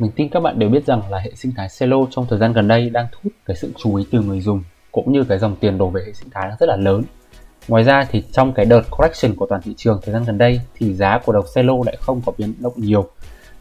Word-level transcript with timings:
Mình 0.00 0.10
tin 0.16 0.28
các 0.28 0.40
bạn 0.40 0.58
đều 0.58 0.68
biết 0.68 0.86
rằng 0.86 1.10
là 1.10 1.18
hệ 1.18 1.30
sinh 1.34 1.52
thái 1.56 1.68
Celo 1.78 1.96
trong 2.10 2.26
thời 2.30 2.38
gian 2.38 2.52
gần 2.52 2.68
đây 2.68 2.90
đang 2.90 3.06
thu 3.12 3.18
hút 3.24 3.32
cái 3.46 3.56
sự 3.56 3.72
chú 3.76 3.94
ý 3.94 4.04
từ 4.10 4.20
người 4.20 4.40
dùng 4.40 4.62
cũng 4.92 5.12
như 5.12 5.24
cái 5.24 5.38
dòng 5.38 5.56
tiền 5.56 5.78
đổ 5.78 5.88
về 5.88 6.02
hệ 6.06 6.12
sinh 6.12 6.30
thái 6.30 6.50
rất 6.60 6.66
là 6.66 6.76
lớn. 6.76 7.02
Ngoài 7.68 7.84
ra 7.84 8.06
thì 8.10 8.22
trong 8.32 8.52
cái 8.52 8.64
đợt 8.64 8.82
correction 8.90 9.36
của 9.36 9.46
toàn 9.46 9.62
thị 9.62 9.74
trường 9.76 10.00
thời 10.02 10.12
gian 10.12 10.24
gần 10.24 10.38
đây 10.38 10.60
thì 10.74 10.94
giá 10.94 11.18
của 11.24 11.32
đồng 11.32 11.44
Celo 11.54 11.74
lại 11.86 11.96
không 12.00 12.20
có 12.26 12.32
biến 12.38 12.54
động 12.58 12.72
nhiều. 12.76 13.08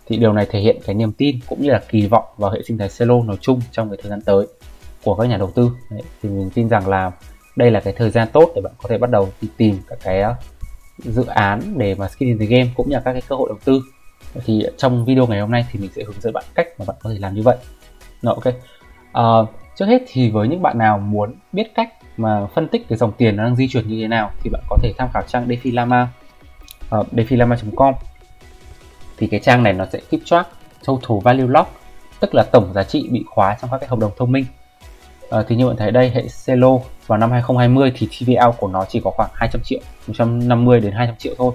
Thì 0.07 0.18
điều 0.18 0.33
này 0.33 0.46
thể 0.50 0.60
hiện 0.60 0.78
cái 0.86 0.96
niềm 0.96 1.11
tin 1.11 1.39
cũng 1.47 1.61
như 1.61 1.70
là 1.70 1.82
kỳ 1.89 2.07
vọng 2.07 2.25
vào 2.38 2.51
hệ 2.51 2.61
sinh 2.68 2.78
thái 2.78 2.89
Celo 3.00 3.24
nói 3.24 3.37
chung 3.42 3.61
trong 3.71 3.89
cái 3.89 3.97
thời 4.01 4.10
gian 4.10 4.21
tới 4.21 4.47
của 5.04 5.15
các 5.15 5.25
nhà 5.25 5.37
đầu 5.37 5.51
tư. 5.56 5.71
Đấy, 5.92 6.01
thì 6.21 6.29
mình 6.29 6.50
tin 6.54 6.69
rằng 6.69 6.87
là 6.87 7.11
đây 7.56 7.71
là 7.71 7.79
cái 7.79 7.93
thời 7.97 8.10
gian 8.10 8.28
tốt 8.33 8.51
để 8.56 8.61
bạn 8.61 8.74
có 8.78 8.89
thể 8.89 8.97
bắt 8.97 9.10
đầu 9.10 9.29
đi 9.42 9.47
tìm 9.57 9.78
các 9.87 10.00
cái 10.04 10.21
ờ, 10.21 10.36
dự 10.97 11.25
án 11.25 11.61
để 11.78 11.96
mà 11.96 12.07
skin 12.07 12.29
in 12.29 12.37
the 12.37 12.46
game 12.46 12.69
cũng 12.75 12.89
như 12.89 12.96
là 12.96 13.01
các 13.06 13.14
cái 13.14 13.21
cơ 13.29 13.36
hội 13.36 13.50
đầu 13.50 13.57
tư 13.65 13.82
thì 14.46 14.65
trong 14.78 15.05
video 15.05 15.28
ngày 15.28 15.39
hôm 15.39 15.51
nay 15.51 15.65
thì 15.71 15.79
mình 15.79 15.89
sẽ 15.96 16.04
hướng 16.04 16.21
dẫn 16.21 16.33
bạn 16.33 16.43
cách 16.55 16.68
mà 16.79 16.86
bạn 16.87 16.97
có 17.00 17.10
thể 17.10 17.19
làm 17.19 17.36
như 17.36 17.41
vậy. 17.41 17.57
Rồi, 18.21 18.36
ok. 18.36 18.54
Uh, 19.18 19.50
trước 19.75 19.86
hết 19.86 20.01
thì 20.07 20.29
với 20.29 20.47
những 20.47 20.61
bạn 20.61 20.77
nào 20.77 20.97
muốn 20.97 21.36
biết 21.51 21.75
cách 21.75 21.89
mà 22.18 22.47
phân 22.55 22.68
tích 22.68 22.86
cái 22.89 22.97
dòng 22.97 23.11
tiền 23.18 23.36
nó 23.36 23.43
đang 23.43 23.55
di 23.55 23.68
chuyển 23.68 23.87
như 23.87 24.01
thế 24.01 24.07
nào 24.07 24.32
thì 24.43 24.50
bạn 24.50 24.61
có 24.69 24.77
thể 24.82 24.93
tham 24.97 25.10
khảo 25.13 25.24
trang 25.27 25.47
Defilama 25.47 26.07
ờ, 26.89 27.00
uh, 27.00 27.13
defilama.com 27.13 27.93
thì 29.18 29.27
cái 29.27 29.39
trang 29.39 29.63
này 29.63 29.74
nó 29.74 29.86
sẽ 29.86 30.00
keep 30.10 30.21
track 30.25 30.49
total 30.86 31.18
value 31.24 31.47
lock 31.47 31.71
tức 32.19 32.36
là 32.36 32.44
tổng 32.44 32.73
giá 32.73 32.83
trị 32.83 33.08
bị 33.11 33.23
khóa 33.27 33.58
trong 33.61 33.72
các 33.72 33.77
cái 33.77 33.88
hợp 33.89 33.99
đồng 33.99 34.11
thông 34.17 34.31
minh. 34.31 34.45
Uh, 35.36 35.45
thì 35.47 35.55
như 35.55 35.67
bạn 35.67 35.77
thấy 35.77 35.91
đây 35.91 36.09
hệ 36.09 36.25
Celo 36.45 36.80
vào 37.08 37.19
năm 37.19 37.31
2020 37.31 37.91
thì 37.95 38.08
TVL 38.08 38.49
của 38.58 38.67
nó 38.67 38.86
chỉ 38.89 39.02
có 39.03 39.11
khoảng 39.11 39.29
200 39.33 39.61
triệu 39.63 39.79
150 40.07 40.79
đến 40.79 40.91
200 40.91 41.16
triệu 41.16 41.33
thôi. 41.38 41.53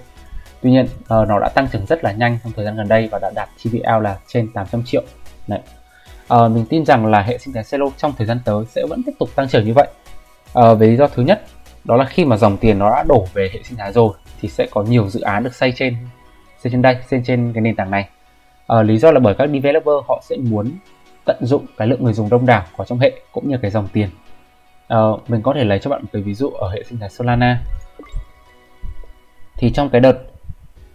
Tuy 0.65 0.71
nhiên 0.71 0.85
uh, 0.85 1.29
nó 1.29 1.39
đã 1.39 1.49
tăng 1.49 1.69
trưởng 1.73 1.87
rất 1.87 2.05
là 2.05 2.13
nhanh 2.13 2.39
trong 2.45 2.53
thời 2.57 2.65
gian 2.65 2.77
gần 2.77 2.89
đây 2.89 3.09
và 3.13 3.19
đã 3.19 3.31
đạt 3.35 3.49
TVL 3.65 4.03
là 4.03 4.19
trên 4.27 4.53
800 4.53 4.83
triệu. 4.85 5.03
Đấy. 5.47 5.61
Uh, 6.35 6.53
mình 6.53 6.67
tin 6.69 6.85
rằng 6.85 7.07
là 7.07 7.23
hệ 7.23 7.39
sinh 7.39 7.55
thái 7.55 7.65
Celo 7.71 7.87
trong 7.97 8.13
thời 8.19 8.27
gian 8.27 8.39
tới 8.45 8.65
sẽ 8.69 8.83
vẫn 8.89 9.03
tiếp 9.07 9.13
tục 9.19 9.29
tăng 9.35 9.49
trưởng 9.49 9.67
như 9.67 9.73
vậy. 9.75 9.89
Uh, 10.59 10.79
với 10.79 10.89
lý 10.89 10.97
do 10.97 11.07
thứ 11.07 11.23
nhất 11.23 11.43
đó 11.85 11.97
là 11.97 12.05
khi 12.05 12.25
mà 12.25 12.37
dòng 12.37 12.57
tiền 12.57 12.79
nó 12.79 12.91
đã 12.91 13.05
đổ 13.09 13.27
về 13.35 13.51
hệ 13.53 13.61
sinh 13.63 13.79
thái 13.79 13.93
rồi 13.93 14.15
thì 14.41 14.49
sẽ 14.49 14.67
có 14.71 14.83
nhiều 14.83 15.09
dự 15.09 15.21
án 15.21 15.45
được 15.45 15.55
xây 15.55 15.73
trên 15.77 15.97
xây 16.63 16.73
trên 16.73 16.83
đây, 16.83 16.97
xây 17.11 17.23
trên 17.27 17.53
cái 17.53 17.61
nền 17.61 17.77
tảng 17.77 17.91
này. 17.91 18.09
Uh, 18.79 18.85
lý 18.85 18.99
do 18.99 19.11
là 19.11 19.21
bởi 19.21 19.35
các 19.35 19.49
developer 19.53 19.95
họ 20.09 20.23
sẽ 20.29 20.37
muốn 20.37 20.71
tận 21.25 21.37
dụng 21.41 21.67
cái 21.77 21.89
lượng 21.89 22.05
người 22.05 22.13
dùng 22.13 22.29
đông 22.29 22.47
đảo 22.47 22.65
có 22.77 22.85
trong 22.85 22.99
hệ 22.99 23.13
cũng 23.33 23.49
như 23.49 23.59
cái 23.63 23.71
dòng 23.71 23.89
tiền. 23.93 24.09
Uh, 24.95 25.31
mình 25.31 25.43
có 25.43 25.53
thể 25.57 25.65
lấy 25.65 25.79
cho 25.79 25.91
bạn 25.91 26.03
một 26.03 26.09
cái 26.13 26.23
ví 26.23 26.35
dụ 26.35 26.51
ở 26.51 26.71
hệ 26.71 26.83
sinh 26.83 26.99
thái 26.99 27.09
Solana. 27.11 27.63
Thì 29.57 29.71
trong 29.71 29.89
cái 29.89 30.01
đợt 30.01 30.34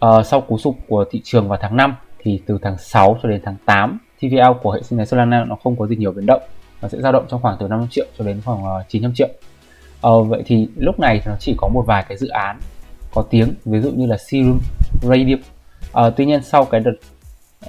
uh, 0.06 0.26
sau 0.26 0.40
cú 0.40 0.58
sụp 0.58 0.76
của 0.88 1.04
thị 1.10 1.20
trường 1.24 1.48
vào 1.48 1.58
tháng 1.62 1.76
5 1.76 1.94
thì 2.18 2.42
từ 2.46 2.58
tháng 2.62 2.78
6 2.78 3.18
cho 3.22 3.28
đến 3.28 3.40
tháng 3.44 3.56
8 3.64 3.98
TVL 4.20 4.52
của 4.62 4.72
hệ 4.72 4.82
sinh 4.82 4.98
thái 4.98 5.06
Solana 5.06 5.44
nó 5.44 5.56
không 5.64 5.76
có 5.76 5.86
gì 5.86 5.96
nhiều 5.96 6.12
biến 6.12 6.26
động. 6.26 6.42
Nó 6.82 6.88
sẽ 6.88 6.98
dao 7.00 7.12
động 7.12 7.26
trong 7.28 7.42
khoảng 7.42 7.56
từ 7.60 7.68
500 7.68 7.88
triệu 7.88 8.06
cho 8.18 8.24
đến 8.24 8.40
khoảng 8.44 8.64
ờ, 8.64 8.76
uh, 8.76 8.88
900 8.88 9.14
triệu. 9.14 9.28
Uh, 10.08 10.28
vậy 10.28 10.42
thì 10.46 10.68
lúc 10.76 11.00
này 11.00 11.20
thì 11.24 11.30
nó 11.30 11.36
chỉ 11.40 11.54
có 11.58 11.68
một 11.68 11.84
vài 11.86 12.04
cái 12.08 12.18
dự 12.18 12.28
án 12.28 12.58
có 13.14 13.22
tiếng 13.30 13.54
ví 13.64 13.80
dụ 13.80 13.90
như 13.90 14.06
là 14.06 14.16
Serum, 14.16 14.58
Radium. 15.02 15.40
Uh, 16.06 16.12
tuy 16.16 16.26
nhiên 16.26 16.42
sau 16.42 16.64
cái 16.64 16.80
đợt 16.80 16.92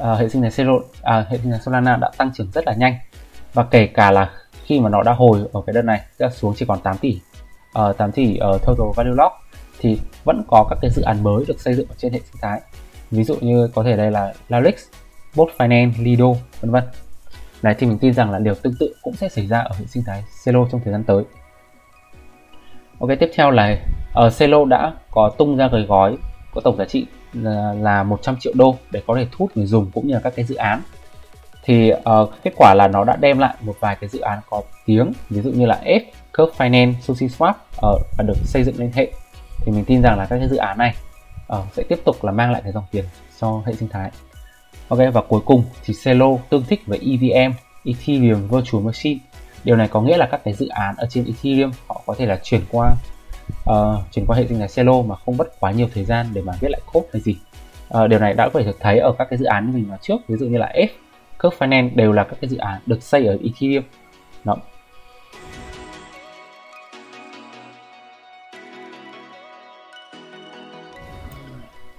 uh, 0.02 0.20
hệ 0.20 0.30
sinh 0.30 0.42
thái 0.42 0.52
Cero, 0.52 0.74
uh, 0.74 0.86
à, 1.02 1.26
hệ 1.30 1.38
sinh 1.38 1.52
thái 1.52 1.60
Solana 1.60 1.96
đã 1.96 2.12
tăng 2.18 2.32
trưởng 2.34 2.52
rất 2.54 2.68
là 2.68 2.74
nhanh. 2.74 2.96
Và 3.54 3.64
kể 3.64 3.88
cả 3.88 4.12
là 4.12 4.32
khi 4.66 4.80
mà 4.80 4.90
nó 4.90 5.04
đã 5.04 5.14
hồi 5.14 5.40
ở 5.54 5.62
cái 5.66 5.74
đợt 5.74 5.82
này 5.82 6.02
đã 6.20 6.30
xuống 6.30 6.54
chỉ 6.58 6.66
còn 6.66 6.80
8 6.80 6.98
tỷ. 6.98 7.20
Uh, 7.90 7.98
8 7.98 8.12
tỷ 8.12 8.38
ở 8.38 8.50
uh, 8.50 8.62
total 8.62 8.88
value 8.96 9.16
lock 9.16 9.41
thì 9.80 10.00
vẫn 10.24 10.44
có 10.48 10.68
các 10.70 10.78
cái 10.82 10.92
dự 10.92 11.02
án 11.02 11.24
mới 11.24 11.46
được 11.48 11.62
xây 11.62 11.74
dựng 11.74 11.88
ở 11.90 11.96
trên 11.98 12.14
hệ 12.14 12.20
sinh 12.20 12.42
thái. 12.42 12.62
Ví 13.12 13.24
dụ 13.24 13.36
như 13.42 13.68
có 13.68 13.84
thể 13.84 13.98
đây 13.98 14.12
là 14.12 14.34
Larix, 14.50 14.76
Bot 15.36 15.50
Finance, 15.58 15.92
Lido 16.00 16.34
vân 16.62 16.72
vân. 16.72 16.84
Này 17.62 17.76
thì 17.80 17.88
mình 17.88 17.98
tin 17.98 18.14
rằng 18.14 18.32
là 18.32 18.40
điều 18.40 18.56
tương 18.56 18.76
tự 18.80 18.96
cũng 19.02 19.14
sẽ 19.16 19.30
xảy 19.30 19.48
ra 19.48 19.60
ở 19.60 19.76
hệ 19.80 19.86
sinh 19.86 20.04
thái 20.04 20.24
Celo 20.46 20.68
trong 20.72 20.82
thời 20.84 20.94
gian 20.94 21.04
tới. 21.04 21.24
Ok 23.00 23.10
tiếp 23.20 23.32
theo 23.36 23.52
là 23.52 23.78
ở 24.14 24.28
uh, 24.28 24.34
Celo 24.40 24.66
đã 24.66 24.94
có 25.12 25.32
tung 25.38 25.58
ra 25.58 25.70
cái 25.72 25.82
gói 25.82 26.18
có 26.54 26.62
tổng 26.62 26.78
giá 26.78 26.86
trị 26.86 27.06
là, 27.34 27.74
là 27.74 28.04
100 28.04 28.36
triệu 28.40 28.54
đô 28.56 28.76
để 28.92 29.02
có 29.08 29.16
thể 29.16 29.28
thu 29.32 29.46
hút 29.46 29.58
người 29.58 29.66
dùng 29.66 29.92
cũng 29.94 30.08
như 30.08 30.14
là 30.14 30.20
các 30.20 30.34
cái 30.36 30.46
dự 30.46 30.56
án. 30.56 30.82
Thì 31.64 31.92
uh, 31.94 32.30
kết 32.44 32.54
quả 32.56 32.74
là 32.74 32.88
nó 32.88 33.04
đã 33.04 33.16
đem 33.16 33.40
lại 33.40 33.56
một 33.62 33.76
vài 33.80 33.98
cái 34.02 34.10
dự 34.10 34.20
án 34.20 34.40
có 34.50 34.62
tiếng 34.86 35.12
ví 35.30 35.42
dụ 35.42 35.52
như 35.52 35.66
là 35.66 35.82
F, 35.86 36.02
Curve 36.38 36.54
Finance, 36.58 36.94
SushiSwap 37.08 37.50
uh, 37.50 37.56
ờ, 37.82 37.98
và 38.18 38.24
được 38.28 38.38
xây 38.44 38.64
dựng 38.64 38.76
lên 38.80 38.92
hệ 38.94 39.12
thì 39.66 39.72
mình 39.72 39.86
tin 39.86 40.02
rằng 40.02 40.18
là 40.18 40.26
các 40.26 40.38
cái 40.38 40.50
dự 40.50 40.58
án 40.58 40.78
này 40.78 40.96
uh, 41.54 41.66
sẽ 41.74 41.84
tiếp 41.84 42.00
tục 42.06 42.24
là 42.24 42.32
mang 42.32 42.52
lại 42.52 42.62
cái 42.64 42.72
dòng 42.72 42.84
tiền 42.92 43.06
cho 43.40 43.62
hệ 43.66 43.74
sinh 43.74 43.90
thái. 43.90 44.12
Ok 44.88 45.00
và 45.14 45.22
cuối 45.22 45.42
cùng 45.46 45.64
thì 45.84 45.94
Celo 46.04 46.38
tương 46.50 46.64
thích 46.64 46.82
với 46.86 47.00
EVM 47.00 47.54
Ethereum 47.86 48.48
Virtual 48.48 48.84
Machine. 48.84 49.20
Điều 49.64 49.76
này 49.76 49.88
có 49.88 50.02
nghĩa 50.02 50.18
là 50.18 50.28
các 50.32 50.42
cái 50.44 50.54
dự 50.54 50.68
án 50.68 50.96
ở 50.98 51.08
trên 51.10 51.26
Ethereum 51.26 51.72
họ 51.88 52.02
có 52.06 52.16
thể 52.18 52.26
là 52.26 52.40
chuyển 52.44 52.62
qua 52.72 52.94
uh, 53.70 54.12
chuyển 54.12 54.26
qua 54.26 54.38
hệ 54.38 54.48
sinh 54.48 54.60
thái 54.60 54.68
Celo 54.76 55.02
mà 55.02 55.16
không 55.16 55.38
mất 55.38 55.60
quá 55.60 55.72
nhiều 55.72 55.88
thời 55.94 56.06
gian 56.06 56.26
để 56.34 56.42
mà 56.42 56.54
viết 56.62 56.70
lại 56.72 56.82
code 56.94 57.08
hay 57.14 57.22
gì. 57.22 57.36
Uh, 57.98 58.10
điều 58.10 58.20
này 58.20 58.34
đã 58.34 58.50
có 58.50 58.60
thể 58.60 58.66
được 58.66 58.78
thấy 58.80 59.00
ở 59.00 59.14
các 59.18 59.28
cái 59.30 59.40
dự 59.40 59.46
án 59.46 59.66
như 59.66 59.74
mình 59.74 59.88
nói 59.90 59.98
trước 60.02 60.18
ví 60.28 60.38
dụ 60.38 60.46
như 60.46 60.58
là 60.58 60.74
F 60.76 60.88
Curve 61.44 61.58
Finance 61.58 61.90
đều 61.96 62.12
là 62.12 62.24
các 62.24 62.36
cái 62.42 62.50
dự 62.50 62.58
án 62.58 62.82
được 62.86 63.04
xây 63.04 63.28
ở 63.28 63.38
Ethereum. 63.44 63.84
Đó. 64.44 64.58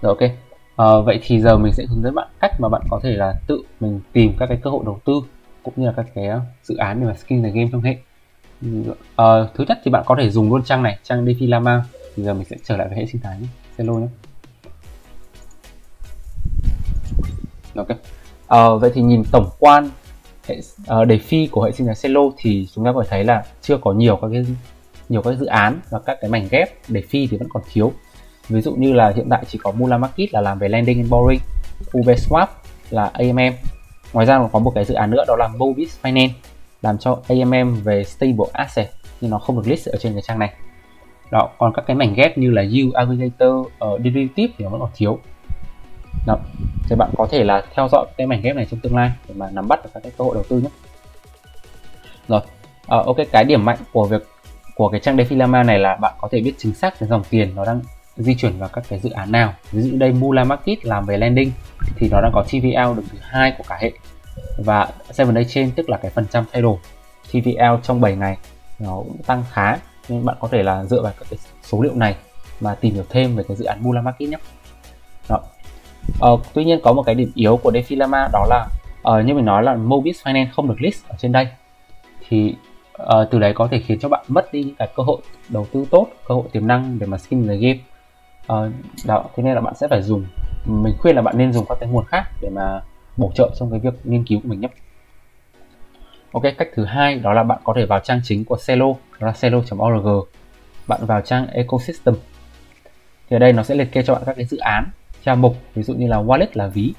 Rồi 0.03 0.17
ok. 0.19 0.31
À, 0.77 0.87
vậy 1.05 1.21
thì 1.23 1.41
giờ 1.41 1.59
mình 1.59 1.73
sẽ 1.73 1.85
hướng 1.89 2.03
dẫn 2.03 2.15
bạn 2.15 2.29
cách 2.41 2.61
mà 2.61 2.69
bạn 2.69 2.83
có 2.91 3.01
thể 3.03 3.11
là 3.11 3.35
tự 3.47 3.63
mình 3.81 4.01
tìm 4.13 4.33
các 4.39 4.47
cái 4.47 4.59
cơ 4.63 4.71
hội 4.71 4.83
đầu 4.85 5.01
tư 5.05 5.13
cũng 5.63 5.75
như 5.77 5.87
là 5.87 5.93
các 5.97 6.07
cái 6.15 6.27
ờ, 6.27 6.41
dự 6.63 6.77
án 6.77 7.01
để 7.01 7.07
mà 7.07 7.15
skin 7.15 7.43
the 7.43 7.51
game 7.51 7.69
trong 7.73 7.81
hệ. 7.81 7.97
À, 9.17 9.27
thứ 9.55 9.65
nhất 9.69 9.79
thì 9.85 9.91
bạn 9.91 10.03
có 10.07 10.17
thể 10.19 10.31
dùng 10.31 10.51
luôn 10.51 10.63
trang 10.65 10.83
này, 10.83 10.99
trang 11.03 11.25
Defilama. 11.25 11.81
Thì 12.17 12.23
giờ 12.23 12.35
mình 12.35 12.45
sẽ 12.45 12.57
trở 12.65 12.77
lại 12.77 12.89
với 12.89 12.97
hệ 12.97 13.07
sinh 13.07 13.21
thái 13.21 13.41
nhé. 13.41 13.47
Hello 13.79 13.95
nhé. 13.95 14.07
Ok. 17.75 17.89
À, 18.49 18.69
vậy 18.81 18.91
thì 18.95 19.03
nhìn 19.03 19.23
tổng 19.33 19.51
quan 19.59 19.91
hệ 20.47 20.61
uh, 21.01 21.07
đề 21.09 21.19
phi 21.19 21.47
của 21.47 21.63
hệ 21.63 21.73
sinh 21.73 21.87
thái 21.87 21.97
Celo 22.03 22.21
thì 22.37 22.69
chúng 22.75 22.85
ta 22.85 22.93
có 22.93 23.03
thể 23.03 23.09
thấy 23.11 23.25
là 23.25 23.45
chưa 23.63 23.77
có 23.77 23.93
nhiều 23.93 24.19
các 24.23 24.29
cái 24.33 24.47
nhiều 25.09 25.23
các 25.23 25.39
dự 25.39 25.47
án 25.47 25.81
và 25.91 25.99
các 25.99 26.19
cái 26.21 26.31
mảnh 26.31 26.49
ghép 26.51 26.69
đề 26.89 27.03
phi 27.09 27.27
thì 27.27 27.37
vẫn 27.37 27.49
còn 27.53 27.63
thiếu 27.73 27.93
ví 28.53 28.61
dụ 28.61 28.75
như 28.75 28.93
là 28.93 29.13
hiện 29.17 29.29
tại 29.31 29.45
chỉ 29.49 29.59
có 29.63 29.73
Mula 29.73 29.99
Market 29.99 30.33
là 30.33 30.41
làm 30.41 30.59
về 30.59 30.69
lending 30.69 30.99
and 30.99 31.13
borrowing 31.13 31.39
Ubeswap 31.93 32.47
là 32.91 33.11
AMM 33.15 33.55
ngoài 34.13 34.27
ra 34.27 34.39
còn 34.39 34.51
có 34.53 34.59
một 34.59 34.73
cái 34.75 34.85
dự 34.85 34.95
án 34.95 35.11
nữa 35.11 35.25
đó 35.29 35.37
là 35.39 35.49
Mobis 35.49 35.99
Finance 36.03 36.31
làm 36.83 36.99
cho 36.99 37.19
AMM 37.29 37.75
về 37.85 38.05
stable 38.05 38.47
asset 38.53 38.91
nhưng 39.21 39.31
nó 39.31 39.39
không 39.39 39.57
được 39.57 39.69
list 39.69 39.89
ở 39.89 39.99
trên 40.01 40.13
cái 40.13 40.23
trang 40.23 40.39
này. 40.39 40.53
Đó 41.31 41.49
còn 41.59 41.73
các 41.75 41.85
cái 41.87 41.97
mảnh 41.97 42.15
ghép 42.15 42.39
như 42.39 42.51
là 42.51 42.63
yield 42.63 42.93
aggregator 42.93 43.67
ở 43.79 43.89
uh, 43.89 44.01
derivative 44.05 44.55
thì 44.59 44.65
nó 44.65 44.71
vẫn 44.71 44.81
còn 44.81 44.91
thiếu. 44.95 45.19
Đó. 46.27 46.37
thì 46.89 46.97
bạn 46.97 47.11
có 47.17 47.27
thể 47.31 47.45
là 47.45 47.63
theo 47.75 47.89
dõi 47.93 48.07
cái 48.17 48.27
mảnh 48.27 48.41
ghép 48.43 48.57
này 48.57 48.67
trong 48.71 48.81
tương 48.81 48.97
lai 48.97 49.11
để 49.29 49.35
mà 49.37 49.51
nắm 49.51 49.69
bắt 49.69 49.85
được 49.85 49.91
các 49.95 50.03
cái 50.03 50.13
cơ 50.19 50.25
hội 50.25 50.35
đầu 50.35 50.45
tư 50.49 50.59
nhé. 50.59 50.69
Rồi 52.29 52.41
uh, 52.83 53.07
ok 53.07 53.17
cái 53.33 53.45
điểm 53.45 53.65
mạnh 53.65 53.79
của 53.93 54.05
việc 54.05 54.23
của 54.75 54.89
cái 54.89 55.01
trang 55.01 55.17
Defilama 55.17 55.67
này 55.67 55.79
là 55.79 55.97
bạn 55.97 56.15
có 56.21 56.29
thể 56.33 56.41
biết 56.41 56.55
chính 56.59 56.75
xác 56.75 56.99
cái 56.99 57.09
dòng 57.09 57.23
tiền 57.31 57.55
nó 57.55 57.65
đang 57.65 57.81
di 58.17 58.35
chuyển 58.35 58.59
vào 58.59 58.69
các 58.73 58.85
cái 58.89 58.99
dự 58.99 59.11
án 59.11 59.33
nào. 59.33 59.55
Ví 59.73 59.83
dụ 59.83 59.97
đây 59.99 60.13
Mula 60.13 60.45
Market 60.45 60.85
làm 60.85 61.07
về 61.07 61.17
lending 61.17 61.53
thì 61.97 62.09
nó 62.11 62.21
đang 62.21 62.33
có 62.35 62.43
TVL 62.43 62.97
được 62.97 63.03
thứ 63.13 63.19
hai 63.21 63.55
của 63.59 63.65
cả 63.69 63.79
hệ. 63.81 63.93
Và 64.59 64.89
7 65.19 65.27
day 65.35 65.45
trên 65.49 65.71
tức 65.71 65.91
là 65.91 65.97
cái 65.97 66.11
phần 66.11 66.27
trăm 66.31 66.45
thay 66.53 66.63
đổi. 66.63 66.77
TVL 67.31 67.75
trong 67.83 68.01
7 68.01 68.17
ngày 68.17 68.37
nó 68.79 68.97
cũng 68.97 69.23
tăng 69.27 69.45
khá 69.53 69.79
nên 70.09 70.25
bạn 70.25 70.37
có 70.41 70.49
thể 70.49 70.63
là 70.63 70.85
dựa 70.85 71.03
vào 71.03 71.13
các 71.19 71.27
cái 71.31 71.39
số 71.63 71.83
liệu 71.83 71.95
này 71.95 72.17
mà 72.61 72.75
tìm 72.75 72.95
hiểu 72.95 73.05
thêm 73.09 73.37
về 73.37 73.45
cái 73.49 73.57
dự 73.57 73.65
án 73.65 73.79
Mula 73.83 74.03
Market 74.03 74.29
nhé. 74.29 74.39
Đó. 75.29 75.41
Ờ, 76.21 76.37
tuy 76.55 76.65
nhiên 76.65 76.81
có 76.83 76.93
một 76.93 77.03
cái 77.03 77.15
điểm 77.15 77.33
yếu 77.35 77.57
của 77.57 77.71
Defilama 77.71 78.29
đó 78.33 78.47
là 78.49 78.67
uh, 79.19 79.27
như 79.27 79.35
mình 79.35 79.45
nói 79.45 79.63
là 79.63 79.75
Mobis 79.75 80.27
Finance 80.27 80.47
không 80.53 80.69
được 80.69 80.81
list 80.83 81.09
ở 81.09 81.17
trên 81.19 81.33
đây. 81.33 81.49
Thì 82.29 82.55
uh, 83.03 83.31
từ 83.31 83.39
đấy 83.39 83.53
có 83.55 83.69
thể 83.71 83.79
khiến 83.87 83.99
cho 83.99 84.09
bạn 84.09 84.25
mất 84.29 84.53
đi 84.53 84.63
những 84.63 84.75
cái 84.75 84.89
cơ 84.97 85.03
hội 85.03 85.19
đầu 85.49 85.67
tư 85.73 85.85
tốt 85.91 86.07
cơ 86.29 86.35
hội 86.35 86.45
tiềm 86.53 86.67
năng 86.67 86.99
để 86.99 87.07
mà 87.07 87.19
skin 87.19 87.49
the 87.49 87.57
game 87.57 87.79
uh, 88.53 88.73
đó 89.05 89.25
thế 89.37 89.43
nên 89.43 89.55
là 89.55 89.61
bạn 89.61 89.75
sẽ 89.75 89.89
phải 89.89 90.03
dùng 90.03 90.27
mình 90.65 90.95
khuyên 90.99 91.17
là 91.17 91.23
bạn 91.23 91.39
nên 91.39 91.53
dùng 91.53 91.67
các 91.69 91.79
cái 91.81 91.89
nguồn 91.89 92.05
khác 92.05 92.25
để 92.41 92.49
mà 92.51 92.81
bổ 93.17 93.31
trợ 93.35 93.51
trong 93.55 93.71
cái 93.71 93.81
việc 93.81 93.95
nghiên 94.05 94.25
cứu 94.25 94.41
của 94.41 94.49
mình 94.49 94.61
nhé. 94.61 94.69
Ok 96.33 96.43
cách 96.59 96.69
thứ 96.75 96.85
hai 96.85 97.15
đó 97.15 97.33
là 97.33 97.43
bạn 97.43 97.59
có 97.65 97.73
thể 97.77 97.87
vào 97.87 98.01
trang 98.01 98.21
chính 98.25 98.45
của 98.45 98.57
Celo 98.67 98.87
đó 99.21 99.27
là 99.27 99.33
celo.org 99.41 100.29
bạn 100.87 101.07
vào 101.07 101.21
trang 101.21 101.47
ecosystem. 101.47 102.15
Thì 103.31 103.37
ở 103.37 103.39
đây 103.39 103.53
nó 103.53 103.63
sẽ 103.63 103.75
liệt 103.75 103.93
kê 103.93 104.03
cho 104.03 104.15
bạn 104.15 104.23
các 104.27 104.37
cái 104.37 104.45
dự 104.45 104.57
án 104.59 104.91
theo 105.25 105.37
mục 105.37 105.57
ví 105.75 105.83
dụ 105.83 105.95
như 105.95 106.07
là 106.07 106.17
wallet 106.17 106.47
là 106.53 106.67
ví 106.67 106.95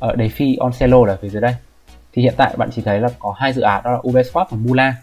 ờ, 0.00 0.08
ở 0.08 0.16
đề 0.16 0.28
phi 0.28 0.56
on 0.56 0.72
Celo 0.78 1.04
là 1.04 1.16
phía 1.22 1.28
dưới 1.28 1.42
đây. 1.42 1.54
Thì 2.12 2.22
hiện 2.22 2.34
tại 2.36 2.54
bạn 2.56 2.68
chỉ 2.72 2.82
thấy 2.82 3.00
là 3.00 3.08
có 3.18 3.34
hai 3.36 3.52
dự 3.52 3.62
án 3.62 3.82
đó 3.84 3.90
là 3.90 3.98
Ubeswap 3.98 4.44
và 4.50 4.56
Mula. 4.56 4.94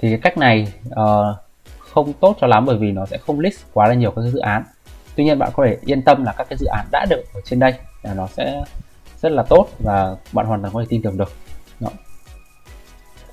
Thì 0.00 0.10
cái 0.10 0.18
cách 0.22 0.38
này 0.38 0.72
uh, 0.86 1.36
không 1.78 2.12
tốt 2.12 2.36
cho 2.40 2.46
lắm 2.46 2.66
bởi 2.66 2.76
vì 2.76 2.92
nó 2.92 3.06
sẽ 3.06 3.18
không 3.18 3.40
list 3.40 3.64
quá 3.72 3.88
là 3.88 3.94
nhiều 3.94 4.10
các 4.10 4.22
dự 4.22 4.38
án 4.38 4.64
tuy 5.16 5.24
nhiên 5.24 5.38
bạn 5.38 5.50
có 5.54 5.66
thể 5.66 5.78
yên 5.84 6.02
tâm 6.02 6.24
là 6.24 6.34
các 6.38 6.46
cái 6.50 6.56
dự 6.58 6.66
án 6.66 6.86
đã 6.92 7.06
được 7.10 7.22
ở 7.34 7.40
trên 7.44 7.58
đây 7.58 7.74
là 8.02 8.14
nó 8.14 8.26
sẽ 8.26 8.64
rất 9.20 9.32
là 9.32 9.42
tốt 9.42 9.68
và 9.78 10.16
bạn 10.32 10.46
hoàn 10.46 10.62
toàn 10.62 10.74
có 10.74 10.80
thể 10.80 10.86
tin 10.88 11.02
tưởng 11.02 11.16
được. 11.16 11.32
Đó. 11.80 11.88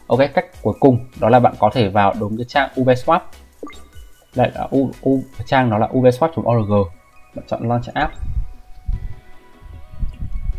ok 0.07 0.19
cách 0.33 0.45
cuối 0.62 0.74
cùng 0.80 1.06
đó 1.19 1.30
là 1.30 1.39
bạn 1.39 1.54
có 1.60 1.69
thể 1.74 1.89
vào 1.89 2.13
đúng 2.19 2.38
cái 2.38 2.45
trang 2.48 2.69
ubswap 2.75 3.19
đây 4.36 4.51
là 4.56 4.68
u, 4.72 4.92
u 5.01 5.24
trang 5.45 5.69
nó 5.69 5.78
là 5.78 5.88
ubswap.org 5.88 6.92
bạn 7.36 7.45
chọn 7.48 7.69
launch 7.69 7.86
app. 7.94 8.13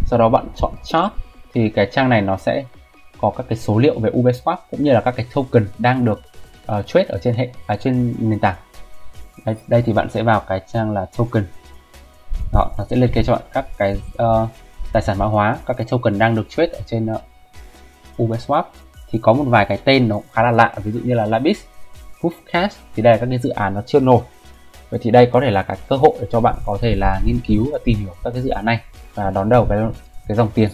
Sau 0.06 0.18
đó 0.18 0.28
bạn 0.28 0.48
chọn 0.56 0.72
chart. 0.84 1.12
Thì 1.54 1.68
cái 1.68 1.88
trang 1.92 2.08
này 2.08 2.22
nó 2.22 2.36
sẽ 2.36 2.64
có 3.20 3.32
các 3.36 3.46
cái 3.48 3.58
số 3.58 3.78
liệu 3.78 3.98
về 3.98 4.10
ubswap 4.10 4.56
cũng 4.70 4.84
như 4.84 4.92
là 4.92 5.00
các 5.00 5.14
cái 5.16 5.26
token 5.34 5.66
đang 5.78 6.04
được 6.04 6.20
uh, 6.78 6.86
trade 6.86 7.06
ở 7.08 7.18
trên 7.18 7.34
hệ 7.34 7.46
ở 7.46 7.74
à, 7.74 7.76
trên 7.76 8.14
nền 8.18 8.38
tảng 8.38 8.56
đây, 9.44 9.56
đây 9.68 9.82
thì 9.82 9.92
bạn 9.92 10.10
sẽ 10.10 10.22
vào 10.22 10.40
cái 10.40 10.60
trang 10.72 10.92
là 10.92 11.06
token. 11.16 11.46
Đó 12.52 12.70
nó 12.78 12.84
sẽ 12.90 12.96
liệt 12.96 13.10
kê 13.14 13.22
cho 13.22 13.32
bạn 13.32 13.42
các 13.52 13.66
cái 13.78 13.96
uh, 14.22 14.48
tài 14.92 15.02
sản 15.02 15.18
mã 15.18 15.26
hóa 15.26 15.58
các 15.66 15.76
cái 15.76 15.86
token 15.90 16.18
đang 16.18 16.34
được 16.34 16.46
trade 16.48 16.72
ở 16.72 16.80
trên 16.86 17.06
uh, 17.12 18.66
thì 19.10 19.18
có 19.22 19.32
một 19.32 19.44
vài 19.46 19.64
cái 19.64 19.78
tên 19.84 20.08
nó 20.08 20.20
khá 20.32 20.42
là 20.42 20.50
lạ 20.50 20.74
ví 20.76 20.92
dụ 20.92 21.00
như 21.04 21.14
là 21.14 21.26
Labis, 21.26 21.58
ProofCast 22.20 22.68
thì 22.94 23.02
đây 23.02 23.12
là 23.12 23.18
các 23.18 23.26
cái 23.30 23.38
dự 23.38 23.50
án 23.50 23.74
nó 23.74 23.82
chưa 23.86 24.00
nổi. 24.00 24.20
Vậy 24.90 25.00
thì 25.02 25.10
đây 25.10 25.28
có 25.32 25.40
thể 25.40 25.50
là 25.50 25.62
cái 25.62 25.76
cơ 25.88 25.96
hội 25.96 26.12
để 26.20 26.26
cho 26.30 26.40
bạn 26.40 26.54
có 26.66 26.78
thể 26.80 26.94
là 26.94 27.20
nghiên 27.24 27.40
cứu 27.46 27.68
và 27.72 27.78
tìm 27.84 27.98
hiểu 27.98 28.14
các 28.24 28.30
cái 28.32 28.42
dự 28.42 28.50
án 28.50 28.64
này 28.64 28.80
và 29.14 29.30
đón 29.30 29.48
đầu 29.48 29.66
cái 29.68 29.78
cái 30.28 30.36
dòng 30.36 30.48
tiền. 30.54 30.68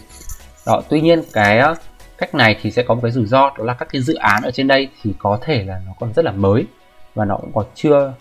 Đó 0.66 0.82
tuy 0.88 1.00
nhiên 1.00 1.22
cái 1.32 1.58
ờ, 1.58 1.74
cách 2.18 2.34
này 2.34 2.56
thì 2.62 2.70
sẽ 2.70 2.82
có 2.82 2.94
một 2.94 3.00
cái 3.02 3.10
rủi 3.10 3.26
ro 3.26 3.50
đó 3.58 3.64
là 3.64 3.74
các 3.74 3.88
cái 3.92 4.02
dự 4.02 4.14
án 4.14 4.42
ở 4.42 4.50
trên 4.50 4.68
đây 4.68 4.88
thì 5.02 5.14
có 5.18 5.38
thể 5.42 5.64
là 5.64 5.80
nó 5.86 5.92
còn 6.00 6.12
rất 6.12 6.24
là 6.24 6.32
mới 6.32 6.66
và 7.14 7.24
nó 7.24 7.36
cũng 7.36 7.52
còn 7.54 7.66
chưa 7.74 8.14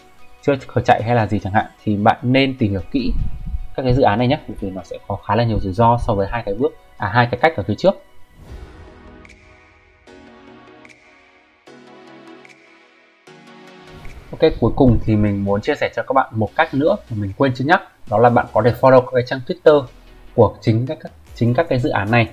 chưa 0.47 0.55
khởi 0.67 0.83
chạy 0.83 1.03
hay 1.03 1.15
là 1.15 1.27
gì 1.27 1.39
chẳng 1.39 1.53
hạn 1.53 1.65
thì 1.83 1.95
bạn 1.95 2.17
nên 2.21 2.57
tìm 2.57 2.71
hiểu 2.71 2.81
kỹ 2.91 3.13
các 3.75 3.83
cái 3.83 3.93
dự 3.93 4.01
án 4.01 4.19
này 4.19 4.27
nhé 4.27 4.39
vì 4.59 4.69
nó 4.69 4.81
sẽ 4.83 4.97
có 5.07 5.15
khá 5.15 5.35
là 5.35 5.43
nhiều 5.43 5.59
rủi 5.59 5.73
ro 5.73 5.97
so 6.07 6.13
với 6.13 6.27
hai 6.31 6.43
cái 6.45 6.55
bước 6.55 6.75
à 6.97 7.09
hai 7.13 7.27
cái 7.31 7.39
cách 7.41 7.53
ở 7.55 7.63
phía 7.67 7.75
trước 7.75 7.95
Ok, 14.31 14.51
cuối 14.59 14.71
cùng 14.75 14.99
thì 15.05 15.15
mình 15.15 15.45
muốn 15.45 15.61
chia 15.61 15.75
sẻ 15.75 15.89
cho 15.95 16.03
các 16.03 16.13
bạn 16.13 16.29
một 16.31 16.49
cách 16.55 16.73
nữa 16.73 16.95
mà 17.09 17.17
mình 17.19 17.31
quên 17.37 17.53
chưa 17.55 17.65
nhắc 17.65 17.81
đó 18.09 18.17
là 18.17 18.29
bạn 18.29 18.45
có 18.53 18.61
thể 18.65 18.73
follow 18.81 19.01
các 19.01 19.11
cái 19.13 19.23
trang 19.27 19.39
Twitter 19.47 19.85
của 20.35 20.55
chính 20.61 20.85
các 20.85 20.97
chính 21.35 21.53
các 21.53 21.65
cái 21.69 21.79
dự 21.79 21.89
án 21.89 22.11
này. 22.11 22.29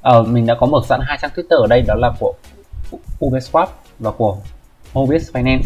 Ờ, 0.00 0.22
mình 0.22 0.46
đã 0.46 0.54
có 0.60 0.66
mở 0.66 0.80
sẵn 0.88 1.00
hai 1.02 1.18
trang 1.22 1.30
Twitter 1.34 1.56
ở 1.60 1.66
đây 1.66 1.82
đó 1.82 1.94
là 1.94 2.12
của 2.18 2.34
Uniswap 3.20 3.66
và 3.98 4.10
của 4.10 4.36
Mobis 4.94 5.30
Finance. 5.30 5.62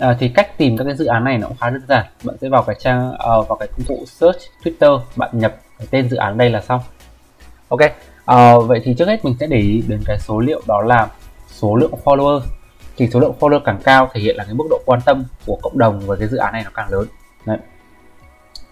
À, 0.00 0.16
thì 0.18 0.28
cách 0.28 0.58
tìm 0.58 0.76
các 0.76 0.84
cái 0.84 0.96
dự 0.96 1.04
án 1.04 1.24
này 1.24 1.38
nó 1.38 1.48
cũng 1.48 1.56
khá 1.60 1.70
đơn 1.70 1.82
giản. 1.88 2.06
Bạn 2.24 2.36
sẽ 2.40 2.48
vào 2.48 2.62
cái 2.62 2.76
trang 2.78 3.08
uh, 3.12 3.48
vào 3.48 3.56
cái 3.56 3.68
công 3.68 3.86
cụ 3.88 4.04
search 4.06 4.38
Twitter, 4.62 5.00
bạn 5.16 5.30
nhập 5.32 5.56
cái 5.78 5.88
tên 5.90 6.08
dự 6.08 6.16
án 6.16 6.38
đây 6.38 6.50
là 6.50 6.60
xong. 6.60 6.80
Ok. 7.68 7.80
Uh, 7.80 8.68
vậy 8.68 8.80
thì 8.84 8.94
trước 8.94 9.08
hết 9.08 9.24
mình 9.24 9.36
sẽ 9.40 9.46
để 9.46 9.58
ý 9.58 9.82
đến 9.88 10.00
cái 10.06 10.18
số 10.18 10.40
liệu 10.40 10.62
đó 10.66 10.82
là 10.82 11.08
số 11.46 11.76
lượng 11.76 11.92
follower 12.04 12.40
thì 12.96 13.08
số 13.12 13.20
lượng 13.20 13.34
follower 13.40 13.60
càng 13.64 13.78
cao 13.84 14.08
thể 14.12 14.20
hiện 14.20 14.36
là 14.36 14.44
cái 14.44 14.54
mức 14.54 14.64
độ 14.70 14.80
quan 14.84 15.00
tâm 15.04 15.24
của 15.46 15.58
cộng 15.62 15.78
đồng 15.78 16.00
với 16.00 16.18
cái 16.18 16.28
dự 16.28 16.36
án 16.36 16.52
này 16.52 16.62
nó 16.64 16.70
càng 16.74 16.90
lớn 16.90 17.06
Đấy. 17.46 17.58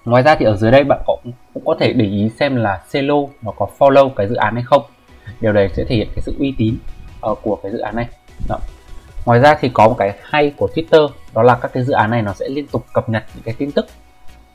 ngoài 0.04 0.22
ra 0.22 0.34
thì 0.34 0.44
ở 0.44 0.56
dưới 0.56 0.70
đây 0.70 0.84
bạn 0.84 1.00
cũng, 1.06 1.32
cũng 1.54 1.64
có 1.66 1.76
thể 1.80 1.92
để 1.92 2.04
ý 2.04 2.30
xem 2.40 2.56
là 2.56 2.80
Celo 2.92 3.16
nó 3.42 3.52
có 3.56 3.66
follow 3.78 4.08
cái 4.08 4.28
dự 4.28 4.34
án 4.34 4.54
hay 4.54 4.64
không 4.64 4.82
điều 5.40 5.52
này 5.52 5.68
sẽ 5.76 5.84
thể 5.84 5.96
hiện 5.96 6.08
cái 6.14 6.22
sự 6.22 6.34
uy 6.38 6.54
tín 6.58 6.76
uh, 7.30 7.38
của 7.42 7.56
cái 7.62 7.72
dự 7.72 7.78
án 7.78 7.96
này 7.96 8.06
đó 8.48 8.58
ngoài 9.24 9.40
ra 9.40 9.54
thì 9.60 9.68
có 9.68 9.88
một 9.88 9.94
cái 9.98 10.18
hay 10.22 10.52
của 10.56 10.68
Twitter 10.74 11.08
đó 11.34 11.42
là 11.42 11.54
các 11.54 11.72
cái 11.72 11.84
dự 11.84 11.92
án 11.92 12.10
này 12.10 12.22
nó 12.22 12.32
sẽ 12.32 12.48
liên 12.48 12.66
tục 12.66 12.84
cập 12.92 13.08
nhật 13.08 13.24
những 13.34 13.44
cái 13.44 13.54
tin 13.58 13.72
tức. 13.72 13.86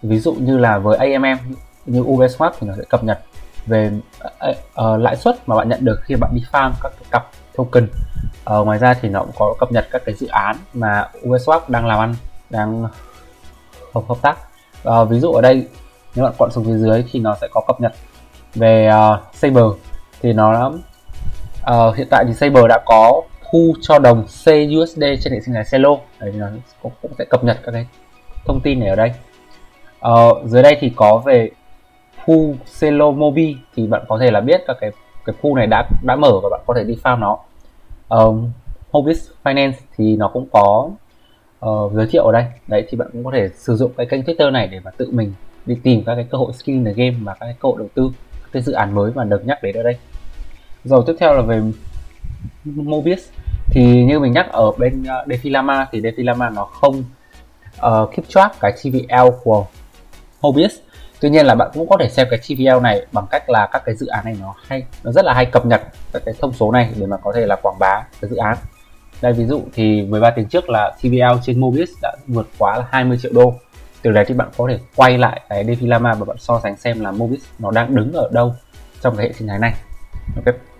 Ví 0.02 0.20
dụ 0.20 0.34
như 0.34 0.58
là 0.58 0.78
với 0.78 0.98
AMM 0.98 1.56
như 1.86 2.02
Uniswap 2.02 2.52
thì 2.60 2.68
nó 2.68 2.74
sẽ 2.78 2.84
cập 2.90 3.04
nhật 3.04 3.20
về 3.66 3.92
uh, 4.50 4.56
uh, 4.82 5.00
lãi 5.00 5.16
suất 5.16 5.50
mà 5.50 5.56
bạn 5.56 5.70
nhận 5.70 5.86
được 5.86 6.00
khi 6.04 6.16
bạn 6.16 6.32
đi 6.34 6.42
farm 6.52 6.72
các 6.84 6.92
cái 7.00 7.06
cặp 7.12 7.28
token. 7.56 7.88
Uh, 8.54 8.66
ngoài 8.66 8.80
ra 8.80 8.94
thì 8.94 9.10
nó 9.10 9.20
cũng 9.20 9.36
có 9.36 9.56
cập 9.60 9.72
nhật 9.72 9.88
các 9.92 10.02
cái 10.06 10.16
dự 10.16 10.28
án 10.28 10.56
mà 10.74 11.10
Uniswap 11.24 11.60
đang 11.68 11.86
làm 11.86 12.00
ăn 12.00 12.16
đang 12.50 12.84
hợp 13.94 14.04
hợp 14.08 14.18
tác. 14.22 14.38
Uh, 14.90 15.10
ví 15.10 15.20
dụ 15.20 15.32
ở 15.32 15.42
đây 15.42 15.68
nếu 16.16 16.26
bạn 16.26 16.34
quặn 16.38 16.52
xuống 16.52 16.66
phía 16.66 16.78
dưới 16.78 17.06
thì 17.12 17.20
nó 17.20 17.36
sẽ 17.42 17.48
có 17.54 17.62
cập 17.68 17.82
nhật 17.82 17.94
về 18.56 18.90
uh, 18.90 19.36
Saber. 19.36 19.66
Thì 20.22 20.34
nó 20.34 20.72
uh, 21.72 21.96
hiện 21.96 22.08
tại 22.10 22.26
thì 22.28 22.34
Saber 22.34 22.66
đã 22.70 22.80
có 22.86 23.22
khu 23.54 23.74
cho 23.82 24.00
đồng 24.00 24.24
CUSD 24.46 25.04
trên 25.22 25.34
hệ 25.34 25.40
sinh 25.40 25.54
thái 25.54 25.64
Celo. 25.72 25.98
Đấy 26.20 26.34
nó 26.38 26.48
cũng, 26.82 26.92
cũng 27.02 27.12
sẽ 27.18 27.26
cập 27.26 27.44
nhật 27.44 27.58
các 27.64 27.72
cái 27.72 27.88
thông 28.46 28.60
tin 28.64 28.80
này 28.80 28.90
ở 28.90 28.96
đây. 28.96 29.12
Ờ, 30.00 30.34
dưới 30.46 30.64
đây 30.64 30.78
thì 30.80 30.92
có 30.96 31.18
về 31.26 31.50
khu 32.26 32.56
Celo 32.80 33.12
Mobi 33.12 33.58
thì 33.76 33.88
bạn 33.88 34.02
có 34.08 34.18
thể 34.22 34.32
là 34.32 34.42
biết 34.42 34.64
các 34.68 34.78
cái 34.82 34.92
cái 35.26 35.36
khu 35.42 35.56
này 35.56 35.68
đã 35.68 35.90
đã 36.04 36.16
mở 36.16 36.40
và 36.44 36.50
bạn 36.50 36.62
có 36.68 36.74
thể 36.74 36.84
đi 36.84 36.98
farm 37.04 37.20
nó. 37.20 37.38
Ờ, 38.08 38.26
um, 38.26 38.52
Hobbies 38.92 39.30
Finance 39.44 39.74
thì 39.98 40.16
nó 40.16 40.28
cũng 40.28 40.48
có 40.52 40.90
uh, 41.66 41.94
giới 41.94 42.08
thiệu 42.08 42.24
ở 42.24 42.32
đây. 42.32 42.46
Đấy 42.68 42.86
thì 42.90 42.98
bạn 42.98 43.08
cũng 43.14 43.24
có 43.24 43.32
thể 43.34 43.50
sử 43.56 43.76
dụng 43.76 43.92
cái 43.98 44.06
kênh 44.06 44.22
Twitter 44.22 44.52
này 44.52 44.68
để 44.68 44.80
mà 44.80 44.92
tự 44.98 45.10
mình 45.12 45.34
đi 45.66 45.78
tìm 45.84 46.04
các 46.06 46.16
cái 46.16 46.28
cơ 46.32 46.38
hội 46.38 46.54
skin 46.54 46.76
in 46.76 46.86
the 46.86 46.94
game 46.94 47.18
và 47.24 47.34
các 47.34 47.46
cái 47.46 47.56
cơ 47.60 47.70
hội 47.70 47.76
đầu 47.78 47.88
tư 47.94 48.12
các 48.42 48.50
cái 48.52 48.62
dự 48.62 48.74
án 48.74 48.96
mới 48.96 49.12
mà 49.16 49.24
được 49.24 49.46
nhắc 49.46 49.64
đến 49.64 49.76
ở 49.76 49.84
đây. 49.84 49.98
Rồi 50.84 51.04
tiếp 51.08 51.16
theo 51.20 51.34
là 51.34 51.42
về 51.42 51.62
Mobius 52.66 53.30
thì 53.74 54.04
như 54.04 54.20
mình 54.20 54.34
nhắc 54.34 54.52
ở 54.52 54.72
bên 54.72 55.02
uh, 55.02 55.28
Defilama 55.28 55.86
thì 55.92 56.02
Defilama 56.02 56.54
nó 56.54 56.66
không 56.66 57.04
uh, 57.86 58.10
keep 58.16 58.30
track 58.30 58.60
cái 58.60 58.72
TVL 58.72 59.30
của 59.44 59.66
Mobius 60.42 60.74
tuy 61.22 61.30
nhiên 61.30 61.46
là 61.46 61.56
bạn 61.56 61.72
cũng 61.74 61.90
có 61.90 61.98
thể 62.00 62.10
xem 62.10 62.28
cái 62.30 62.40
TVL 62.40 62.84
này 62.84 63.06
bằng 63.12 63.26
cách 63.32 63.50
là 63.50 63.68
các 63.72 63.82
cái 63.86 63.96
dự 63.96 64.08
án 64.08 64.26
này 64.26 64.38
nó 64.42 64.56
hay 64.68 64.84
nó 65.04 65.12
rất 65.12 65.26
là 65.26 65.34
hay 65.34 65.46
cập 65.46 65.66
nhật 65.66 65.82
các 66.14 66.22
cái 66.26 66.34
thông 66.42 66.54
số 66.54 66.72
này 66.72 66.90
để 66.98 67.06
mà 67.06 67.18
có 67.18 67.34
thể 67.36 67.46
là 67.46 67.56
quảng 67.64 67.80
bá 67.80 68.04
cái 68.22 68.30
dự 68.30 68.36
án. 68.36 68.58
Đây 69.22 69.34
ví 69.34 69.46
dụ 69.46 69.62
thì 69.74 70.02
13 70.02 70.30
tiếng 70.30 70.46
trước 70.46 70.70
là 70.70 70.92
TVL 71.02 71.40
trên 71.44 71.60
Mobis 71.60 71.90
đã 72.02 72.16
vượt 72.28 72.48
quá 72.58 72.78
là 72.78 72.86
20 72.92 73.18
triệu 73.22 73.32
đô. 73.36 73.54
Từ 74.02 74.12
đấy 74.12 74.26
thì 74.28 74.34
bạn 74.34 74.48
có 74.58 74.68
thể 74.70 74.80
quay 74.96 75.18
lại 75.18 75.42
cái 75.50 75.64
Defilama 75.64 76.16
và 76.16 76.26
bạn 76.26 76.38
so 76.40 76.60
sánh 76.64 76.78
xem 76.78 77.00
là 77.00 77.12
Mobis 77.12 77.42
nó 77.60 77.72
đang 77.72 77.96
đứng 77.96 78.14
ở 78.14 78.30
đâu 78.32 78.56
trong 79.02 79.18
cái 79.18 79.28
hệ 79.28 79.34
sinh 79.34 79.48
thái 79.48 79.60
này. 79.60 79.74
Ok. 80.36 80.73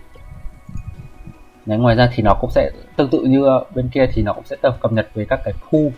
Đấy, 1.66 1.78
ngoài 1.78 1.96
ra 1.96 2.10
thì 2.14 2.22
nó 2.22 2.34
cũng 2.40 2.50
sẽ 2.50 2.70
tương 2.96 3.10
tự 3.10 3.20
như 3.20 3.44
ờ, 3.44 3.64
bên 3.74 3.88
kia 3.88 4.06
thì 4.12 4.22
nó 4.22 4.32
cũng 4.32 4.44
sẽ 4.44 4.56
tập 4.62 4.76
cập 4.80 4.92
nhật 4.92 5.08
về 5.14 5.24
các 5.28 5.40
cái 5.44 5.54
khu 5.70 5.92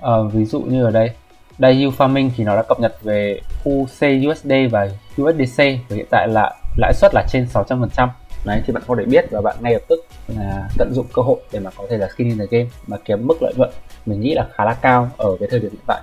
à, 0.00 0.12
ví 0.32 0.44
dụ 0.44 0.60
như 0.60 0.84
ở 0.84 0.90
đây. 0.90 1.10
Đây 1.58 1.84
U 1.84 1.90
farming 1.90 2.30
thì 2.36 2.44
nó 2.44 2.56
đã 2.56 2.62
cập 2.62 2.80
nhật 2.80 3.02
về 3.02 3.40
khu 3.64 3.86
CUSD 4.00 4.52
và 4.70 4.88
USDC 5.22 5.58
và 5.58 5.96
hiện 5.96 6.06
tại 6.10 6.28
là 6.28 6.56
lãi 6.76 6.92
suất 6.94 7.14
là 7.14 7.24
trên 7.28 7.46
600% 7.54 8.08
đấy 8.44 8.62
thì 8.66 8.72
bạn 8.72 8.82
có 8.86 8.96
thể 8.98 9.04
biết 9.04 9.26
và 9.30 9.40
bạn 9.40 9.56
ngay 9.60 9.72
lập 9.72 9.82
tức 9.88 10.06
là 10.28 10.68
tận 10.78 10.94
dụng 10.94 11.06
cơ 11.12 11.22
hội 11.22 11.36
để 11.52 11.60
mà 11.60 11.70
có 11.76 11.86
thể 11.90 11.96
là 11.96 12.08
skin 12.14 12.28
in 12.28 12.38
the 12.38 12.44
game 12.50 12.70
mà 12.86 12.96
kiếm 13.04 13.26
mức 13.26 13.42
lợi 13.42 13.52
nhuận 13.56 13.70
mình 14.06 14.20
nghĩ 14.20 14.34
là 14.34 14.48
khá 14.52 14.64
là 14.64 14.74
cao 14.74 15.10
ở 15.16 15.36
cái 15.40 15.48
thời 15.50 15.60
điểm 15.60 15.70
hiện 15.70 15.80
tại. 15.86 16.00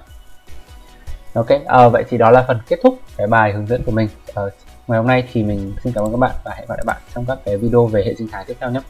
Ok 1.34 1.48
à, 1.66 1.88
vậy 1.88 2.04
thì 2.10 2.18
đó 2.18 2.32
là 2.32 2.46
phần 2.48 2.60
kết 2.68 2.80
thúc 2.84 3.00
cái 3.18 3.28
bài 3.28 3.54
hướng 3.54 3.68
dẫn 3.68 3.84
của 3.84 3.92
mình. 3.92 4.08
À, 4.36 4.44
ngày 4.88 4.98
hôm 4.98 5.08
nay 5.08 5.24
thì 5.34 5.44
mình 5.44 5.74
xin 5.84 5.94
cảm 5.94 6.04
ơn 6.04 6.12
các 6.12 6.18
bạn 6.18 6.36
và 6.46 6.52
hẹn 6.58 6.66
gặp 6.68 6.76
lại 6.76 6.84
bạn 6.86 7.02
trong 7.16 7.26
các 7.28 7.38
cái 7.46 7.58
video 7.58 7.86
về 7.86 8.04
hệ 8.06 8.16
sinh 8.16 8.28
thái 8.32 8.46
tiếp 8.48 8.54
theo 8.60 8.72
nhé. 8.72 8.82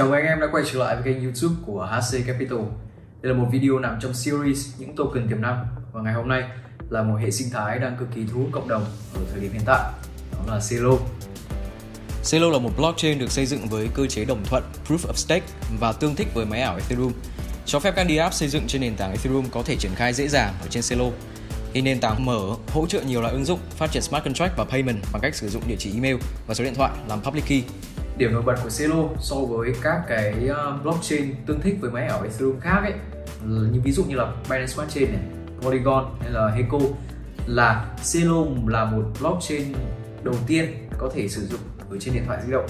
Chào 0.00 0.08
mừng 0.08 0.16
anh 0.16 0.26
em 0.26 0.40
đã 0.40 0.46
quay 0.52 0.64
trở 0.72 0.78
lại 0.78 0.96
với 0.96 1.04
kênh 1.04 1.22
youtube 1.24 1.54
của 1.66 1.88
HC 1.90 2.26
Capital. 2.26 2.58
Đây 3.22 3.32
là 3.32 3.38
một 3.38 3.48
video 3.52 3.78
nằm 3.78 3.98
trong 4.00 4.14
series 4.14 4.68
những 4.78 4.96
token 4.96 5.28
tiềm 5.28 5.40
năng. 5.40 5.66
Và 5.92 6.02
ngày 6.02 6.14
hôm 6.14 6.28
nay 6.28 6.42
là 6.90 7.02
một 7.02 7.14
hệ 7.14 7.30
sinh 7.30 7.50
thái 7.50 7.78
đang 7.78 7.96
cực 7.96 8.08
kỳ 8.14 8.24
thu 8.32 8.40
hút 8.40 8.48
cộng 8.52 8.68
đồng 8.68 8.84
ở 9.14 9.20
thời 9.30 9.40
điểm 9.40 9.52
hiện 9.52 9.62
tại. 9.66 9.92
Đó 10.32 10.54
là 10.54 10.60
Celo 10.70 10.92
Celo 12.30 12.48
là 12.50 12.58
một 12.58 12.70
blockchain 12.76 13.18
được 13.18 13.30
xây 13.30 13.46
dựng 13.46 13.66
với 13.66 13.88
cơ 13.94 14.06
chế 14.06 14.24
đồng 14.24 14.44
thuận, 14.44 14.62
Proof 14.88 14.98
of 14.98 15.14
Stake 15.14 15.46
và 15.80 15.92
tương 15.92 16.14
thích 16.14 16.28
với 16.34 16.46
máy 16.46 16.60
ảo 16.60 16.76
Ethereum. 16.76 17.12
Cho 17.66 17.80
phép 17.80 17.94
các 17.96 18.06
DApp 18.16 18.34
xây 18.34 18.48
dựng 18.48 18.66
trên 18.66 18.80
nền 18.80 18.96
tảng 18.96 19.10
Ethereum 19.10 19.48
có 19.50 19.62
thể 19.62 19.76
triển 19.76 19.92
khai 19.94 20.12
dễ 20.12 20.28
dàng 20.28 20.54
ở 20.60 20.66
trên 20.70 20.82
Celo 20.88 21.10
thì 21.72 21.80
nền 21.80 22.00
tảng 22.00 22.24
mở 22.24 22.40
hỗ 22.72 22.86
trợ 22.86 23.00
nhiều 23.00 23.20
loại 23.20 23.32
ứng 23.32 23.44
dụng, 23.44 23.60
phát 23.70 23.90
triển 23.90 24.02
smart 24.02 24.24
contract 24.24 24.56
và 24.56 24.64
payment 24.64 24.98
bằng 25.12 25.22
cách 25.22 25.34
sử 25.34 25.48
dụng 25.48 25.62
địa 25.66 25.76
chỉ 25.78 25.92
email 25.94 26.16
và 26.46 26.54
số 26.54 26.64
điện 26.64 26.74
thoại 26.74 26.90
làm 27.08 27.20
public 27.22 27.46
key 27.46 27.62
điểm 28.20 28.32
nổi 28.32 28.42
bật 28.42 28.54
của 28.62 28.68
Celo 28.78 29.08
so 29.20 29.36
với 29.36 29.72
các 29.82 30.02
cái 30.08 30.46
ờ, 30.48 30.78
blockchain 30.82 31.34
tương 31.46 31.60
thích 31.60 31.76
với 31.80 31.90
máy 31.90 32.06
ảo 32.06 32.22
Ethereum 32.22 32.60
khác 32.60 32.80
ấy 32.82 32.92
như 33.44 33.80
ví 33.84 33.92
dụ 33.92 34.04
như 34.04 34.14
là 34.14 34.32
Binance 34.50 34.66
Smart 34.66 34.94
Chain 34.94 35.12
này, 35.12 35.20
Polygon 35.60 36.14
hay 36.20 36.30
là 36.30 36.48
Heco 36.48 36.78
là 37.46 37.86
Celo 38.12 38.44
là 38.66 38.84
một 38.84 39.02
blockchain 39.20 39.72
đầu 40.22 40.34
tiên 40.46 40.88
có 40.98 41.10
thể 41.14 41.28
sử 41.28 41.46
dụng 41.46 41.60
ở 41.90 41.96
trên 42.00 42.14
điện 42.14 42.22
thoại 42.26 42.38
di 42.46 42.52
động. 42.52 42.66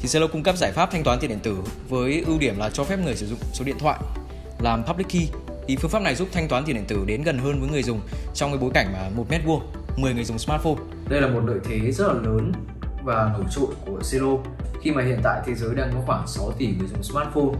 Thì 0.00 0.08
Celo 0.12 0.26
cung 0.26 0.42
cấp 0.42 0.56
giải 0.56 0.72
pháp 0.72 0.90
thanh 0.92 1.04
toán 1.04 1.18
tiền 1.18 1.30
điện 1.30 1.40
tử 1.42 1.56
với 1.88 2.24
ưu 2.26 2.38
điểm 2.38 2.58
là 2.58 2.70
cho 2.70 2.84
phép 2.84 2.98
người 3.04 3.16
sử 3.16 3.26
dụng 3.26 3.38
số 3.52 3.64
điện 3.64 3.76
thoại 3.78 4.00
làm 4.58 4.84
public 4.84 5.08
key. 5.08 5.28
Thì 5.68 5.76
phương 5.76 5.90
pháp 5.90 6.02
này 6.02 6.14
giúp 6.14 6.28
thanh 6.32 6.48
toán 6.48 6.64
tiền 6.64 6.76
điện 6.76 6.84
tử 6.88 7.04
đến 7.06 7.22
gần 7.22 7.38
hơn 7.38 7.60
với 7.60 7.70
người 7.70 7.82
dùng 7.82 8.00
trong 8.34 8.50
cái 8.50 8.58
bối 8.58 8.70
cảnh 8.74 8.92
mà 8.92 9.08
một 9.16 9.26
mét 9.30 9.40
vuông 9.44 9.62
10 9.96 10.14
người 10.14 10.24
dùng 10.24 10.38
smartphone. 10.38 10.76
Đây 11.08 11.20
là 11.20 11.28
một 11.28 11.40
lợi 11.46 11.58
thế 11.64 11.92
rất 11.92 12.06
là 12.06 12.14
lớn 12.14 12.52
và 13.04 13.30
nổi 13.32 13.44
trội 13.50 13.74
của 13.86 14.00
Celo 14.12 14.36
khi 14.82 14.90
mà 14.90 15.02
hiện 15.02 15.20
tại 15.22 15.42
thế 15.46 15.54
giới 15.54 15.74
đang 15.74 15.90
có 15.94 16.00
khoảng 16.06 16.26
6 16.26 16.52
tỷ 16.58 16.66
người 16.66 16.88
dùng 16.88 17.02
smartphone. 17.02 17.58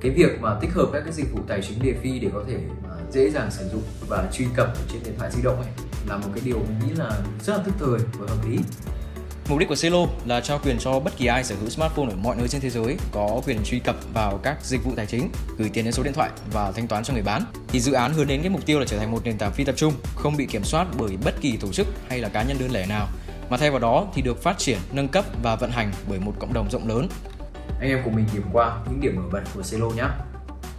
Cái 0.00 0.10
việc 0.10 0.40
mà 0.40 0.54
tích 0.60 0.70
hợp 0.72 0.86
các 0.92 1.00
cái 1.04 1.12
dịch 1.12 1.32
vụ 1.32 1.40
tài 1.48 1.62
chính 1.62 1.82
đề 1.82 1.94
phi 2.02 2.18
để 2.18 2.28
có 2.34 2.44
thể 2.48 2.58
mà 2.82 2.90
dễ 3.10 3.30
dàng 3.30 3.50
sử 3.50 3.68
dụng 3.72 3.82
và 4.08 4.28
truy 4.32 4.46
cập 4.56 4.74
trên 4.92 5.02
điện 5.04 5.14
thoại 5.18 5.30
di 5.32 5.42
động 5.42 5.56
ấy 5.56 5.70
là 6.08 6.16
một 6.16 6.28
cái 6.34 6.42
điều 6.44 6.56
mình 6.56 6.78
nghĩ 6.86 6.94
là 6.94 7.10
rất 7.42 7.56
là 7.56 7.62
thức 7.62 7.74
thời 7.78 7.98
và 8.18 8.26
hợp 8.28 8.48
lý. 8.50 8.58
Mục 9.48 9.58
đích 9.58 9.68
của 9.68 9.74
Celo 9.82 10.06
là 10.26 10.40
trao 10.40 10.60
quyền 10.64 10.78
cho 10.78 11.00
bất 11.00 11.16
kỳ 11.16 11.26
ai 11.26 11.44
sở 11.44 11.54
hữu 11.60 11.70
smartphone 11.70 12.08
ở 12.10 12.16
mọi 12.16 12.36
nơi 12.36 12.48
trên 12.48 12.60
thế 12.60 12.70
giới 12.70 12.96
có 13.12 13.40
quyền 13.46 13.64
truy 13.64 13.78
cập 13.78 13.96
vào 14.14 14.40
các 14.42 14.64
dịch 14.64 14.84
vụ 14.84 14.92
tài 14.96 15.06
chính, 15.06 15.30
gửi 15.58 15.70
tiền 15.72 15.84
đến 15.84 15.92
số 15.92 16.02
điện 16.02 16.12
thoại 16.12 16.30
và 16.52 16.72
thanh 16.72 16.88
toán 16.88 17.04
cho 17.04 17.14
người 17.14 17.22
bán. 17.22 17.44
Thì 17.68 17.80
dự 17.80 17.92
án 17.92 18.12
hướng 18.14 18.26
đến 18.26 18.40
cái 18.40 18.50
mục 18.50 18.66
tiêu 18.66 18.78
là 18.78 18.86
trở 18.88 18.98
thành 18.98 19.10
một 19.10 19.20
nền 19.24 19.38
tảng 19.38 19.52
phi 19.52 19.64
tập 19.64 19.74
trung, 19.76 19.92
không 20.14 20.36
bị 20.36 20.46
kiểm 20.46 20.64
soát 20.64 20.86
bởi 20.98 21.16
bất 21.24 21.34
kỳ 21.40 21.56
tổ 21.56 21.72
chức 21.72 21.86
hay 22.08 22.18
là 22.18 22.28
cá 22.28 22.42
nhân 22.42 22.56
đơn 22.60 22.70
lẻ 22.70 22.86
nào, 22.86 23.08
mà 23.54 23.58
thay 23.58 23.70
vào 23.70 23.80
đó 23.80 24.06
thì 24.14 24.22
được 24.22 24.42
phát 24.42 24.58
triển, 24.58 24.78
nâng 24.92 25.08
cấp 25.08 25.24
và 25.42 25.56
vận 25.56 25.70
hành 25.70 25.92
bởi 26.08 26.18
một 26.20 26.32
cộng 26.38 26.52
đồng 26.52 26.70
rộng 26.70 26.88
lớn. 26.88 27.08
Anh 27.80 27.88
em 27.88 28.00
cùng 28.04 28.14
mình 28.14 28.26
điểm 28.32 28.42
qua 28.52 28.78
những 28.90 29.00
điểm 29.00 29.16
nổi 29.16 29.24
bật 29.32 29.42
của 29.54 29.62
Celo 29.70 29.86
nhé. 29.86 30.04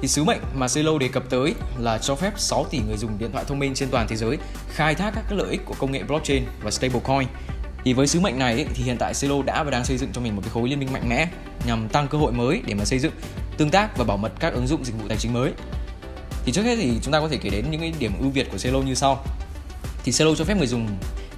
Thì 0.02 0.08
sứ 0.08 0.24
mệnh 0.24 0.40
mà 0.56 0.68
Celo 0.68 0.98
đề 0.98 1.08
cập 1.08 1.30
tới 1.30 1.56
là 1.78 1.98
cho 1.98 2.16
phép 2.16 2.34
6 2.38 2.66
tỷ 2.70 2.80
người 2.88 2.98
dùng 2.98 3.18
điện 3.18 3.32
thoại 3.32 3.46
thông 3.48 3.60
minh 3.60 3.74
trên 3.74 3.90
toàn 3.90 4.08
thế 4.08 4.16
giới 4.16 4.38
khai 4.74 4.96
thác 4.96 5.12
các 5.16 5.32
lợi 5.32 5.52
ích 5.52 5.62
của 5.66 5.76
công 5.80 5.92
nghệ 5.92 6.04
blockchain 6.04 6.44
và 6.64 6.72
stablecoin 6.72 7.28
thì 7.84 7.94
với 7.94 8.08
sứ 8.08 8.20
mệnh 8.20 8.40
này 8.40 8.54
ấy, 8.54 8.68
thì 8.74 8.84
hiện 8.84 8.98
tại 9.00 9.14
Celo 9.22 9.42
đã 9.46 9.64
và 9.64 9.72
đang 9.72 9.86
xây 9.86 9.98
dựng 9.98 10.10
cho 10.14 10.22
mình 10.22 10.36
một 10.36 10.42
cái 10.42 10.52
khối 10.54 10.70
liên 10.70 10.80
minh 10.80 10.94
mạnh 10.94 11.10
mẽ 11.10 11.28
nhằm 11.68 11.90
tăng 11.90 12.08
cơ 12.08 12.18
hội 12.18 12.32
mới 12.32 12.62
để 12.66 12.74
mà 12.74 12.86
xây 12.86 13.00
dựng 13.00 13.14
tương 13.58 13.70
tác 13.70 13.98
và 13.98 14.04
bảo 14.04 14.18
mật 14.18 14.32
các 14.40 14.54
ứng 14.54 14.68
dụng 14.68 14.86
dịch 14.86 14.94
vụ 15.02 15.08
tài 15.08 15.18
chính 15.18 15.34
mới. 15.34 15.52
Thì 16.46 16.52
trước 16.52 16.64
hết 16.64 16.76
thì 16.76 17.00
chúng 17.02 17.14
ta 17.14 17.20
có 17.20 17.28
thể 17.28 17.38
kể 17.38 17.50
đến 17.50 17.66
những 17.72 17.82
cái 17.82 17.94
điểm 18.00 18.14
ưu 18.20 18.30
việt 18.30 18.48
của 18.52 18.58
Celo 18.58 18.80
như 18.80 18.94
sau. 18.94 19.24
Thì 20.04 20.12
Celo 20.12 20.36
cho 20.36 20.46
phép 20.46 20.58
người 20.58 20.68
dùng 20.68 20.88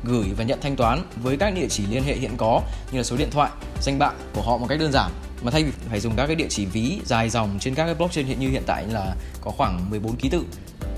gửi 0.07 0.27
và 0.37 0.43
nhận 0.43 0.61
thanh 0.61 0.75
toán 0.75 1.03
với 1.15 1.37
các 1.37 1.53
địa 1.53 1.67
chỉ 1.69 1.85
liên 1.85 2.03
hệ 2.03 2.15
hiện 2.15 2.31
có 2.37 2.61
như 2.91 2.97
là 2.97 3.03
số 3.03 3.17
điện 3.17 3.29
thoại, 3.31 3.51
danh 3.81 3.99
bạ 3.99 4.11
của 4.33 4.41
họ 4.41 4.57
một 4.57 4.65
cách 4.69 4.79
đơn 4.79 4.91
giản 4.91 5.11
mà 5.41 5.51
thay 5.51 5.63
vì 5.63 5.71
phải 5.89 5.99
dùng 5.99 6.13
các 6.15 6.27
cái 6.27 6.35
địa 6.35 6.47
chỉ 6.49 6.65
ví 6.65 6.99
dài 7.05 7.29
dòng 7.29 7.57
trên 7.59 7.75
các 7.75 7.85
cái 7.85 7.95
blockchain 7.95 8.27
hiện 8.27 8.39
như 8.39 8.49
hiện 8.49 8.63
tại 8.65 8.85
là 8.91 9.15
có 9.41 9.51
khoảng 9.51 9.89
14 9.89 10.15
ký 10.15 10.29
tự. 10.29 10.43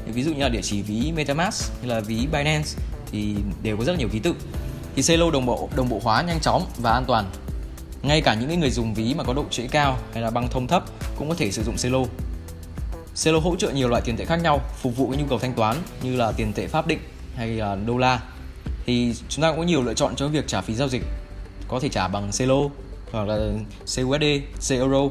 Ví 0.05 0.23
dụ 0.23 0.33
như 0.33 0.43
là 0.43 0.49
địa 0.49 0.61
chỉ 0.61 0.81
ví 0.81 1.11
MetaMask 1.15 1.71
hay 1.79 1.87
là 1.87 1.99
ví 1.99 2.27
Binance 2.31 2.69
thì 3.11 3.35
đều 3.63 3.77
có 3.77 3.83
rất 3.83 3.91
là 3.91 3.97
nhiều 3.97 4.09
ký 4.11 4.19
tự 4.19 4.35
thì 4.95 5.01
Celo 5.07 5.31
đồng 5.31 5.45
bộ 5.45 5.69
đồng 5.75 5.89
bộ 5.89 6.01
hóa 6.03 6.21
nhanh 6.21 6.39
chóng 6.39 6.65
và 6.77 6.91
an 6.91 7.05
toàn. 7.07 7.25
Ngay 8.01 8.21
cả 8.21 8.33
những 8.33 8.59
người 8.59 8.71
dùng 8.71 8.93
ví 8.93 9.13
mà 9.13 9.23
có 9.23 9.33
độ 9.33 9.45
trễ 9.51 9.67
cao 9.67 9.97
hay 10.13 10.21
là 10.21 10.29
băng 10.29 10.47
thông 10.47 10.67
thấp 10.67 10.83
cũng 11.17 11.29
có 11.29 11.35
thể 11.35 11.51
sử 11.51 11.63
dụng 11.63 11.75
Celo. 11.83 11.99
Celo 13.23 13.39
hỗ 13.39 13.55
trợ 13.55 13.71
nhiều 13.71 13.87
loại 13.87 14.01
tiền 14.05 14.17
tệ 14.17 14.25
khác 14.25 14.39
nhau 14.43 14.61
phục 14.81 14.97
vụ 14.97 15.09
cái 15.11 15.17
nhu 15.21 15.27
cầu 15.29 15.39
thanh 15.39 15.53
toán 15.53 15.77
như 16.03 16.15
là 16.15 16.31
tiền 16.31 16.53
tệ 16.53 16.67
pháp 16.67 16.87
định 16.87 16.99
hay 17.35 17.47
là 17.47 17.75
đô 17.75 17.97
la. 17.97 18.19
Thì 18.89 19.13
chúng 19.29 19.41
ta 19.41 19.49
cũng 19.49 19.59
có 19.59 19.65
nhiều 19.65 19.83
lựa 19.83 19.93
chọn 19.93 20.15
cho 20.15 20.27
việc 20.27 20.47
trả 20.47 20.61
phí 20.61 20.75
giao 20.75 20.87
dịch. 20.87 21.03
Có 21.67 21.79
thể 21.79 21.89
trả 21.89 22.07
bằng 22.07 22.31
Celo 22.37 22.55
hoặc 23.11 23.27
là 23.27 23.37
CUSD, 23.79 24.23
CEuro. 24.69 25.01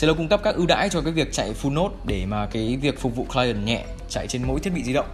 Celo 0.00 0.14
cung 0.14 0.28
cấp 0.28 0.40
các 0.44 0.54
ưu 0.54 0.66
đãi 0.66 0.88
cho 0.88 1.00
cái 1.00 1.12
việc 1.12 1.32
chạy 1.32 1.54
full 1.62 1.74
node 1.74 1.94
để 2.04 2.26
mà 2.26 2.46
cái 2.46 2.78
việc 2.82 3.00
phục 3.00 3.16
vụ 3.16 3.26
client 3.34 3.64
nhẹ 3.64 3.84
chạy 4.08 4.26
trên 4.26 4.42
mỗi 4.46 4.60
thiết 4.60 4.72
bị 4.74 4.82
di 4.82 4.92
động 4.92 5.06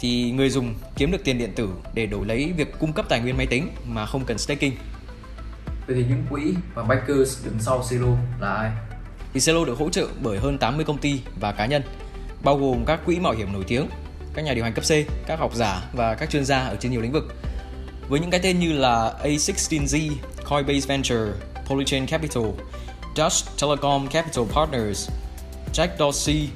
thì 0.00 0.30
người 0.30 0.50
dùng 0.50 0.74
kiếm 0.96 1.10
được 1.10 1.24
tiền 1.24 1.38
điện 1.38 1.52
tử 1.56 1.68
để 1.94 2.06
đổi 2.06 2.26
lấy 2.26 2.52
việc 2.56 2.78
cung 2.78 2.92
cấp 2.92 3.06
tài 3.08 3.20
nguyên 3.20 3.36
máy 3.36 3.46
tính 3.46 3.70
mà 3.86 4.06
không 4.06 4.24
cần 4.24 4.38
staking. 4.38 4.72
Vậy 5.86 5.96
thì 5.96 6.04
những 6.08 6.24
quỹ 6.30 6.54
và 6.74 6.82
backers 6.82 7.44
đứng 7.44 7.58
sau 7.60 7.84
Celo 7.90 8.16
là 8.40 8.54
ai? 8.54 8.70
Thì 9.34 9.40
Celo 9.46 9.64
được 9.64 9.78
hỗ 9.78 9.90
trợ 9.90 10.06
bởi 10.22 10.38
hơn 10.38 10.58
80 10.58 10.84
công 10.84 10.98
ty 10.98 11.20
và 11.40 11.52
cá 11.52 11.66
nhân, 11.66 11.82
bao 12.44 12.58
gồm 12.58 12.84
các 12.84 13.00
quỹ 13.06 13.18
mạo 13.18 13.32
hiểm 13.32 13.52
nổi 13.52 13.64
tiếng, 13.66 13.86
các 14.34 14.42
nhà 14.42 14.54
điều 14.54 14.64
hành 14.64 14.72
cấp 14.72 14.84
C, 14.84 14.92
các 15.26 15.38
học 15.38 15.54
giả 15.54 15.90
và 15.92 16.14
các 16.14 16.30
chuyên 16.30 16.44
gia 16.44 16.58
ở 16.58 16.76
trên 16.80 16.92
nhiều 16.92 17.00
lĩnh 17.00 17.12
vực. 17.12 17.34
Với 18.08 18.20
những 18.20 18.30
cái 18.30 18.40
tên 18.42 18.58
như 18.58 18.72
là 18.72 19.14
A16Z, 19.24 20.10
Coinbase 20.48 20.86
Venture, 20.86 21.32
Polychain 21.66 22.06
Capital, 22.06 22.44
Dutch 23.16 23.60
Telecom 23.60 24.08
Capital 24.08 24.44
Partners, 24.54 25.10
Jack 25.72 25.88
Dorsey, 25.98 26.48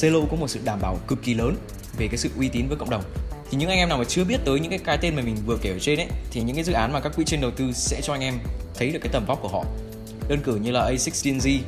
Celo 0.00 0.20
có 0.30 0.36
một 0.36 0.48
sự 0.48 0.60
đảm 0.64 0.78
bảo 0.82 0.98
cực 1.08 1.22
kỳ 1.22 1.34
lớn 1.34 1.56
về 1.98 2.08
cái 2.08 2.18
sự 2.18 2.30
uy 2.38 2.48
tín 2.48 2.68
với 2.68 2.76
cộng 2.76 2.90
đồng 2.90 3.02
thì 3.50 3.58
những 3.58 3.68
anh 3.68 3.78
em 3.78 3.88
nào 3.88 3.98
mà 3.98 4.04
chưa 4.04 4.24
biết 4.24 4.40
tới 4.44 4.60
những 4.60 4.70
cái 4.70 4.78
cái 4.78 4.98
tên 4.98 5.16
mà 5.16 5.22
mình 5.22 5.36
vừa 5.46 5.58
kể 5.62 5.70
ở 5.70 5.78
trên 5.78 5.98
ấy 6.00 6.08
thì 6.30 6.42
những 6.42 6.56
cái 6.56 6.64
dự 6.64 6.72
án 6.72 6.92
mà 6.92 7.00
các 7.00 7.16
quỹ 7.16 7.24
trên 7.24 7.40
đầu 7.40 7.50
tư 7.50 7.72
sẽ 7.72 8.00
cho 8.02 8.12
anh 8.12 8.20
em 8.20 8.34
thấy 8.74 8.90
được 8.90 8.98
cái 9.02 9.12
tầm 9.12 9.24
vóc 9.26 9.38
của 9.42 9.48
họ 9.48 9.64
đơn 10.28 10.40
cử 10.44 10.56
như 10.56 10.70
là 10.70 10.90
A16Z 10.90 11.58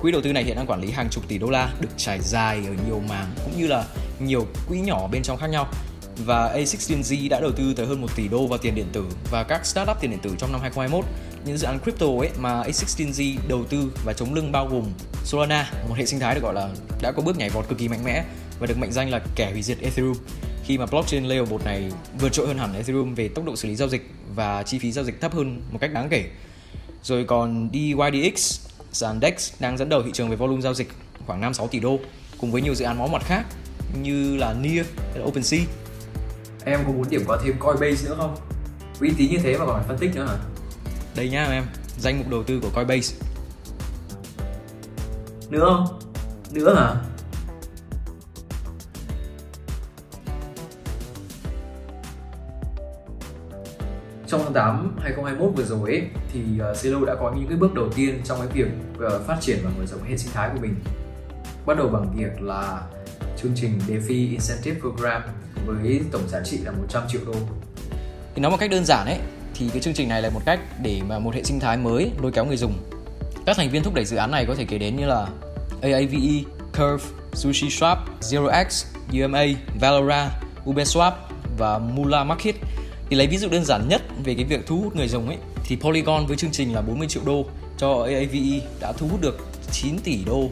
quỹ 0.00 0.12
đầu 0.12 0.20
tư 0.22 0.32
này 0.32 0.44
hiện 0.44 0.56
đang 0.56 0.66
quản 0.66 0.80
lý 0.80 0.90
hàng 0.90 1.08
chục 1.10 1.24
tỷ 1.28 1.38
đô 1.38 1.50
la 1.50 1.72
được 1.80 1.88
trải 1.96 2.18
dài 2.20 2.56
ở 2.56 2.74
nhiều 2.86 3.02
mảng 3.08 3.26
cũng 3.44 3.60
như 3.60 3.66
là 3.66 3.84
nhiều 4.26 4.46
quỹ 4.68 4.80
nhỏ 4.80 5.08
bên 5.12 5.22
trong 5.22 5.38
khác 5.38 5.46
nhau. 5.46 5.68
Và 6.16 6.54
A16Z 6.56 7.28
đã 7.28 7.40
đầu 7.40 7.52
tư 7.52 7.74
tới 7.74 7.86
hơn 7.86 8.00
1 8.00 8.16
tỷ 8.16 8.28
đô 8.28 8.46
vào 8.46 8.58
tiền 8.58 8.74
điện 8.74 8.86
tử 8.92 9.04
và 9.30 9.42
các 9.42 9.66
startup 9.66 9.96
tiền 10.00 10.10
điện 10.10 10.20
tử 10.22 10.34
trong 10.38 10.52
năm 10.52 10.60
2021 10.60 11.04
những 11.44 11.58
dự 11.58 11.66
án 11.66 11.78
crypto 11.80 12.06
ấy 12.06 12.30
mà 12.38 12.62
A16Z 12.62 13.36
đầu 13.48 13.64
tư 13.64 13.92
và 14.04 14.12
chống 14.12 14.34
lưng 14.34 14.52
bao 14.52 14.68
gồm 14.68 14.84
Solana, 15.24 15.70
một 15.88 15.94
hệ 15.94 16.06
sinh 16.06 16.20
thái 16.20 16.34
được 16.34 16.40
gọi 16.42 16.54
là 16.54 16.68
đã 17.02 17.12
có 17.12 17.22
bước 17.22 17.38
nhảy 17.38 17.50
vọt 17.50 17.68
cực 17.68 17.78
kỳ 17.78 17.88
mạnh 17.88 18.04
mẽ 18.04 18.24
và 18.60 18.66
được 18.66 18.78
mệnh 18.78 18.92
danh 18.92 19.10
là 19.10 19.20
kẻ 19.36 19.50
hủy 19.52 19.62
diệt 19.62 19.78
Ethereum. 19.80 20.16
Khi 20.64 20.78
mà 20.78 20.86
blockchain 20.86 21.24
layer 21.24 21.50
1 21.50 21.64
này 21.64 21.90
vượt 22.18 22.32
trội 22.32 22.46
hơn 22.46 22.58
hẳn 22.58 22.74
Ethereum 22.74 23.14
về 23.14 23.28
tốc 23.28 23.44
độ 23.44 23.56
xử 23.56 23.68
lý 23.68 23.76
giao 23.76 23.88
dịch 23.88 24.10
và 24.34 24.62
chi 24.62 24.78
phí 24.78 24.92
giao 24.92 25.04
dịch 25.04 25.20
thấp 25.20 25.34
hơn 25.34 25.62
một 25.70 25.78
cách 25.80 25.92
đáng 25.92 26.08
kể. 26.08 26.24
Rồi 27.02 27.24
còn 27.24 27.70
DYDX, 27.72 28.60
sàn 28.92 29.20
DEX 29.20 29.52
đang 29.60 29.78
dẫn 29.78 29.88
đầu 29.88 30.02
thị 30.02 30.10
trường 30.14 30.30
về 30.30 30.36
volume 30.36 30.60
giao 30.60 30.74
dịch 30.74 30.88
khoảng 31.26 31.40
5-6 31.40 31.68
tỷ 31.68 31.80
đô 31.80 31.98
cùng 32.38 32.52
với 32.52 32.62
nhiều 32.62 32.74
dự 32.74 32.84
án 32.84 32.98
máu 32.98 33.08
mặt 33.08 33.22
khác 33.24 33.44
như 34.02 34.36
là 34.36 34.54
Near 34.54 34.86
hay 35.10 35.18
là 35.18 35.24
OpenSea. 35.24 35.60
Em 36.64 36.80
có 36.86 36.92
muốn 36.92 37.04
điểm 37.10 37.22
qua 37.26 37.38
thêm 37.44 37.58
Coinbase 37.58 38.08
nữa 38.08 38.14
không? 38.18 38.36
Uy 39.00 39.10
tín 39.18 39.30
như 39.30 39.38
thế 39.42 39.58
mà 39.58 39.66
còn 39.66 39.76
phải 39.76 39.88
phân 39.88 39.98
tích 39.98 40.14
nữa 40.14 40.26
hả? 40.26 40.36
Đây 41.16 41.30
nhá 41.30 41.44
em, 41.44 41.64
danh 41.98 42.18
mục 42.18 42.28
đầu 42.30 42.42
tư 42.42 42.60
của 42.62 42.70
Coinbase. 42.74 43.16
Nữa 45.50 45.60
không? 45.60 46.00
Nữa 46.52 46.74
hả? 46.74 46.94
trong 54.32 54.40
tháng 54.44 54.52
8 54.52 54.96
2021 55.00 55.56
vừa 55.56 55.64
rồi 55.64 55.90
ấy, 55.90 56.02
thì 56.32 56.40
uh, 56.70 56.82
Celo 56.82 57.04
đã 57.06 57.14
có 57.14 57.32
những 57.36 57.48
cái 57.48 57.56
bước 57.56 57.74
đầu 57.74 57.88
tiên 57.94 58.20
trong 58.24 58.38
cái 58.38 58.48
việc 58.52 58.68
uh, 59.06 59.26
phát 59.26 59.36
triển 59.40 59.58
và 59.64 59.70
mở 59.78 59.86
rộng 59.86 60.02
hệ 60.02 60.16
sinh 60.16 60.32
thái 60.32 60.50
của 60.52 60.60
mình. 60.60 60.74
Bắt 61.66 61.76
đầu 61.78 61.88
bằng 61.88 62.16
việc 62.16 62.42
là 62.42 62.82
chương 63.42 63.52
trình 63.56 63.78
DeFi 63.88 64.30
Incentive 64.30 64.80
Program 64.80 65.22
với 65.66 66.00
tổng 66.12 66.28
giá 66.28 66.40
trị 66.44 66.58
là 66.64 66.70
100 66.70 67.02
triệu 67.08 67.20
đô. 67.26 67.34
Thì 68.34 68.42
nói 68.42 68.50
một 68.50 68.56
cách 68.60 68.70
đơn 68.70 68.84
giản 68.84 69.06
ấy, 69.06 69.18
thì 69.54 69.68
cái 69.72 69.82
chương 69.82 69.94
trình 69.94 70.08
này 70.08 70.22
là 70.22 70.30
một 70.30 70.40
cách 70.46 70.60
để 70.82 71.00
mà 71.08 71.18
một 71.18 71.34
hệ 71.34 71.42
sinh 71.42 71.60
thái 71.60 71.76
mới 71.76 72.10
lôi 72.22 72.32
kéo 72.32 72.44
người 72.44 72.56
dùng. 72.56 72.72
Các 73.46 73.56
thành 73.56 73.70
viên 73.70 73.82
thúc 73.82 73.94
đẩy 73.94 74.04
dự 74.04 74.16
án 74.16 74.30
này 74.30 74.46
có 74.46 74.54
thể 74.54 74.64
kể 74.64 74.78
đến 74.78 74.96
như 74.96 75.06
là 75.06 75.28
AAVE, 75.82 76.42
Curve, 76.72 77.04
Sushi 77.32 77.68
Swap, 77.68 77.96
ZeroX, 78.20 78.84
UMA, 79.12 79.44
Valora, 79.80 80.30
Uberswap 80.64 81.12
và 81.58 81.78
Mula 81.78 82.24
Market 82.24 82.54
thì 83.10 83.16
lấy 83.16 83.26
ví 83.26 83.36
dụ 83.36 83.48
đơn 83.48 83.64
giản 83.64 83.88
nhất 83.88 84.02
về 84.24 84.34
cái 84.34 84.44
việc 84.44 84.66
thu 84.66 84.80
hút 84.80 84.96
người 84.96 85.08
dùng 85.08 85.26
ấy 85.28 85.36
thì 85.64 85.76
Polygon 85.76 86.26
với 86.26 86.36
chương 86.36 86.50
trình 86.50 86.74
là 86.74 86.80
40 86.80 87.08
triệu 87.08 87.22
đô 87.26 87.46
cho 87.78 88.02
AAVE 88.02 88.60
đã 88.80 88.92
thu 88.92 89.08
hút 89.08 89.20
được 89.20 89.38
9 89.70 89.98
tỷ 89.98 90.24
đô 90.26 90.48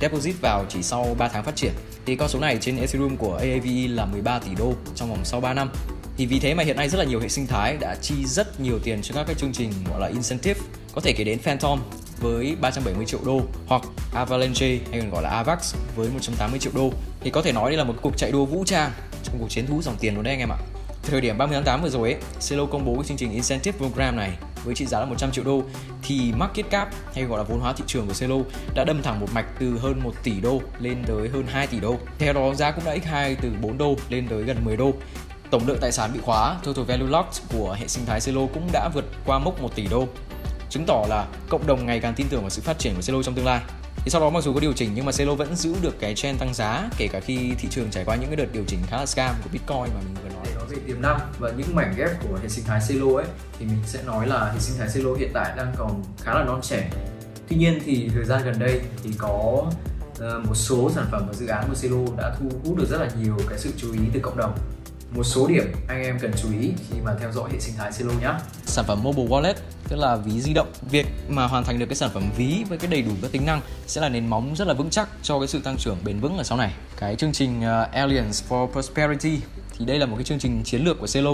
deposit 0.00 0.40
vào 0.40 0.64
chỉ 0.68 0.82
sau 0.82 1.16
3 1.18 1.28
tháng 1.28 1.44
phát 1.44 1.56
triển. 1.56 1.72
Thì 2.06 2.16
con 2.16 2.28
số 2.28 2.38
này 2.38 2.58
trên 2.60 2.76
Ethereum 2.76 3.16
của 3.16 3.34
AAVE 3.34 3.88
là 3.88 4.04
13 4.06 4.38
tỷ 4.38 4.50
đô 4.58 4.74
trong 4.94 5.10
vòng 5.10 5.24
sau 5.24 5.40
3 5.40 5.54
năm. 5.54 5.70
Thì 6.16 6.26
vì 6.26 6.38
thế 6.38 6.54
mà 6.54 6.62
hiện 6.62 6.76
nay 6.76 6.88
rất 6.88 6.98
là 6.98 7.04
nhiều 7.04 7.20
hệ 7.20 7.28
sinh 7.28 7.46
thái 7.46 7.76
đã 7.76 7.96
chi 8.02 8.14
rất 8.26 8.60
nhiều 8.60 8.78
tiền 8.78 9.02
cho 9.02 9.14
các 9.14 9.24
cái 9.26 9.34
chương 9.34 9.52
trình 9.52 9.72
gọi 9.90 10.00
là 10.00 10.06
incentive. 10.06 10.60
Có 10.94 11.00
thể 11.00 11.12
kể 11.12 11.24
đến 11.24 11.38
Phantom 11.38 11.80
với 12.20 12.56
370 12.60 13.06
triệu 13.06 13.20
đô 13.26 13.40
hoặc 13.66 13.82
Avalanche 14.14 14.78
hay 14.90 15.00
còn 15.00 15.10
gọi 15.10 15.22
là 15.22 15.28
Avax 15.28 15.74
với 15.96 16.08
180 16.08 16.58
triệu 16.58 16.72
đô. 16.74 16.92
Thì 17.20 17.30
có 17.30 17.42
thể 17.42 17.52
nói 17.52 17.70
đây 17.70 17.78
là 17.78 17.84
một 17.84 17.94
cuộc 18.02 18.16
chạy 18.16 18.32
đua 18.32 18.44
vũ 18.44 18.64
trang 18.66 18.90
trong 19.24 19.36
cuộc 19.38 19.50
chiến 19.50 19.66
thu 19.66 19.82
dòng 19.82 19.96
tiền 20.00 20.14
luôn 20.14 20.24
đấy 20.24 20.32
anh 20.32 20.40
em 20.40 20.52
ạ. 20.52 20.58
Thời 21.02 21.20
điểm 21.20 21.38
30 21.38 21.54
tháng 21.54 21.64
8 21.64 21.82
vừa 21.82 21.88
rồi 21.88 22.12
ấy, 22.12 22.20
Celo 22.48 22.66
công 22.66 22.84
bố 22.84 22.94
cái 22.94 23.04
chương 23.08 23.16
trình 23.16 23.32
Incentive 23.32 23.78
Program 23.78 24.16
này 24.16 24.30
với 24.64 24.74
trị 24.74 24.86
giá 24.86 25.00
là 25.00 25.06
100 25.06 25.32
triệu 25.32 25.44
đô 25.44 25.62
thì 26.02 26.32
market 26.36 26.70
cap 26.70 26.88
hay 27.14 27.24
gọi 27.24 27.38
là 27.38 27.44
vốn 27.44 27.60
hóa 27.60 27.72
thị 27.72 27.84
trường 27.86 28.06
của 28.06 28.14
Celo 28.20 28.36
đã 28.74 28.84
đâm 28.84 29.02
thẳng 29.02 29.20
một 29.20 29.28
mạch 29.34 29.46
từ 29.58 29.78
hơn 29.78 30.00
1 30.04 30.12
tỷ 30.22 30.40
đô 30.40 30.60
lên 30.80 31.04
tới 31.06 31.28
hơn 31.28 31.44
2 31.46 31.66
tỷ 31.66 31.80
đô. 31.80 31.96
Theo 32.18 32.32
đó 32.32 32.54
giá 32.54 32.70
cũng 32.70 32.84
đã 32.84 32.96
x2 32.96 33.34
từ 33.42 33.48
4 33.60 33.78
đô 33.78 33.96
lên 34.08 34.28
tới 34.28 34.42
gần 34.42 34.64
10 34.64 34.76
đô. 34.76 34.92
Tổng 35.50 35.66
lượng 35.66 35.78
tài 35.80 35.92
sản 35.92 36.10
bị 36.12 36.20
khóa 36.22 36.56
Total 36.64 36.84
Value 36.84 37.10
Locked 37.10 37.42
của 37.52 37.76
hệ 37.80 37.88
sinh 37.88 38.06
thái 38.06 38.20
Celo 38.20 38.46
cũng 38.54 38.68
đã 38.72 38.88
vượt 38.94 39.04
qua 39.26 39.38
mốc 39.38 39.62
1 39.62 39.74
tỷ 39.74 39.86
đô, 39.86 40.08
chứng 40.70 40.84
tỏ 40.86 41.04
là 41.08 41.26
cộng 41.48 41.66
đồng 41.66 41.86
ngày 41.86 42.00
càng 42.00 42.14
tin 42.14 42.26
tưởng 42.28 42.40
vào 42.40 42.50
sự 42.50 42.62
phát 42.62 42.78
triển 42.78 42.94
của 42.94 43.02
Celo 43.06 43.22
trong 43.22 43.34
tương 43.34 43.46
lai. 43.46 43.60
Thì 44.04 44.10
sau 44.10 44.20
đó 44.20 44.30
mặc 44.30 44.44
dù 44.44 44.54
có 44.54 44.60
điều 44.60 44.72
chỉnh 44.72 44.90
nhưng 44.94 45.06
mà 45.06 45.12
Celo 45.12 45.34
vẫn 45.34 45.56
giữ 45.56 45.74
được 45.82 46.00
cái 46.00 46.14
trend 46.14 46.40
tăng 46.40 46.54
giá 46.54 46.88
kể 46.98 47.08
cả 47.12 47.20
khi 47.20 47.54
thị 47.58 47.68
trường 47.70 47.90
trải 47.90 48.04
qua 48.04 48.16
những 48.16 48.28
cái 48.28 48.36
đợt 48.36 48.52
điều 48.52 48.64
chỉnh 48.66 48.80
khá 48.86 48.96
là 48.96 49.06
scam 49.06 49.34
của 49.44 49.50
Bitcoin 49.52 49.94
mà 49.94 50.00
mình 50.04 50.14
vừa 50.22 50.28
nói 50.28 50.46
về 50.72 50.78
tiềm 50.86 51.02
năng 51.02 51.18
và 51.38 51.50
những 51.50 51.74
mảnh 51.74 51.94
ghép 51.96 52.10
của 52.22 52.38
hệ 52.42 52.48
sinh 52.48 52.64
thái 52.64 52.80
Celo 52.88 53.16
ấy 53.16 53.26
thì 53.58 53.66
mình 53.66 53.78
sẽ 53.86 54.02
nói 54.02 54.26
là 54.26 54.52
hệ 54.52 54.60
sinh 54.60 54.78
thái 54.78 54.88
Celo 54.94 55.14
hiện 55.14 55.30
tại 55.34 55.52
đang 55.56 55.74
còn 55.78 56.02
khá 56.22 56.34
là 56.34 56.44
non 56.44 56.60
trẻ. 56.62 56.90
Tuy 57.48 57.56
nhiên 57.56 57.78
thì 57.84 58.10
thời 58.14 58.24
gian 58.24 58.42
gần 58.44 58.58
đây 58.58 58.80
thì 59.02 59.10
có 59.18 59.64
ờ, 60.18 60.40
một 60.48 60.54
số 60.54 60.90
sản 60.94 61.06
phẩm 61.10 61.26
và 61.26 61.32
dự 61.32 61.46
án 61.46 61.64
của 61.68 61.74
Celo 61.82 62.16
đã 62.18 62.36
thu 62.40 62.48
hút 62.64 62.78
được 62.78 62.86
rất 62.90 63.00
là 63.00 63.08
nhiều 63.20 63.36
cái 63.48 63.58
sự 63.58 63.70
chú 63.76 63.92
ý 63.92 64.00
từ 64.12 64.20
cộng 64.20 64.36
đồng 64.36 64.54
một 65.14 65.24
số 65.24 65.46
điểm 65.46 65.72
anh 65.88 66.02
em 66.02 66.18
cần 66.18 66.30
chú 66.42 66.48
ý 66.60 66.72
khi 66.88 67.00
mà 67.04 67.14
theo 67.20 67.32
dõi 67.32 67.50
hệ 67.52 67.60
sinh 67.60 67.74
thái 67.78 67.90
Celo 67.98 68.12
nhé. 68.12 68.32
Sản 68.64 68.84
phẩm 68.88 69.02
mobile 69.02 69.28
wallet 69.28 69.54
tức 69.88 69.96
là 69.96 70.16
ví 70.16 70.40
di 70.40 70.52
động. 70.52 70.72
Việc 70.90 71.06
mà 71.28 71.46
hoàn 71.46 71.64
thành 71.64 71.78
được 71.78 71.86
cái 71.86 71.96
sản 71.96 72.10
phẩm 72.14 72.30
ví 72.36 72.64
với 72.68 72.78
cái 72.78 72.90
đầy 72.90 73.02
đủ 73.02 73.10
các 73.22 73.32
tính 73.32 73.46
năng 73.46 73.60
sẽ 73.86 74.00
là 74.00 74.08
nền 74.08 74.26
móng 74.26 74.54
rất 74.56 74.68
là 74.68 74.74
vững 74.74 74.90
chắc 74.90 75.08
cho 75.22 75.38
cái 75.38 75.48
sự 75.48 75.60
tăng 75.60 75.76
trưởng 75.76 75.96
bền 76.04 76.20
vững 76.20 76.38
ở 76.38 76.44
sau 76.44 76.58
này. 76.58 76.74
Cái 76.96 77.16
chương 77.16 77.32
trình 77.32 77.60
uh, 77.60 77.92
Alliance 77.92 78.38
for 78.48 78.72
Prosperity 78.72 79.40
thì 79.82 79.86
đây 79.86 79.98
là 79.98 80.06
một 80.06 80.16
cái 80.16 80.24
chương 80.24 80.38
trình 80.38 80.62
chiến 80.64 80.84
lược 80.84 81.00
của 81.00 81.06
Celo 81.12 81.30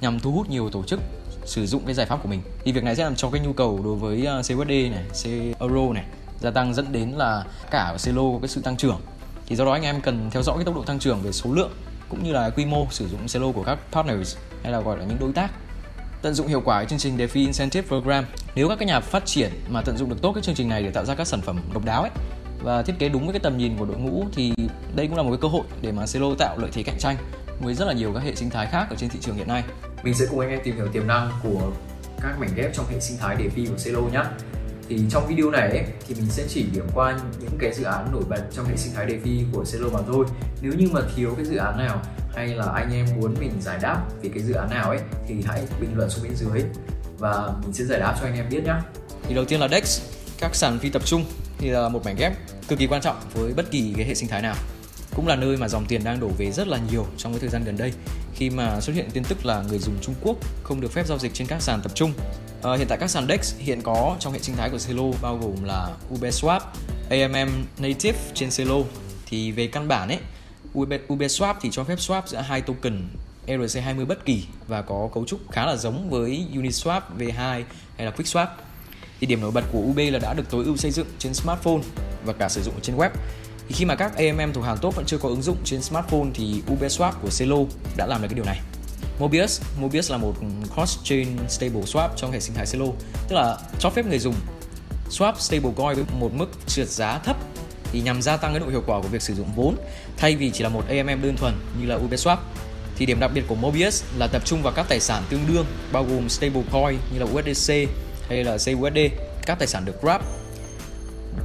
nhằm 0.00 0.20
thu 0.20 0.32
hút 0.32 0.50
nhiều 0.50 0.70
tổ 0.70 0.82
chức 0.82 1.00
sử 1.44 1.66
dụng 1.66 1.82
cái 1.84 1.94
giải 1.94 2.06
pháp 2.06 2.22
của 2.22 2.28
mình. 2.28 2.42
Thì 2.64 2.72
việc 2.72 2.84
này 2.84 2.96
sẽ 2.96 3.04
làm 3.04 3.14
cho 3.14 3.30
cái 3.30 3.40
nhu 3.40 3.52
cầu 3.52 3.80
đối 3.84 3.96
với 3.96 4.24
ờ, 4.24 4.42
CUSD 4.48 4.70
này, 4.70 5.04
C 5.22 5.24
euro 5.60 5.92
này 5.94 6.04
gia 6.40 6.50
tăng 6.50 6.74
dẫn 6.74 6.92
đến 6.92 7.10
là 7.10 7.44
cả 7.70 7.96
Celo 8.04 8.22
có 8.22 8.38
cái 8.42 8.48
sự 8.48 8.60
tăng 8.60 8.76
trưởng. 8.76 9.00
Thì 9.46 9.56
do 9.56 9.64
đó 9.64 9.72
anh 9.72 9.82
em 9.82 10.00
cần 10.00 10.30
theo 10.30 10.42
dõi 10.42 10.56
cái 10.58 10.64
tốc 10.64 10.74
độ 10.74 10.82
tăng 10.82 10.98
trưởng 10.98 11.22
về 11.22 11.32
số 11.32 11.52
lượng 11.52 11.70
cũng 12.08 12.24
như 12.24 12.32
là 12.32 12.50
quy 12.50 12.64
mô 12.64 12.86
sử 12.90 13.08
dụng 13.08 13.20
Celo 13.32 13.52
của 13.52 13.62
các 13.62 13.78
partners 13.92 14.36
hay 14.62 14.72
là 14.72 14.80
gọi 14.80 14.98
là 14.98 15.04
những 15.04 15.18
đối 15.20 15.32
tác 15.32 15.50
tận 16.22 16.34
dụng 16.34 16.46
hiệu 16.46 16.62
quả 16.64 16.84
chương 16.84 16.98
trình 16.98 17.16
DeFi 17.16 17.40
Incentive 17.40 17.88
Program 17.88 18.24
nếu 18.54 18.68
các 18.68 18.78
cái 18.78 18.86
nhà 18.86 19.00
phát 19.00 19.26
triển 19.26 19.50
mà 19.68 19.82
tận 19.82 19.96
dụng 19.96 20.10
được 20.10 20.22
tốt 20.22 20.32
cái 20.32 20.42
chương 20.42 20.54
trình 20.54 20.68
này 20.68 20.82
để 20.82 20.90
tạo 20.90 21.04
ra 21.04 21.14
các 21.14 21.26
sản 21.26 21.40
phẩm 21.40 21.60
độc 21.74 21.84
đáo 21.84 22.02
ấy 22.02 22.10
và 22.62 22.82
thiết 22.82 22.94
kế 22.98 23.08
đúng 23.08 23.24
với 23.24 23.32
cái 23.32 23.40
tầm 23.40 23.58
nhìn 23.58 23.76
của 23.78 23.84
đội 23.84 23.96
ngũ 23.96 24.24
thì 24.32 24.54
đây 24.94 25.06
cũng 25.06 25.16
là 25.16 25.22
một 25.22 25.30
cái 25.30 25.38
cơ 25.40 25.48
hội 25.48 25.62
để 25.82 25.92
mà 25.92 26.04
Celo 26.12 26.34
tạo 26.38 26.58
lợi 26.58 26.70
thế 26.72 26.82
cạnh 26.82 26.98
tranh 26.98 27.16
với 27.60 27.74
rất 27.74 27.84
là 27.84 27.92
nhiều 27.92 28.12
các 28.14 28.22
hệ 28.22 28.34
sinh 28.34 28.50
thái 28.50 28.66
khác 28.66 28.86
ở 28.90 28.96
trên 28.96 29.10
thị 29.10 29.18
trường 29.22 29.36
hiện 29.36 29.48
nay. 29.48 29.64
Mình 30.02 30.14
sẽ 30.14 30.26
cùng 30.30 30.40
anh 30.40 30.50
em 30.50 30.60
tìm 30.64 30.76
hiểu 30.76 30.88
tiềm 30.92 31.06
năng 31.06 31.30
của 31.42 31.72
các 32.22 32.38
mảnh 32.40 32.50
ghép 32.56 32.74
trong 32.74 32.86
hệ 32.86 33.00
sinh 33.00 33.18
thái 33.18 33.36
DeFi 33.36 33.66
của 33.66 33.76
Celo 33.84 34.00
nhé. 34.00 34.22
Thì 34.88 35.00
trong 35.10 35.26
video 35.26 35.50
này 35.50 35.68
ấy, 35.68 35.84
thì 36.08 36.14
mình 36.14 36.26
sẽ 36.30 36.44
chỉ 36.48 36.66
điểm 36.72 36.86
qua 36.94 37.18
những 37.40 37.58
cái 37.58 37.74
dự 37.74 37.84
án 37.84 38.12
nổi 38.12 38.22
bật 38.28 38.42
trong 38.52 38.66
hệ 38.66 38.76
sinh 38.76 38.92
thái 38.94 39.06
DeFi 39.06 39.44
của 39.52 39.64
Celo 39.72 39.88
mà 39.92 39.98
thôi. 40.06 40.26
Nếu 40.60 40.72
như 40.72 40.88
mà 40.92 41.00
thiếu 41.16 41.34
cái 41.36 41.44
dự 41.44 41.56
án 41.56 41.78
nào 41.78 42.02
hay 42.34 42.48
là 42.48 42.64
anh 42.74 42.92
em 42.92 43.06
muốn 43.16 43.34
mình 43.40 43.52
giải 43.60 43.78
đáp 43.82 44.02
về 44.22 44.30
cái 44.34 44.42
dự 44.42 44.54
án 44.54 44.70
nào 44.70 44.90
ấy 44.90 44.98
thì 45.28 45.34
hãy 45.46 45.62
bình 45.80 45.90
luận 45.94 46.10
xuống 46.10 46.24
bên 46.24 46.36
dưới 46.36 46.62
và 47.18 47.52
mình 47.62 47.72
sẽ 47.72 47.84
giải 47.84 48.00
đáp 48.00 48.16
cho 48.20 48.26
anh 48.26 48.36
em 48.36 48.48
biết 48.50 48.64
nhé. 48.64 48.74
Thì 49.28 49.34
đầu 49.34 49.44
tiên 49.44 49.60
là 49.60 49.68
DEX 49.68 50.00
các 50.40 50.54
sàn 50.54 50.78
phi 50.78 50.90
tập 50.90 51.02
trung 51.04 51.24
thì 51.58 51.68
là 51.68 51.88
một 51.88 52.04
mảnh 52.04 52.16
ghép 52.18 52.32
cực 52.68 52.78
kỳ 52.78 52.86
quan 52.86 53.00
trọng 53.00 53.16
với 53.34 53.52
bất 53.52 53.70
kỳ 53.70 53.94
cái 53.96 54.06
hệ 54.06 54.14
sinh 54.14 54.28
thái 54.28 54.42
nào 54.42 54.54
cũng 55.14 55.26
là 55.26 55.36
nơi 55.36 55.56
mà 55.56 55.68
dòng 55.68 55.86
tiền 55.86 56.04
đang 56.04 56.20
đổ 56.20 56.28
về 56.38 56.50
rất 56.50 56.68
là 56.68 56.78
nhiều 56.90 57.06
trong 57.16 57.32
cái 57.32 57.40
thời 57.40 57.50
gian 57.50 57.64
gần 57.64 57.76
đây 57.76 57.92
khi 58.34 58.50
mà 58.50 58.80
xuất 58.80 58.92
hiện 58.92 59.10
tin 59.12 59.24
tức 59.24 59.46
là 59.46 59.62
người 59.68 59.78
dùng 59.78 59.94
Trung 60.00 60.14
Quốc 60.22 60.36
không 60.62 60.80
được 60.80 60.92
phép 60.92 61.06
giao 61.06 61.18
dịch 61.18 61.34
trên 61.34 61.46
các 61.46 61.62
sàn 61.62 61.80
tập 61.82 61.92
trung. 61.94 62.12
À, 62.62 62.70
hiện 62.78 62.86
tại 62.88 62.98
các 62.98 63.10
sàn 63.10 63.26
DEX 63.28 63.54
hiện 63.58 63.82
có 63.82 64.16
trong 64.18 64.32
hệ 64.32 64.38
sinh 64.38 64.56
thái 64.56 64.70
của 64.70 64.78
Celo 64.88 65.04
bao 65.22 65.36
gồm 65.36 65.64
là 65.64 65.88
Uberswap, 66.14 66.60
AMM 67.10 67.50
Native 67.78 68.18
trên 68.34 68.50
Celo. 68.56 68.76
Thì 69.26 69.52
về 69.52 69.66
căn 69.66 69.88
bản 69.88 70.08
ấy, 70.08 70.18
Uberswap 71.08 71.54
thì 71.60 71.68
cho 71.72 71.84
phép 71.84 71.98
swap 71.98 72.22
giữa 72.26 72.38
hai 72.38 72.60
token 72.60 73.08
ERC20 73.46 74.06
bất 74.06 74.24
kỳ 74.24 74.44
và 74.68 74.82
có 74.82 75.08
cấu 75.14 75.24
trúc 75.24 75.52
khá 75.52 75.66
là 75.66 75.76
giống 75.76 76.10
với 76.10 76.46
Uniswap 76.54 77.00
V2 77.18 77.62
hay 77.96 78.06
là 78.06 78.10
QuickSwap. 78.16 78.46
Thì 79.20 79.26
điểm 79.26 79.40
nổi 79.40 79.50
bật 79.50 79.64
của 79.72 79.78
UB 79.78 79.98
là 80.12 80.18
đã 80.18 80.34
được 80.34 80.50
tối 80.50 80.64
ưu 80.64 80.76
xây 80.76 80.90
dựng 80.90 81.06
trên 81.18 81.34
smartphone 81.34 81.82
và 82.24 82.32
cả 82.32 82.48
sử 82.48 82.62
dụng 82.62 82.74
trên 82.82 82.96
web 82.96 83.10
thì 83.70 83.76
khi 83.76 83.84
mà 83.84 83.94
các 83.94 84.16
AMM 84.16 84.52
thuộc 84.52 84.64
hàng 84.64 84.78
top 84.80 84.96
vẫn 84.96 85.04
chưa 85.06 85.18
có 85.18 85.28
ứng 85.28 85.42
dụng 85.42 85.56
trên 85.64 85.82
smartphone 85.82 86.26
thì 86.34 86.62
Uberswap 86.66 87.12
của 87.22 87.28
Celo 87.38 87.56
đã 87.96 88.06
làm 88.06 88.22
được 88.22 88.28
cái 88.28 88.34
điều 88.34 88.44
này. 88.44 88.60
Mobius, 89.18 89.60
Mobius 89.80 90.10
là 90.10 90.16
một 90.16 90.34
cross-chain 90.76 91.26
stable 91.48 91.80
swap 91.80 92.08
trong 92.16 92.32
hệ 92.32 92.40
sinh 92.40 92.54
thái 92.54 92.66
Celo, 92.72 92.86
tức 93.28 93.36
là 93.36 93.56
cho 93.78 93.90
phép 93.90 94.06
người 94.06 94.18
dùng 94.18 94.34
swap 95.10 95.34
stablecoin 95.38 95.94
với 95.94 96.04
một 96.18 96.34
mức 96.34 96.50
trượt 96.66 96.88
giá 96.88 97.18
thấp 97.18 97.36
thì 97.92 98.00
nhằm 98.00 98.22
gia 98.22 98.36
tăng 98.36 98.52
cái 98.52 98.60
độ 98.60 98.68
hiệu 98.68 98.82
quả 98.86 99.00
của 99.02 99.08
việc 99.08 99.22
sử 99.22 99.34
dụng 99.34 99.48
vốn 99.56 99.76
thay 100.16 100.36
vì 100.36 100.50
chỉ 100.50 100.62
là 100.62 100.68
một 100.68 100.84
AMM 100.88 101.22
đơn 101.22 101.36
thuần 101.36 101.54
như 101.80 101.86
là 101.86 101.98
Uberswap. 101.98 102.36
Thì 102.96 103.06
điểm 103.06 103.20
đặc 103.20 103.30
biệt 103.34 103.42
của 103.48 103.54
Mobius 103.54 104.04
là 104.18 104.26
tập 104.26 104.42
trung 104.44 104.62
vào 104.62 104.72
các 104.76 104.86
tài 104.88 105.00
sản 105.00 105.22
tương 105.30 105.46
đương 105.48 105.66
bao 105.92 106.04
gồm 106.04 106.28
stablecoin 106.28 106.98
như 107.12 107.18
là 107.18 107.26
USDC 107.26 107.74
hay 108.28 108.44
là 108.44 108.52
CUSD, 108.52 108.98
các 109.46 109.58
tài 109.58 109.68
sản 109.68 109.84
được 109.84 110.02
grab 110.02 110.22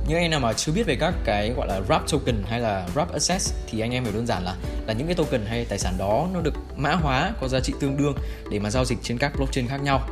những 0.07 0.19
anh 0.19 0.29
nào 0.29 0.39
mà 0.39 0.53
chưa 0.53 0.71
biết 0.71 0.83
về 0.83 0.95
các 0.99 1.13
cái 1.25 1.49
gọi 1.57 1.67
là 1.67 1.81
wrap 1.87 1.99
token 2.11 2.43
hay 2.49 2.59
là 2.59 2.87
wrap 2.95 3.05
assets 3.13 3.53
thì 3.67 3.79
anh 3.79 3.91
em 3.91 4.03
hiểu 4.03 4.13
đơn 4.13 4.27
giản 4.27 4.43
là 4.43 4.55
là 4.87 4.93
những 4.93 5.07
cái 5.07 5.15
token 5.15 5.45
hay 5.45 5.65
tài 5.65 5.79
sản 5.79 5.93
đó 5.97 6.27
nó 6.33 6.41
được 6.41 6.53
mã 6.77 6.91
hóa 6.91 7.33
có 7.41 7.47
giá 7.47 7.59
trị 7.59 7.73
tương 7.79 7.97
đương 7.97 8.15
để 8.49 8.59
mà 8.59 8.69
giao 8.69 8.85
dịch 8.85 8.97
trên 9.03 9.17
các 9.17 9.31
blockchain 9.37 9.67
khác 9.67 9.81
nhau. 9.83 10.09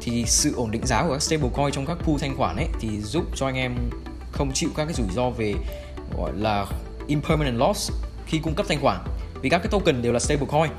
Thì 0.00 0.24
sự 0.26 0.54
ổn 0.54 0.70
định 0.70 0.86
giá 0.86 1.02
của 1.02 1.12
các 1.12 1.22
stablecoin 1.22 1.72
trong 1.72 1.86
các 1.86 1.98
pool 2.04 2.16
thanh 2.20 2.36
khoản 2.36 2.56
ấy 2.56 2.66
thì 2.80 3.00
giúp 3.00 3.24
cho 3.34 3.46
anh 3.46 3.56
em 3.56 3.74
không 4.32 4.52
chịu 4.54 4.70
các 4.76 4.84
cái 4.84 4.94
rủi 4.94 5.06
ro 5.14 5.30
về 5.30 5.54
gọi 6.16 6.32
là 6.36 6.66
impermanent 7.06 7.58
loss 7.58 7.92
khi 8.26 8.38
cung 8.38 8.54
cấp 8.54 8.66
thanh 8.68 8.80
khoản. 8.80 9.00
Vì 9.42 9.48
các 9.48 9.58
cái 9.58 9.68
token 9.70 10.02
đều 10.02 10.12
là 10.12 10.18
stablecoin. 10.18 10.70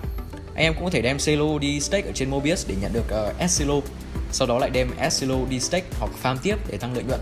Anh 0.56 0.64
em 0.66 0.74
cũng 0.74 0.84
có 0.84 0.90
thể 0.90 1.02
đem 1.02 1.18
Celo 1.26 1.60
đi 1.60 1.80
stake 1.80 2.08
ở 2.08 2.12
trên 2.16 2.30
Mobius 2.30 2.68
để 2.68 2.76
nhận 2.82 2.94
được 2.94 3.06
uh, 3.44 3.50
S 3.50 3.62
sau 4.32 4.48
đó 4.48 4.60
lại 4.60 4.70
đem 4.70 4.90
S 5.12 5.24
đi 5.50 5.60
stake 5.60 5.86
hoặc 6.00 6.12
farm 6.24 6.38
tiếp 6.44 6.56
để 6.72 6.78
tăng 6.78 6.94
lợi 6.94 7.04
nhuận 7.04 7.20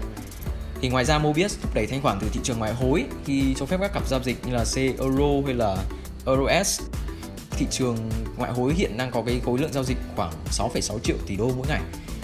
thì 0.81 0.89
ngoài 0.89 1.05
ra 1.05 1.17
Mobius 1.19 1.57
thúc 1.61 1.75
đẩy 1.75 1.87
thanh 1.87 2.01
khoản 2.01 2.17
từ 2.21 2.27
thị 2.33 2.39
trường 2.43 2.59
ngoại 2.59 2.73
hối 2.73 3.05
khi 3.25 3.55
cho 3.59 3.65
phép 3.65 3.77
các 3.81 3.93
cặp 3.93 4.07
giao 4.07 4.19
dịch 4.23 4.45
như 4.45 4.53
là 4.53 4.63
C 4.63 4.75
Euro 4.77 5.45
hay 5.45 5.53
là 5.53 5.77
Euro 6.25 6.63
S. 6.63 6.81
Thị 7.51 7.67
trường 7.71 7.97
ngoại 8.37 8.51
hối 8.51 8.73
hiện 8.73 8.97
đang 8.97 9.11
có 9.11 9.23
cái 9.25 9.41
khối 9.45 9.59
lượng 9.59 9.73
giao 9.73 9.83
dịch 9.83 9.97
khoảng 10.15 10.31
6,6 10.51 10.99
triệu 10.99 11.17
tỷ 11.27 11.35
đô 11.35 11.51
mỗi 11.57 11.67
ngày. 11.67 11.81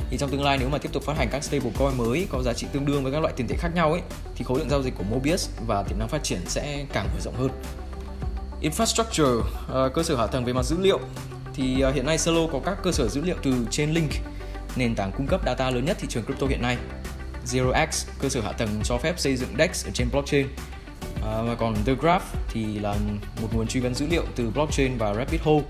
Thì 0.09 0.17
trong 0.17 0.29
tương 0.29 0.43
lai 0.43 0.57
nếu 0.57 0.69
mà 0.69 0.77
tiếp 0.77 0.89
tục 0.93 1.03
phát 1.03 1.17
hành 1.17 1.27
các 1.31 1.43
stablecoin 1.43 1.97
mới 1.97 2.27
có 2.29 2.41
giá 2.43 2.53
trị 2.53 2.67
tương 2.73 2.85
đương 2.85 3.03
với 3.03 3.11
các 3.11 3.19
loại 3.19 3.33
tiền 3.37 3.47
tệ 3.47 3.55
khác 3.55 3.69
nhau 3.75 3.91
ấy 3.91 4.01
thì 4.35 4.43
khối 4.43 4.59
lượng 4.59 4.69
giao 4.69 4.83
dịch 4.83 4.93
của 4.97 5.03
Mobius 5.03 5.49
và 5.67 5.83
tiềm 5.83 5.99
năng 5.99 6.07
phát 6.07 6.23
triển 6.23 6.39
sẽ 6.47 6.85
càng 6.93 7.07
mở 7.13 7.19
rộng 7.19 7.35
hơn. 7.35 7.49
Infrastructure, 8.61 9.41
à, 9.73 9.89
cơ 9.93 10.03
sở 10.03 10.15
hạ 10.15 10.27
tầng 10.27 10.45
về 10.45 10.53
mặt 10.53 10.63
dữ 10.63 10.77
liệu 10.79 10.99
thì 11.53 11.81
à, 11.81 11.91
hiện 11.91 12.05
nay 12.05 12.17
Solo 12.17 12.47
có 12.51 12.59
các 12.65 12.77
cơ 12.83 12.91
sở 12.91 13.07
dữ 13.07 13.21
liệu 13.21 13.35
từ 13.43 13.53
Chainlink, 13.71 14.11
nền 14.75 14.95
tảng 14.95 15.11
cung 15.11 15.27
cấp 15.27 15.41
data 15.45 15.69
lớn 15.69 15.85
nhất 15.85 15.97
thị 15.99 16.07
trường 16.09 16.25
crypto 16.25 16.47
hiện 16.47 16.61
nay 16.61 16.77
0x 17.45 18.06
cơ 18.19 18.29
sở 18.29 18.41
hạ 18.41 18.51
tầng 18.51 18.82
cho 18.84 18.97
phép 18.97 19.19
xây 19.19 19.36
dựng 19.36 19.49
DEX 19.58 19.86
ở 19.86 19.91
trên 19.93 20.08
blockchain 20.12 20.47
à, 21.23 21.41
và 21.41 21.56
còn 21.56 21.75
The 21.86 21.93
Graph 21.93 22.23
thì 22.49 22.79
là 22.79 22.95
một 23.41 23.47
nguồn 23.53 23.67
truy 23.67 23.79
vấn 23.79 23.95
dữ 23.95 24.08
liệu 24.08 24.23
từ 24.36 24.49
blockchain 24.49 24.97
và 24.97 25.13
Rabbit 25.13 25.41
Hole 25.41 25.63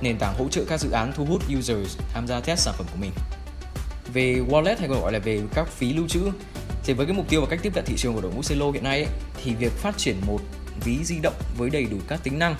nền 0.00 0.18
tảng 0.18 0.34
hỗ 0.38 0.48
trợ 0.48 0.64
các 0.68 0.80
dự 0.80 0.90
án 0.90 1.12
thu 1.16 1.24
hút 1.24 1.42
users 1.58 1.98
tham 2.12 2.26
gia 2.26 2.40
test 2.40 2.60
sản 2.60 2.74
phẩm 2.78 2.86
của 2.92 2.98
mình 3.00 3.10
về 4.12 4.42
wallet 4.48 4.76
hay 4.78 4.88
còn 4.88 5.00
gọi 5.00 5.12
là 5.12 5.18
về 5.18 5.42
các 5.54 5.68
phí 5.68 5.92
lưu 5.92 6.08
trữ 6.08 6.30
thì 6.84 6.92
với 6.92 7.06
cái 7.06 7.16
mục 7.16 7.28
tiêu 7.28 7.40
và 7.40 7.46
cách 7.50 7.60
tiếp 7.62 7.74
cận 7.74 7.84
thị 7.84 7.94
trường 7.96 8.14
của 8.14 8.20
đội 8.20 8.32
ngũ 8.32 8.42
Celo 8.48 8.70
hiện 8.70 8.84
nay 8.84 9.02
ấy, 9.02 9.12
thì 9.44 9.54
việc 9.54 9.72
phát 9.72 9.98
triển 9.98 10.16
một 10.26 10.40
ví 10.84 11.04
di 11.04 11.18
động 11.22 11.34
với 11.56 11.70
đầy 11.70 11.84
đủ 11.84 11.96
các 12.08 12.20
tính 12.22 12.38
năng 12.38 12.56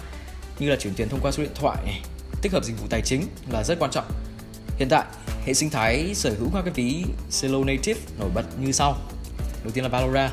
như 0.58 0.70
là 0.70 0.76
chuyển 0.76 0.94
tiền 0.94 1.08
thông 1.08 1.20
qua 1.20 1.32
số 1.32 1.42
điện 1.42 1.52
thoại 1.54 1.78
này, 1.84 2.02
tích 2.42 2.52
hợp 2.52 2.64
dịch 2.64 2.80
vụ 2.80 2.86
tài 2.90 3.02
chính 3.02 3.22
là 3.50 3.64
rất 3.64 3.78
quan 3.78 3.90
trọng. 3.90 4.04
Hiện 4.76 4.88
tại 4.88 5.04
Hệ 5.46 5.54
sinh 5.54 5.70
thái 5.70 6.14
sở 6.14 6.34
hữu 6.38 6.48
các 6.54 6.62
cái 6.64 6.74
ví 6.74 7.04
Celo 7.40 7.64
Native 7.64 8.00
nổi 8.18 8.30
bật 8.34 8.44
như 8.60 8.72
sau. 8.72 8.96
Đầu 9.62 9.70
tiên 9.74 9.84
là 9.84 9.88
Valora, 9.90 10.30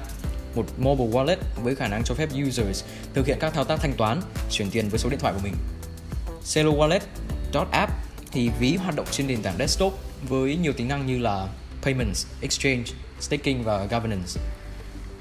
một 0.55 0.65
mobile 0.77 1.11
wallet 1.11 1.37
với 1.63 1.75
khả 1.75 1.87
năng 1.87 2.03
cho 2.03 2.15
phép 2.15 2.29
users 2.47 2.83
thực 3.13 3.27
hiện 3.27 3.37
các 3.39 3.53
thao 3.53 3.63
tác 3.63 3.79
thanh 3.79 3.93
toán, 3.93 4.21
chuyển 4.51 4.69
tiền 4.71 4.89
với 4.89 4.99
số 4.99 5.09
điện 5.09 5.19
thoại 5.19 5.33
của 5.33 5.39
mình. 5.43 5.53
Celo 6.53 6.71
Wallet.app 6.71 7.87
thì 8.31 8.49
ví 8.59 8.75
hoạt 8.75 8.95
động 8.95 9.05
trên 9.11 9.27
nền 9.27 9.41
tảng 9.41 9.57
desktop 9.57 9.93
với 10.29 10.55
nhiều 10.55 10.73
tính 10.73 10.87
năng 10.87 11.05
như 11.05 11.17
là 11.17 11.47
payments, 11.81 12.25
exchange, 12.41 12.85
staking 13.19 13.63
và 13.63 13.85
governance. 13.85 14.41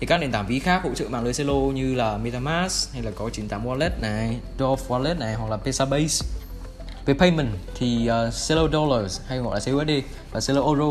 Thì 0.01 0.07
các 0.07 0.18
nền 0.18 0.33
tảng 0.33 0.46
ví 0.46 0.59
khác 0.59 0.81
hỗ 0.85 0.94
trợ 0.94 1.09
mạng 1.09 1.25
lưới 1.25 1.35
Celo 1.35 1.55
như 1.55 1.94
là 1.94 2.16
MetaMask 2.16 2.92
hay 2.92 3.03
là 3.03 3.11
có 3.11 3.31
98 3.33 3.66
Wallet 3.66 4.01
này, 4.01 4.37
Dove 4.59 4.83
Wallet 4.88 5.18
này 5.18 5.35
hoặc 5.35 5.51
là 5.51 5.57
Pesabase 5.57 6.27
về 7.07 7.14
payment 7.14 7.49
thì 7.75 8.07
ờ, 8.07 8.27
uh, 8.29 8.35
Celo 8.49 8.69
Dollars 8.73 9.21
hay 9.27 9.38
gọi 9.38 9.55
là 9.55 9.61
CUSD 9.61 9.90
và 10.33 10.40
Celo 10.47 10.62
Euro. 10.62 10.90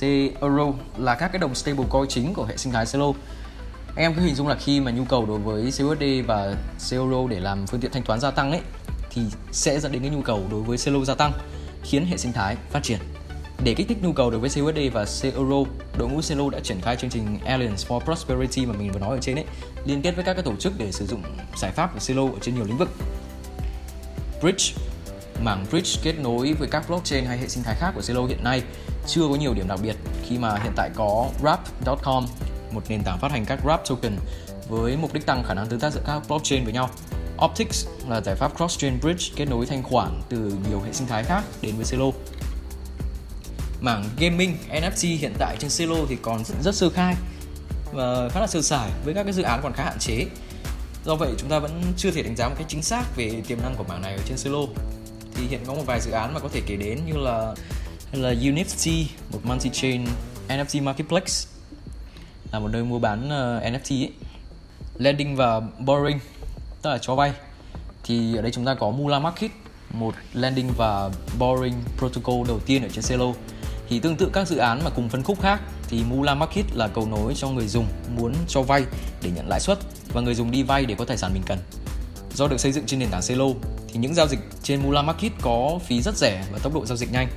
C 0.00 0.02
Euro 0.40 0.72
là 0.98 1.14
các 1.14 1.28
cái 1.32 1.38
đồng 1.38 1.54
stablecoin 1.54 2.08
chính 2.08 2.34
của 2.34 2.44
hệ 2.44 2.56
sinh 2.56 2.72
thái 2.72 2.86
Celo 2.92 3.12
anh 3.96 4.04
em 4.04 4.14
cứ 4.14 4.22
hình 4.22 4.34
dung 4.34 4.48
là 4.48 4.54
khi 4.54 4.80
mà 4.80 4.90
nhu 4.90 5.04
cầu 5.04 5.26
đối 5.26 5.38
với 5.38 5.62
CUSD 5.64 6.04
và 6.26 6.56
C 6.88 6.92
Euro 6.92 7.26
để 7.28 7.40
làm 7.40 7.66
phương 7.66 7.80
tiện 7.80 7.90
thanh 7.92 8.02
toán 8.02 8.20
gia 8.20 8.30
tăng 8.30 8.50
ấy 8.50 8.60
thì 9.10 9.22
sẽ 9.52 9.80
dẫn 9.80 9.92
đến 9.92 10.02
cái 10.02 10.10
nhu 10.10 10.22
cầu 10.22 10.42
đối 10.50 10.62
với 10.62 10.78
Celo 10.78 11.04
gia 11.04 11.14
tăng 11.14 11.32
khiến 11.82 12.06
hệ 12.06 12.16
sinh 12.16 12.32
thái 12.32 12.56
phát 12.70 12.82
triển. 12.82 12.98
Để 13.64 13.74
kích 13.74 13.88
thích 13.88 13.98
nhu 14.02 14.12
cầu 14.12 14.30
đối 14.30 14.40
với 14.40 14.50
CUSD 14.50 14.78
và 14.92 15.04
CEuro, 15.22 15.70
đội 15.98 16.08
ngũ 16.08 16.20
Celo 16.28 16.50
đã 16.50 16.60
triển 16.60 16.80
khai 16.80 16.96
chương 16.96 17.10
trình 17.10 17.38
Alliance 17.44 17.84
for 17.88 18.00
Prosperity 18.00 18.66
mà 18.66 18.74
mình 18.78 18.92
vừa 18.92 19.00
nói 19.00 19.16
ở 19.16 19.18
trên 19.20 19.38
ấy, 19.38 19.44
liên 19.84 20.02
kết 20.02 20.16
với 20.16 20.24
các 20.24 20.34
cái 20.34 20.42
tổ 20.42 20.56
chức 20.56 20.72
để 20.78 20.92
sử 20.92 21.06
dụng 21.06 21.22
giải 21.56 21.72
pháp 21.72 21.94
của 21.94 22.00
Celo 22.06 22.24
ở 22.24 22.38
trên 22.40 22.54
nhiều 22.54 22.64
lĩnh 22.64 22.78
vực. 22.78 22.88
Bridge 24.40 24.74
mảng 25.42 25.66
bridge 25.70 26.00
kết 26.02 26.14
nối 26.18 26.52
với 26.52 26.68
các 26.68 26.88
blockchain 26.88 27.24
hay 27.24 27.38
hệ 27.38 27.48
sinh 27.48 27.62
thái 27.62 27.74
khác 27.74 27.92
của 27.94 28.00
Celo 28.08 28.24
hiện 28.24 28.44
nay 28.44 28.62
chưa 29.06 29.22
có 29.28 29.34
nhiều 29.34 29.54
điểm 29.54 29.68
đặc 29.68 29.80
biệt 29.82 29.96
khi 30.24 30.38
mà 30.38 30.58
hiện 30.62 30.72
tại 30.76 30.90
có 30.94 31.28
Wrap.com, 31.42 32.26
một 32.70 32.82
nền 32.88 33.02
tảng 33.02 33.18
phát 33.18 33.30
hành 33.30 33.44
các 33.44 33.58
Wrap 33.64 33.78
token 33.88 34.16
với 34.68 34.96
mục 34.96 35.12
đích 35.12 35.26
tăng 35.26 35.44
khả 35.44 35.54
năng 35.54 35.66
tương 35.66 35.80
tác 35.80 35.92
giữa 35.92 36.02
các 36.06 36.22
blockchain 36.28 36.64
với 36.64 36.72
nhau. 36.72 36.90
Optics 37.44 37.86
là 38.08 38.20
giải 38.20 38.34
pháp 38.34 38.58
cross-chain 38.58 39.00
bridge 39.00 39.32
kết 39.36 39.44
nối 39.44 39.66
thanh 39.66 39.82
khoản 39.82 40.20
từ 40.28 40.52
nhiều 40.68 40.80
hệ 40.80 40.92
sinh 40.92 41.06
thái 41.06 41.24
khác 41.24 41.44
đến 41.62 41.76
với 41.76 41.86
Celo. 41.90 42.10
Mảng 43.80 44.04
gaming 44.18 44.56
NFT 44.70 45.18
hiện 45.18 45.32
tại 45.38 45.56
trên 45.58 45.70
Celo 45.78 45.96
thì 46.08 46.16
còn 46.22 46.44
rất, 46.44 46.54
rất 46.62 46.74
sơ 46.74 46.90
khai 46.90 47.14
và 47.92 48.28
khá 48.28 48.40
là 48.40 48.46
sơ 48.46 48.62
sài 48.62 48.90
với 49.04 49.14
các 49.14 49.22
cái 49.22 49.32
dự 49.32 49.42
án 49.42 49.60
còn 49.62 49.72
khá 49.72 49.84
hạn 49.84 49.98
chế. 49.98 50.26
Do 51.04 51.14
vậy 51.14 51.30
chúng 51.38 51.48
ta 51.48 51.58
vẫn 51.58 51.82
chưa 51.96 52.10
thể 52.10 52.22
đánh 52.22 52.36
giá 52.36 52.48
một 52.48 52.54
cách 52.58 52.66
chính 52.68 52.82
xác 52.82 53.16
về 53.16 53.42
tiềm 53.46 53.62
năng 53.62 53.74
của 53.74 53.84
mảng 53.84 54.02
này 54.02 54.14
ở 54.14 54.20
trên 54.28 54.38
Celo. 54.44 54.60
Thì 55.34 55.46
hiện 55.46 55.60
có 55.66 55.74
một 55.74 55.82
vài 55.86 56.00
dự 56.00 56.10
án 56.10 56.34
mà 56.34 56.40
có 56.40 56.48
thể 56.48 56.60
kể 56.66 56.76
đến 56.76 56.98
như 57.06 57.16
là 57.16 57.54
là 58.12 58.32
Unifty, 58.32 59.04
một 59.32 59.40
multi-chain 59.44 60.06
NFT 60.48 60.82
marketplace 60.82 61.32
là 62.52 62.58
một 62.58 62.68
nơi 62.72 62.84
mua 62.84 62.98
bán 62.98 63.30
ờ, 63.30 63.56
uh, 63.56 63.72
NFT 63.72 64.02
ấy. 64.02 64.12
Lending 64.98 65.36
và 65.36 65.60
borrowing 65.86 66.18
tức 66.82 66.90
là 66.90 66.98
cho 66.98 67.14
vay 67.14 67.32
thì 68.04 68.36
ở 68.36 68.42
đây 68.42 68.50
chúng 68.52 68.64
ta 68.64 68.74
có 68.74 68.90
Mula 68.90 69.18
Market 69.18 69.50
một 69.92 70.14
lending 70.34 70.70
và 70.76 71.10
borrowing 71.38 71.74
protocol 71.98 72.48
đầu 72.48 72.60
tiên 72.66 72.82
ở 72.82 72.88
trên 72.88 73.04
Celo 73.08 73.32
thì 73.88 74.00
tương 74.00 74.16
tự 74.16 74.30
các 74.32 74.48
dự 74.48 74.56
án 74.56 74.80
mà 74.84 74.90
cùng 74.90 75.08
phân 75.08 75.22
khúc 75.22 75.42
khác 75.42 75.60
thì 75.88 76.04
Mula 76.10 76.34
Market 76.34 76.64
là 76.74 76.88
cầu 76.88 77.06
nối 77.06 77.34
cho 77.34 77.48
người 77.48 77.66
dùng 77.66 77.86
muốn 78.16 78.34
cho 78.48 78.62
vay 78.62 78.84
để 79.22 79.30
nhận 79.30 79.48
lãi 79.48 79.60
suất 79.60 79.78
và 80.12 80.20
người 80.20 80.34
dùng 80.34 80.50
đi 80.50 80.62
vay 80.62 80.86
để 80.86 80.94
có 80.98 81.04
tài 81.04 81.16
sản 81.16 81.32
mình 81.34 81.42
cần. 81.46 81.58
Do 82.34 82.48
được 82.48 82.60
xây 82.60 82.72
dựng 82.72 82.86
trên 82.86 83.00
nền 83.00 83.08
tảng 83.08 83.22
Celo 83.28 83.46
thì 83.88 83.98
những 83.98 84.14
giao 84.14 84.26
dịch 84.26 84.40
trên 84.62 84.82
Mula 84.82 85.02
Market 85.02 85.32
có 85.42 85.78
phí 85.86 86.02
rất 86.02 86.16
rẻ 86.16 86.44
và 86.52 86.58
tốc 86.62 86.74
độ 86.74 86.86
giao 86.86 86.96
dịch 86.96 87.12
nhanh. 87.12 87.28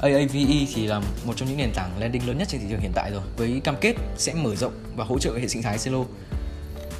AAVE 0.00 0.66
thì 0.74 0.86
là 0.86 1.00
một 1.24 1.32
trong 1.36 1.48
những 1.48 1.58
nền 1.58 1.72
tảng 1.74 1.90
lending 1.98 2.28
lớn 2.28 2.38
nhất 2.38 2.48
trên 2.48 2.60
thị 2.60 2.66
trường 2.70 2.80
hiện 2.80 2.92
tại 2.94 3.10
rồi 3.10 3.22
với 3.36 3.60
cam 3.64 3.76
kết 3.80 3.94
sẽ 4.16 4.34
mở 4.34 4.56
rộng 4.56 4.72
và 4.96 5.04
hỗ 5.04 5.18
trợ 5.18 5.38
hệ 5.38 5.48
sinh 5.48 5.62
thái 5.62 5.78
Celo 5.84 6.04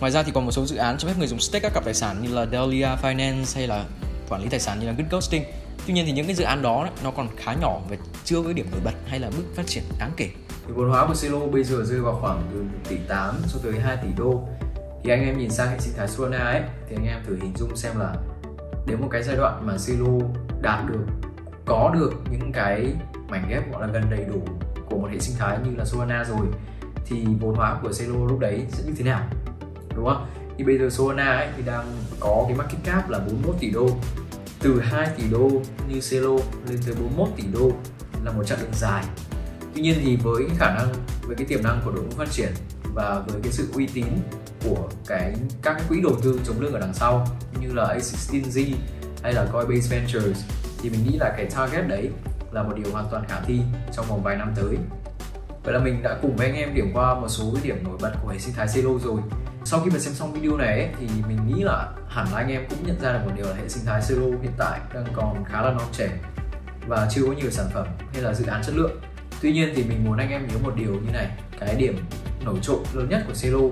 Ngoài 0.02 0.12
ra 0.12 0.22
thì 0.22 0.33
còn 0.35 0.44
một 0.44 0.50
số 0.50 0.66
dự 0.66 0.76
án 0.76 0.98
cho 0.98 1.09
phép 1.09 1.14
người 1.18 1.26
dùng 1.26 1.40
stake 1.40 1.62
các 1.62 1.74
cặp 1.74 1.85
tài 1.85 1.94
sản 1.94 2.22
như 2.22 2.35
là 2.35 2.46
Delia 2.46 2.88
Finance 3.02 3.44
hay 3.55 3.66
là 3.66 3.85
quản 4.28 4.42
lý 4.42 4.48
tài 4.48 4.61
sản 4.61 4.81
như 4.81 4.87
là 4.87 4.92
Good 4.92 5.07
Ghosting. 5.11 5.44
Tuy 5.87 5.94
nhiên 5.94 6.07
thì 6.07 6.12
những 6.12 6.26
cái 6.26 6.35
dự 6.35 6.44
án 6.44 6.62
đó 6.62 6.88
nó 7.05 7.11
còn 7.11 7.28
khá 7.37 7.55
nhỏ 7.55 7.81
và 7.90 7.96
chưa 8.24 8.42
có 8.42 8.52
điểm 8.52 8.66
nổi 8.70 8.81
bật 8.85 8.94
hay 9.07 9.20
là 9.20 9.31
bước 9.37 9.44
phát 9.55 9.66
triển 9.66 9.83
đáng 9.98 10.11
kể. 10.16 10.28
Thì 10.66 10.72
vốn 10.76 10.90
hóa 10.90 11.07
của 11.07 11.14
Celo 11.22 11.38
bây 11.38 11.64
giờ 11.64 11.85
rơi 11.85 12.00
vào 12.00 12.18
khoảng 12.20 12.42
từ 12.52 12.62
1 12.62 12.68
tỷ 12.88 12.96
8 13.09 13.35
cho 13.52 13.59
tới 13.62 13.81
2 13.81 13.96
tỷ 13.96 14.09
đô. 14.16 14.48
Thì 15.04 15.10
anh 15.10 15.22
em 15.24 15.38
nhìn 15.38 15.50
sang 15.50 15.70
hệ 15.70 15.78
sinh 15.78 15.94
thái 15.96 16.08
Solana 16.08 16.44
ấy, 16.44 16.62
thì 16.88 16.96
anh 16.96 17.06
em 17.06 17.20
thử 17.26 17.36
hình 17.36 17.52
dung 17.56 17.76
xem 17.76 17.98
là 17.98 18.14
đến 18.86 19.00
một 19.00 19.08
cái 19.10 19.22
giai 19.22 19.36
đoạn 19.36 19.66
mà 19.66 19.76
Celo 19.86 20.26
đạt 20.62 20.86
được, 20.86 21.04
có 21.64 21.94
được 21.94 22.12
những 22.30 22.52
cái 22.52 22.94
mảnh 23.28 23.46
ghép 23.48 23.72
gọi 23.72 23.86
là 23.86 23.92
gần 23.92 24.02
đầy 24.10 24.24
đủ 24.24 24.42
của 24.90 24.98
một 24.98 25.08
hệ 25.12 25.18
sinh 25.18 25.36
thái 25.38 25.58
như 25.64 25.76
là 25.76 25.84
Solana 25.84 26.24
rồi, 26.24 26.46
thì 27.06 27.26
vốn 27.40 27.54
hóa 27.54 27.78
của 27.82 27.90
Celo 27.98 28.26
lúc 28.28 28.38
đấy 28.38 28.66
sẽ 28.68 28.84
như 28.86 28.92
thế 28.96 29.04
nào? 29.04 29.28
Đúng 29.96 30.04
không? 30.04 30.26
Thì 30.58 30.64
bây 30.64 30.78
giờ 30.78 30.90
Solana 30.90 31.36
ấy 31.36 31.48
thì 31.56 31.62
đang 31.66 31.86
có 32.20 32.44
cái 32.48 32.56
market 32.56 32.84
cap 32.84 33.10
là 33.10 33.18
41 33.18 33.54
tỷ 33.60 33.70
đô. 33.70 33.88
Từ 34.60 34.80
2 34.80 35.08
tỷ 35.16 35.24
đô 35.30 35.50
như 35.88 36.00
Celo 36.10 36.36
lên 36.68 36.80
tới 36.86 36.94
41 36.94 37.28
tỷ 37.36 37.44
đô 37.52 37.72
là 38.24 38.32
một 38.32 38.44
chặng 38.46 38.58
đường 38.62 38.74
dài. 38.74 39.04
Tuy 39.74 39.82
nhiên 39.82 39.94
thì 40.04 40.16
với 40.16 40.44
cái 40.48 40.56
khả 40.58 40.74
năng, 40.74 40.88
với 41.22 41.36
cái 41.36 41.46
tiềm 41.46 41.62
năng 41.62 41.80
của 41.84 41.90
đội 41.90 42.04
ngũ 42.04 42.10
phát 42.10 42.30
triển 42.30 42.52
và 42.94 43.22
với 43.26 43.40
cái 43.42 43.52
sự 43.52 43.68
uy 43.74 43.86
tín 43.86 44.06
của 44.64 44.88
cái 45.07 45.35
các 45.62 45.75
cái 45.75 45.85
quỹ 45.88 46.01
đầu 46.01 46.12
tư 46.22 46.40
chống 46.46 46.61
lưng 46.61 46.72
ở 46.72 46.81
đằng 46.81 46.94
sau 46.94 47.27
như 47.61 47.72
là 47.75 47.96
A16Z 47.98 48.75
hay 49.22 49.33
là 49.33 49.46
Coinbase 49.53 49.96
Ventures 49.96 50.44
thì 50.83 50.90
mình 50.90 51.05
nghĩ 51.07 51.18
là 51.18 51.35
cái 51.37 51.46
target 51.46 51.88
đấy 51.88 52.11
là 52.53 52.62
một 52.62 52.72
điều 52.77 52.92
hoàn 52.92 53.09
toàn 53.11 53.25
khả 53.29 53.40
thi 53.40 53.61
trong 53.96 54.07
vòng 54.09 54.22
vài 54.22 54.37
năm 54.37 54.53
tới. 54.57 54.77
Vậy 55.64 55.75
là 55.75 55.81
mình 55.81 56.03
đã 56.03 56.18
cùng 56.22 56.37
với 56.37 56.46
anh 56.46 56.57
em 56.57 56.75
điểm 56.75 56.90
qua 56.94 57.14
một 57.14 57.29
số 57.29 57.44
cái 57.55 57.62
điểm 57.64 57.85
nổi 57.85 57.98
bật 58.01 58.12
của 58.22 58.29
hệ 58.29 58.38
sinh 58.38 58.55
thái 58.55 58.66
Celo 58.75 58.90
rồi. 59.05 59.20
Sau 59.64 59.81
khi 59.81 59.90
mà 59.90 59.98
xem 59.98 60.14
xong 60.14 60.33
video 60.33 60.57
này 60.57 60.79
ấy, 60.79 60.88
thì 61.01 61.07
mình 61.29 61.38
nghĩ 61.46 61.62
là 61.62 61.92
hẳn 62.09 62.27
là 62.33 62.38
anh 62.38 62.48
em 62.48 62.66
cũng 62.70 62.79
nhận 62.87 63.01
ra 63.01 63.12
được 63.12 63.18
một 63.25 63.33
điều 63.37 63.46
là 63.46 63.55
hệ 63.55 63.68
sinh 63.68 63.85
thái 63.87 64.01
Zero 64.01 64.40
hiện 64.42 64.53
tại 64.59 64.81
đang 64.94 65.07
còn 65.14 65.44
khá 65.44 65.62
là 65.62 65.70
non 65.70 65.88
trẻ 65.92 66.09
và 66.87 67.09
chưa 67.11 67.22
có 67.27 67.33
nhiều 67.33 67.51
sản 67.51 67.66
phẩm 67.75 67.87
hay 68.12 68.22
là 68.22 68.35
dự 68.35 68.46
án 68.46 68.62
chất 68.62 68.75
lượng. 68.75 69.01
Tuy 69.42 69.53
nhiên 69.53 69.72
thì 69.77 69.85
mình 69.85 70.05
muốn 70.05 70.18
anh 70.18 70.31
em 70.31 70.48
nhớ 70.48 70.55
một 70.62 70.72
điều 70.77 70.92
như 70.94 71.11
này 71.12 71.31
cái 71.61 71.75
điểm 71.75 71.98
nổi 72.44 72.59
trội 72.62 72.79
lớn 72.92 73.09
nhất 73.09 73.22
của 73.27 73.33
Zero 73.33 73.70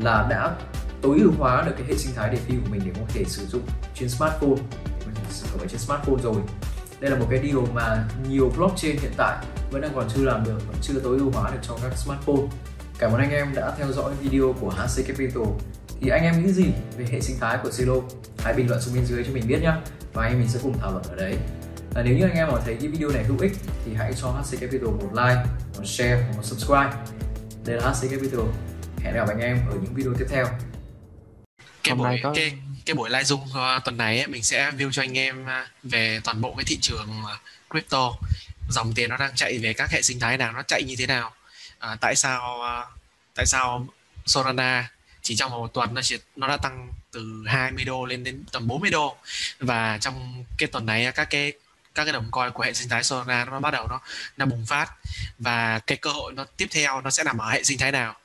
là 0.00 0.26
đã 0.30 0.56
tối 1.02 1.18
ưu 1.20 1.32
hóa 1.38 1.62
được 1.66 1.72
cái 1.78 1.86
hệ 1.88 1.96
sinh 1.96 2.14
thái 2.14 2.30
DeFi 2.30 2.60
của 2.60 2.70
mình 2.70 2.82
để 2.84 2.90
có 2.94 3.06
thể 3.08 3.24
sử 3.24 3.46
dụng 3.46 3.62
trên 3.94 4.08
smartphone 4.08 4.62
sử 5.30 5.46
dụng 5.52 5.60
ở 5.60 5.66
trên 5.68 5.78
smartphone 5.78 6.22
rồi 6.22 6.42
đây 7.00 7.10
là 7.10 7.18
một 7.18 7.26
cái 7.30 7.38
điều 7.38 7.66
mà 7.74 8.08
nhiều 8.28 8.52
blockchain 8.56 8.96
hiện 8.96 9.12
tại 9.16 9.44
vẫn 9.70 9.80
đang 9.80 9.94
còn 9.94 10.08
chưa 10.14 10.24
làm 10.24 10.44
được 10.44 10.66
vẫn 10.66 10.76
chưa 10.82 11.00
tối 11.00 11.18
ưu 11.18 11.30
hóa 11.30 11.50
được 11.50 11.58
cho 11.62 11.78
các 11.82 11.96
smartphone 11.96 12.46
Cảm 12.98 13.12
ơn 13.12 13.20
anh 13.20 13.30
em 13.30 13.54
đã 13.54 13.74
theo 13.78 13.92
dõi 13.92 14.14
video 14.20 14.54
của 14.60 14.70
HC 14.70 15.06
Capital. 15.06 15.44
Thì 16.00 16.08
anh 16.08 16.22
em 16.22 16.46
nghĩ 16.46 16.52
gì 16.52 16.64
về 16.98 17.06
hệ 17.10 17.20
sinh 17.20 17.36
thái 17.40 17.58
của 17.62 17.68
Zelo? 17.68 18.02
Hãy 18.38 18.54
bình 18.54 18.68
luận 18.68 18.80
xuống 18.80 18.94
bên 18.94 19.04
dưới 19.04 19.24
cho 19.24 19.32
mình 19.32 19.44
biết 19.48 19.62
nhé 19.62 19.72
và 20.12 20.22
anh 20.22 20.32
em 20.32 20.40
mình 20.40 20.48
sẽ 20.48 20.60
cùng 20.62 20.78
thảo 20.78 20.92
luận 20.92 21.04
ở 21.08 21.16
đấy. 21.16 21.36
Và 21.94 22.02
nếu 22.02 22.16
như 22.16 22.24
anh 22.24 22.36
em 22.36 22.48
mà 22.52 22.60
thấy 22.64 22.76
cái 22.80 22.88
video 22.88 23.08
này 23.08 23.24
hữu 23.24 23.38
ích 23.40 23.52
thì 23.84 23.94
hãy 23.94 24.12
cho 24.12 24.28
HC 24.28 24.60
Capital 24.60 24.88
một 24.88 25.10
like, 25.12 25.44
một 25.76 25.84
share 25.84 26.26
một 26.36 26.42
subscribe. 26.42 26.92
Đây 27.64 27.76
là 27.76 27.90
HC 27.90 28.10
Capital. 28.10 28.40
Hẹn 29.06 29.14
gặp 29.14 29.28
anh 29.28 29.40
em 29.40 29.66
ở 29.70 29.74
những 29.82 29.94
video 29.94 30.14
tiếp 30.18 30.26
theo. 30.30 30.46
Cái 31.82 31.94
buổi 31.94 32.20
có... 32.22 32.32
cái 32.34 32.52
cái 32.86 32.94
buổi 32.94 33.10
live 33.10 33.22
zoom 33.22 33.76
uh, 33.76 33.84
tuần 33.84 33.96
này 33.96 34.18
ấy, 34.18 34.26
mình 34.26 34.42
sẽ 34.42 34.70
view 34.70 34.90
cho 34.92 35.02
anh 35.02 35.18
em 35.18 35.42
uh, 35.42 35.68
về 35.82 36.20
toàn 36.24 36.40
bộ 36.40 36.54
cái 36.56 36.64
thị 36.64 36.78
trường 36.80 37.22
uh, 37.24 37.70
crypto. 37.70 38.12
Dòng 38.70 38.92
tiền 38.94 39.10
nó 39.10 39.16
đang 39.16 39.34
chạy 39.34 39.58
về 39.58 39.72
các 39.72 39.90
hệ 39.90 40.02
sinh 40.02 40.20
thái 40.20 40.38
nào 40.38 40.52
nó 40.52 40.62
chạy 40.62 40.82
như 40.86 40.96
thế 40.98 41.06
nào? 41.06 41.32
À, 41.78 41.96
tại 42.00 42.16
sao 42.16 42.62
à, 42.62 42.84
tại 43.34 43.46
sao 43.46 43.86
Solana 44.26 44.90
chỉ 45.22 45.36
trong 45.36 45.50
một 45.50 45.74
tuần 45.74 45.94
nó 45.94 46.02
chỉ 46.02 46.18
nó 46.36 46.48
đã 46.48 46.56
tăng 46.56 46.88
từ 47.12 47.44
20 47.46 47.84
đô 47.84 48.04
lên 48.04 48.24
đến 48.24 48.44
tầm 48.52 48.66
40 48.66 48.90
đô? 48.90 49.16
Và 49.58 49.98
trong 50.00 50.44
cái 50.58 50.68
tuần 50.72 50.86
này 50.86 51.12
các 51.14 51.30
cái 51.30 51.52
các 51.94 52.04
cái 52.04 52.12
đồng 52.12 52.30
coin 52.30 52.50
của 52.52 52.62
hệ 52.62 52.72
sinh 52.72 52.88
thái 52.88 53.04
Solana 53.04 53.44
nó 53.44 53.60
bắt 53.60 53.70
đầu 53.70 53.86
nó 53.88 54.00
nó 54.36 54.46
bùng 54.46 54.66
phát. 54.66 54.92
Và 55.38 55.78
cái 55.78 55.98
cơ 55.98 56.10
hội 56.10 56.32
nó 56.32 56.44
tiếp 56.56 56.66
theo 56.70 57.00
nó 57.00 57.10
sẽ 57.10 57.24
nằm 57.24 57.38
ở 57.38 57.50
hệ 57.50 57.62
sinh 57.62 57.78
thái 57.78 57.92
nào 57.92 58.16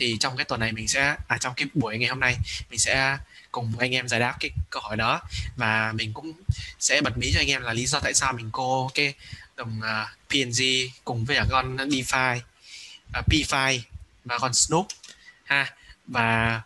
thì 0.00 0.16
trong 0.20 0.36
cái 0.36 0.44
tuần 0.44 0.60
này 0.60 0.72
mình 0.72 0.88
sẽ 0.88 1.16
à 1.28 1.38
trong 1.38 1.54
cái 1.56 1.68
buổi 1.74 1.98
ngày 1.98 2.08
hôm 2.08 2.20
nay 2.20 2.36
mình 2.70 2.78
sẽ 2.78 3.18
cùng 3.52 3.72
anh 3.78 3.94
em 3.94 4.08
giải 4.08 4.20
đáp 4.20 4.36
cái 4.40 4.50
câu 4.70 4.82
hỏi 4.82 4.96
đó. 4.96 5.20
Và 5.56 5.92
mình 5.92 6.12
cũng 6.12 6.32
sẽ 6.78 7.00
bật 7.00 7.18
mí 7.18 7.32
cho 7.34 7.40
anh 7.40 7.50
em 7.50 7.62
là 7.62 7.72
lý 7.72 7.86
do 7.86 8.00
tại 8.00 8.14
sao 8.14 8.32
mình 8.32 8.50
cô 8.52 8.90
cái 8.94 9.14
đồng 9.56 9.80
à, 9.82 10.02
uh, 10.02 10.28
PNG 10.28 10.62
cùng 11.04 11.24
với 11.24 11.36
cả 11.36 11.44
con 11.50 11.76
DeFi 11.76 12.36
uh, 12.36 12.42
à, 13.12 13.22
PFi 13.26 13.80
và 14.24 14.38
con 14.38 14.54
Snoop 14.54 14.86
ha. 15.44 15.72
Và 16.06 16.60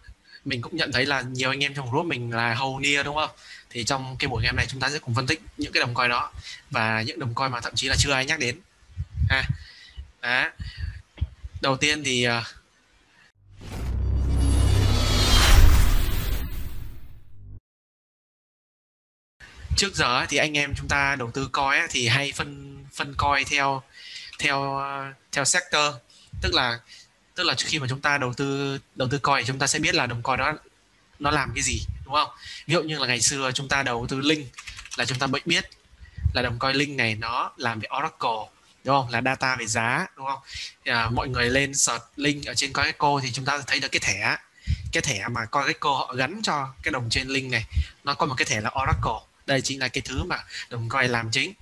mình 0.45 0.63
cũng 0.63 0.77
nhận 0.77 0.93
thấy 0.93 1.07
là 1.07 1.21
nhiều 1.21 1.51
anh 1.51 1.65
em 1.65 1.75
trong 1.75 1.91
group 1.91 2.07
mình 2.07 2.35
là 2.35 2.55
hầu 2.55 2.81
near 2.81 3.07
đúng 3.07 3.17
không? 3.17 3.31
Thì 3.71 3.85
trong 3.85 4.17
cái 4.19 4.29
buổi 4.29 4.45
game 4.45 4.57
này 4.57 4.67
chúng 4.69 4.81
ta 4.81 4.91
sẽ 4.91 4.99
cùng 4.99 5.15
phân 5.15 5.27
tích 5.27 5.41
những 5.57 5.73
cái 5.73 5.81
đồng 5.81 5.95
coin 5.95 6.11
đó 6.11 6.33
và 6.71 7.03
những 7.03 7.19
đồng 7.19 7.35
coin 7.35 7.53
mà 7.53 7.61
thậm 7.61 7.73
chí 7.77 7.89
là 7.89 7.97
chưa 7.99 8.13
ai 8.13 8.27
nhắc 8.27 8.39
đến 8.39 8.61
ha. 9.29 9.45
Đó. 10.23 10.51
Đầu 11.61 11.77
tiên 11.77 12.05
thì 12.05 12.29
uh, 12.29 12.33
trước 19.77 19.95
giờ 19.95 20.27
thì 20.29 20.37
anh 20.37 20.57
em 20.57 20.75
chúng 20.77 20.89
ta 20.89 21.17
đầu 21.17 21.31
tư 21.31 21.49
coi 21.53 21.79
thì 21.91 22.09
hay 22.09 22.33
phân 22.33 22.79
phân 22.93 23.15
coi 23.17 23.45
theo 23.45 23.83
theo 24.39 24.83
theo 25.33 25.45
sector. 25.45 25.95
Tức 26.43 26.55
là 26.55 26.81
tức 27.35 27.43
là 27.43 27.55
khi 27.59 27.79
mà 27.79 27.87
chúng 27.89 28.01
ta 28.01 28.19
đầu 28.19 28.35
tư 28.35 28.79
đầu 28.95 29.09
tư 29.09 29.19
coi 29.19 29.45
chúng 29.45 29.59
ta 29.59 29.67
sẽ 29.67 29.79
biết 29.79 29.95
là 29.95 30.07
đồng 30.07 30.23
coi 30.23 30.37
đó 30.37 30.53
nó 31.19 31.31
làm 31.31 31.53
cái 31.55 31.63
gì 31.63 31.81
đúng 32.05 32.15
không? 32.15 32.31
Ví 32.67 32.75
dụ 32.75 32.83
như 32.83 32.99
là 32.99 33.07
ngày 33.07 33.21
xưa 33.21 33.51
chúng 33.55 33.69
ta 33.69 33.83
đầu 33.83 34.07
tư 34.09 34.21
link 34.21 34.47
là 34.97 35.05
chúng 35.05 35.19
ta 35.19 35.27
mới 35.27 35.41
biết 35.45 35.71
là 36.35 36.43
đồng 36.43 36.59
coi 36.59 36.75
link 36.75 36.97
này 36.97 37.15
nó 37.15 37.53
làm 37.57 37.81
về 37.81 37.89
oracle 37.99 38.51
đúng 38.85 38.97
không? 38.97 39.09
Là 39.11 39.23
data 39.25 39.57
về 39.57 39.67
giá 39.67 40.07
đúng 40.17 40.27
không? 40.27 40.39
À, 40.85 41.11
mọi 41.11 41.29
người 41.29 41.51
lên 41.51 41.75
search 41.75 42.05
link 42.17 42.47
ở 42.47 42.55
trên 42.55 42.73
coineco 42.73 43.21
thì 43.23 43.33
chúng 43.33 43.45
ta 43.45 43.59
thấy 43.67 43.81
được 43.81 43.89
cái 43.89 44.01
thẻ 44.01 44.37
cái 44.93 45.03
thẻ 45.03 45.29
mà 45.29 45.45
coineco 45.45 45.91
họ 45.91 46.15
gắn 46.17 46.41
cho 46.43 46.69
cái 46.83 46.93
đồng 46.93 47.11
trên 47.11 47.29
link 47.29 47.53
này 47.53 47.65
nó 48.05 48.15
có 48.15 48.27
một 48.27 48.35
cái 48.39 48.45
thẻ 48.45 48.61
là 48.61 48.71
oracle 48.83 49.34
đây 49.47 49.61
chính 49.61 49.81
là 49.81 49.89
cái 49.89 50.03
thứ 50.05 50.25
mà 50.25 50.45
đồng 50.71 50.89
coin 50.89 51.11
làm 51.11 51.31
chính. 51.31 51.53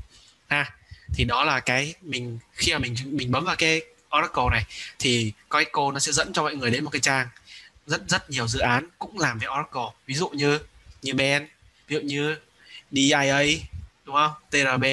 Ha, 0.48 0.70
thì 1.14 1.24
đó 1.24 1.44
là 1.44 1.60
cái 1.60 1.94
mình, 2.02 2.38
khi 2.52 2.72
mà 2.72 2.78
mình 2.78 2.94
mình 3.04 3.30
bấm 3.30 3.44
vào 3.44 3.56
cái 3.56 3.82
Oracle 4.16 4.44
này, 4.50 4.64
thì 4.98 5.32
Coico 5.48 5.92
nó 5.92 5.98
sẽ 5.98 6.12
dẫn 6.12 6.32
cho 6.32 6.42
mọi 6.42 6.54
người 6.54 6.70
đến 6.70 6.84
một 6.84 6.90
cái 6.90 7.00
trang 7.00 7.28
rất 7.86 8.02
rất 8.08 8.30
nhiều 8.30 8.48
dự 8.48 8.58
án 8.58 8.88
cũng 8.98 9.18
làm 9.18 9.38
về 9.38 9.46
Oracle. 9.46 9.98
Ví 10.06 10.14
dụ 10.14 10.28
như 10.28 10.58
như 11.02 11.14
Ben, 11.14 11.48
ví 11.88 11.96
dụ 11.96 12.00
như 12.00 12.36
DIA 12.90 13.42
đúng 14.04 14.14
không? 14.16 14.32
TRB 14.50 14.84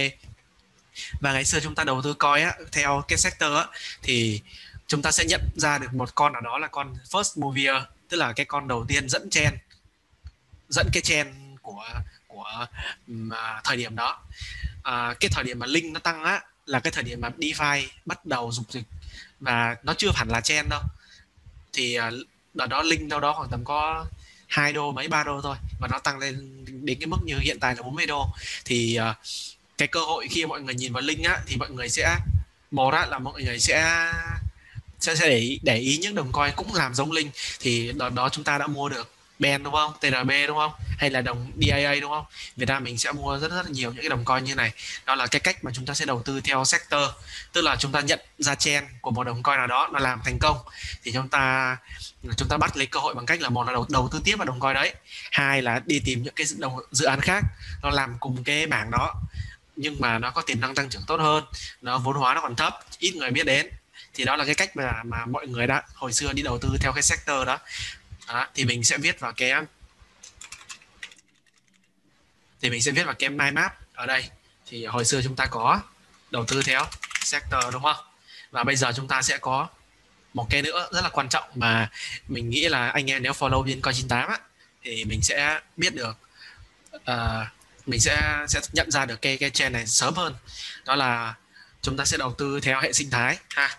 và 1.22 1.34
ngày 1.34 1.46
xưa 1.46 1.60
chúng 1.60 1.76
ta 1.76 1.84
đầu 1.84 2.02
tư 2.02 2.14
coi 2.14 2.42
á, 2.42 2.54
theo 2.72 3.04
cái 3.08 3.18
sector 3.18 3.54
á, 3.54 3.66
thì 4.02 4.42
chúng 4.88 5.02
ta 5.02 5.12
sẽ 5.12 5.26
nhận 5.26 5.42
ra 5.56 5.78
được 5.78 5.94
một 5.94 6.16
con 6.16 6.34
ở 6.34 6.42
đó 6.42 6.58
là 6.58 6.68
con 6.68 6.96
first 7.10 7.42
mover, 7.42 7.84
tức 8.10 8.18
là 8.18 8.34
cái 8.34 8.46
con 8.46 8.68
đầu 8.68 8.86
tiên 8.88 9.10
dẫn 9.10 9.30
chen 9.30 9.54
dẫn 10.70 10.88
cái 10.94 11.02
chen 11.02 11.34
của 11.62 11.86
của 12.40 12.66
um, 13.08 13.30
thời 13.64 13.78
điểm 13.78 13.96
đó. 13.96 14.20
À, 14.84 15.14
cái 15.20 15.30
thời 15.34 15.44
điểm 15.44 15.60
mà 15.60 15.66
link 15.66 15.94
nó 15.94 16.00
tăng 16.00 16.24
á 16.24 16.42
là 16.66 16.80
cái 16.80 16.92
thời 16.92 17.04
điểm 17.04 17.22
mà 17.22 17.30
DeFi 17.38 17.88
bắt 18.06 18.26
đầu 18.26 18.52
dục 18.52 18.66
dịch 18.70 18.84
và 19.40 19.76
nó 19.84 19.94
chưa 19.94 20.12
hẳn 20.16 20.30
là 20.30 20.42
chen 20.42 20.66
đâu. 20.70 20.82
Thì 21.74 22.00
uh, 22.00 22.14
đợt 22.54 22.68
đó 22.68 22.82
link 22.82 23.10
đâu 23.10 23.20
đó 23.20 23.34
khoảng 23.34 23.50
tầm 23.50 23.64
có 23.66 24.06
2 24.48 24.74
đô 24.74 24.92
mấy 24.92 25.08
3 25.08 25.24
đô 25.24 25.42
thôi 25.42 25.58
và 25.80 25.88
nó 25.92 26.00
tăng 26.00 26.20
lên 26.20 26.66
đến 26.86 26.98
cái 27.00 27.08
mức 27.08 27.18
như 27.26 27.36
hiện 27.40 27.58
tại 27.60 27.76
là 27.76 27.82
40 27.82 28.06
đô. 28.06 28.26
Thì 28.66 29.00
uh, 29.10 29.16
cái 29.78 29.88
cơ 29.88 30.00
hội 30.00 30.28
khi 30.28 30.46
mọi 30.46 30.62
người 30.62 30.76
nhìn 30.76 30.94
vào 30.94 31.02
link 31.02 31.26
á 31.26 31.40
thì 31.48 31.56
mọi 31.56 31.70
người 31.70 31.90
sẽ 31.90 32.18
một 32.72 32.94
á 32.94 33.06
là 33.06 33.20
mọi 33.20 33.44
người 33.44 33.60
sẽ 33.60 34.12
sẽ, 35.00 35.16
sẽ 35.16 35.30
để 35.30 35.38
ý, 35.38 35.60
để 35.64 35.78
ý 35.78 35.98
những 35.98 36.16
đồng 36.16 36.32
coin 36.32 36.52
cũng 36.56 36.74
làm 36.74 36.94
giống 36.96 37.12
link 37.12 37.34
thì 37.60 37.92
đợt 37.92 38.10
đó 38.14 38.30
chúng 38.30 38.44
ta 38.44 38.58
đã 38.58 38.68
mua 38.68 38.90
được 38.90 39.12
Ben 39.40 39.64
đúng 39.64 39.74
không? 39.74 39.94
TRB 40.02 40.32
đúng 40.48 40.58
không? 40.58 40.72
Hay 40.98 41.10
là 41.10 41.22
đồng 41.22 41.52
DIA 41.62 41.96
đúng 42.02 42.12
không? 42.12 42.26
Việt 42.56 42.66
Nam 42.70 42.84
mình 42.84 42.98
sẽ 42.98 43.12
mua 43.12 43.40
rất 43.40 43.52
rất 43.52 43.70
nhiều 43.70 43.92
những 43.92 44.02
cái 44.02 44.10
đồng 44.10 44.26
coin 44.26 44.44
như 44.44 44.56
này. 44.56 44.72
Đó 45.06 45.16
là 45.16 45.28
cái 45.28 45.40
cách 45.40 45.64
mà 45.64 45.72
chúng 45.74 45.86
ta 45.86 45.94
sẽ 45.94 46.06
đầu 46.06 46.22
tư 46.26 46.42
theo 46.42 46.66
sector. 46.66 47.02
Tức 47.54 47.62
là 47.62 47.76
chúng 47.76 47.92
ta 47.92 48.00
nhận 48.00 48.20
ra 48.38 48.56
chen 48.56 48.86
của 49.02 49.12
một 49.12 49.24
đồng 49.24 49.44
coin 49.44 49.58
nào 49.58 49.68
đó 49.68 49.90
nó 49.94 50.00
làm 50.00 50.22
thành 50.26 50.40
công 50.40 50.58
thì 51.04 51.12
chúng 51.12 51.30
ta 51.30 51.78
chúng 52.38 52.50
ta 52.50 52.58
bắt 52.58 52.78
lấy 52.78 52.88
cơ 52.88 53.00
hội 53.00 53.14
bằng 53.14 53.26
cách 53.26 53.42
là 53.42 53.50
một 53.50 53.68
là 53.68 53.74
đầu, 53.74 53.86
đầu 53.90 54.10
tư 54.12 54.22
tiếp 54.24 54.36
vào 54.36 54.46
đồng 54.46 54.60
coin 54.60 54.74
đấy, 54.74 54.94
hai 55.32 55.62
là 55.62 55.82
đi 55.86 56.02
tìm 56.06 56.24
những 56.24 56.34
cái 56.36 56.46
đồng, 56.58 56.80
dự 56.92 57.06
án 57.06 57.22
khác 57.22 57.44
nó 57.84 57.90
làm 57.90 58.16
cùng 58.20 58.44
cái 58.44 58.68
bảng 58.68 58.92
đó 58.92 59.16
nhưng 59.76 59.96
mà 60.00 60.20
nó 60.20 60.32
có 60.32 60.42
tiềm 60.42 60.62
năng 60.62 60.76
tăng 60.76 60.90
trưởng 60.90 61.02
tốt 61.08 61.20
hơn, 61.20 61.44
nó 61.82 61.98
vốn 61.98 62.16
hóa 62.16 62.34
nó 62.34 62.42
còn 62.42 62.56
thấp, 62.56 62.80
ít 63.00 63.16
người 63.16 63.32
biết 63.32 63.46
đến 63.46 63.70
thì 64.14 64.26
đó 64.26 64.36
là 64.36 64.46
cái 64.46 64.56
cách 64.56 64.76
mà 64.76 65.04
mà 65.04 65.26
mọi 65.26 65.48
người 65.48 65.68
đã 65.68 65.84
hồi 65.94 66.14
xưa 66.14 66.34
đi 66.34 66.42
đầu 66.42 66.58
tư 66.58 66.70
theo 66.82 66.92
cái 66.94 67.02
sector 67.02 67.48
đó 67.48 67.60
đó, 68.30 68.48
thì 68.56 68.66
mình 68.66 68.84
sẽ 68.84 68.98
viết 68.98 69.20
vào 69.20 69.34
cái 69.34 69.52
thì 72.62 72.70
mình 72.70 72.82
sẽ 72.82 72.92
viết 72.92 73.04
vào 73.04 73.16
cái 73.20 73.30
mind 73.30 73.54
map 73.54 73.74
ở 73.94 74.06
đây. 74.06 74.30
Thì 74.68 74.86
hồi 74.86 75.06
xưa 75.06 75.22
chúng 75.24 75.36
ta 75.36 75.46
có 75.46 75.82
đầu 76.32 76.46
tư 76.46 76.62
theo 76.66 76.86
sector 77.24 77.64
đúng 77.74 77.84
không? 77.84 78.06
Và 78.52 78.64
bây 78.64 78.76
giờ 78.76 78.92
chúng 78.96 79.08
ta 79.08 79.22
sẽ 79.22 79.38
có 79.38 79.68
một 80.34 80.48
cái 80.50 80.62
nữa 80.62 80.90
rất 80.92 81.02
là 81.02 81.10
quan 81.10 81.30
trọng 81.30 81.44
mà 81.56 81.92
mình 82.28 82.50
nghĩ 82.50 82.70
là 82.70 82.90
anh 82.90 83.12
em 83.12 83.24
nếu 83.24 83.34
follow 83.34 83.64
viên 83.64 83.82
coi 83.82 83.94
98 83.94 84.30
á 84.30 84.40
thì 84.84 85.06
mình 85.06 85.22
sẽ 85.22 85.60
biết 85.78 85.96
được 85.96 86.18
uh, 86.96 87.48
mình 87.86 88.00
sẽ 88.00 88.46
sẽ 88.48 88.60
nhận 88.74 88.92
ra 88.92 89.06
được 89.06 89.22
cái 89.22 89.38
cái 89.38 89.50
trend 89.50 89.74
này 89.74 89.88
sớm 89.88 90.14
hơn. 90.16 90.36
Đó 90.86 90.96
là 90.96 91.36
chúng 91.82 91.98
ta 91.98 92.06
sẽ 92.06 92.18
đầu 92.18 92.34
tư 92.34 92.60
theo 92.60 92.82
hệ 92.82 92.94
sinh 92.94 93.10
thái 93.10 93.38
ha. 93.50 93.78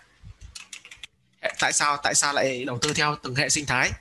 Tại 1.59 1.73
sao 1.73 1.97
tại 2.03 2.15
sao 2.15 2.33
lại 2.33 2.65
đầu 2.65 2.79
tư 2.81 2.93
theo 2.93 3.17
từng 3.23 3.35
hệ 3.35 3.49
sinh 3.49 3.65
thái? 3.65 3.91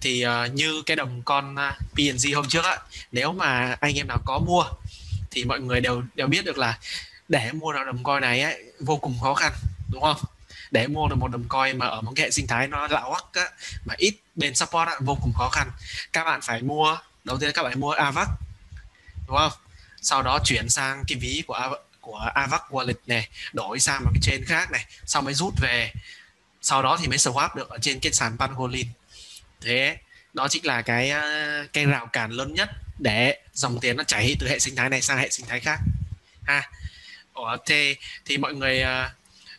Thì 0.00 0.26
uh, 0.26 0.54
như 0.54 0.82
cái 0.86 0.96
đồng 0.96 1.22
con 1.24 1.54
ờ, 1.56 1.68
uh, 1.68 1.94
PNG 1.94 2.34
hôm 2.34 2.48
trước 2.48 2.64
á 2.64 2.78
nếu 3.12 3.32
mà 3.32 3.76
anh 3.80 3.98
em 3.98 4.08
nào 4.08 4.18
có 4.24 4.38
mua 4.38 4.64
thì 5.30 5.44
mọi 5.44 5.60
người 5.60 5.80
đều 5.80 6.02
đều 6.14 6.26
biết 6.26 6.44
được 6.44 6.58
là 6.58 6.78
để 7.28 7.52
mua 7.52 7.72
được 7.72 7.78
đồng 7.86 8.02
coin 8.02 8.20
này 8.20 8.40
ấy, 8.40 8.62
vô 8.80 8.96
cùng 8.96 9.18
khó 9.22 9.34
khăn 9.34 9.52
đúng 9.88 10.02
không? 10.02 10.16
Để 10.70 10.86
mua 10.86 11.08
được 11.08 11.16
một 11.18 11.28
đồng 11.28 11.48
coin 11.48 11.78
mà 11.78 11.86
ở 11.86 12.00
một 12.00 12.12
cái 12.16 12.24
hệ 12.24 12.30
sinh 12.30 12.46
thái 12.46 12.68
nó 12.68 12.86
lão 12.86 13.10
hoắc 13.10 13.24
á 13.32 13.48
mà 13.84 13.94
ít 13.96 14.14
bên 14.34 14.54
support 14.54 14.88
á, 14.88 14.94
vô 15.00 15.18
cùng 15.22 15.32
khó 15.32 15.48
khăn. 15.48 15.70
Các 16.12 16.24
bạn 16.24 16.40
phải 16.42 16.62
mua 16.62 16.96
đầu 17.24 17.38
tiên 17.38 17.50
các 17.54 17.62
bạn 17.62 17.80
mua 17.80 17.90
AVAX 17.90 18.28
đúng 19.26 19.36
không? 19.36 19.52
Sau 20.02 20.22
đó 20.22 20.38
chuyển 20.44 20.68
sang 20.68 21.04
cái 21.08 21.18
ví 21.18 21.42
của 21.46 21.54
AVAX, 21.54 21.78
của 22.00 22.30
AVAX 22.34 22.60
wallet 22.70 22.94
này 23.06 23.28
đổi 23.52 23.80
sang 23.80 24.04
một 24.04 24.10
cái 24.14 24.20
chain 24.22 24.44
khác 24.44 24.70
này 24.70 24.84
sau 25.06 25.22
mới 25.22 25.34
rút 25.34 25.54
về. 25.60 25.92
Sau 26.62 26.82
đó 26.82 26.98
thì 27.00 27.08
mới 27.08 27.18
swap 27.18 27.48
được 27.56 27.68
ở 27.68 27.78
trên 27.78 28.00
cái 28.00 28.12
sàn 28.12 28.36
Pangolin 28.38 28.86
thế 29.60 29.98
đó 30.34 30.48
chính 30.48 30.66
là 30.66 30.82
cái 30.82 31.10
ờ, 31.10 31.66
cái 31.72 31.84
rào 31.84 32.06
cản 32.06 32.30
lớn 32.30 32.54
nhất 32.54 32.68
để 32.98 33.38
dòng 33.52 33.80
tiền 33.80 33.96
nó 33.96 34.04
chảy 34.04 34.36
từ 34.38 34.48
hệ 34.48 34.58
sinh 34.58 34.76
thái 34.76 34.90
này 34.90 35.02
sang 35.02 35.18
hệ 35.18 35.30
sinh 35.30 35.46
thái 35.46 35.60
khác. 35.60 35.78
Ha. 36.42 36.70
Ủa, 37.34 37.56
thế 37.66 37.96
thì 38.24 38.38
mọi 38.38 38.54
người 38.54 38.80
ờ, 38.80 39.10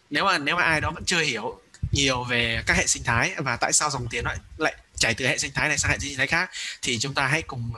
nếu 0.09 0.25
mà 0.25 0.37
nếu 0.37 0.55
mà 0.55 0.63
ai 0.63 0.81
đó 0.81 0.91
vẫn 0.91 1.05
chưa 1.05 1.21
hiểu 1.21 1.61
nhiều 1.91 2.23
về 2.23 2.63
các 2.65 2.77
hệ 2.77 2.87
sinh 2.87 3.03
thái 3.03 3.33
và 3.37 3.57
tại 3.57 3.73
sao 3.73 3.89
dòng 3.89 4.07
tiền 4.07 4.25
lại 4.25 4.37
lại 4.57 4.75
chảy 4.95 5.13
từ 5.13 5.27
hệ 5.27 5.37
sinh 5.37 5.51
thái 5.53 5.67
này 5.67 5.77
sang 5.77 5.91
hệ 5.91 5.99
sinh 5.99 6.17
thái 6.17 6.27
khác 6.27 6.49
thì 6.81 6.99
chúng 6.99 7.13
ta 7.13 7.27
hãy 7.27 7.41
cùng 7.41 7.71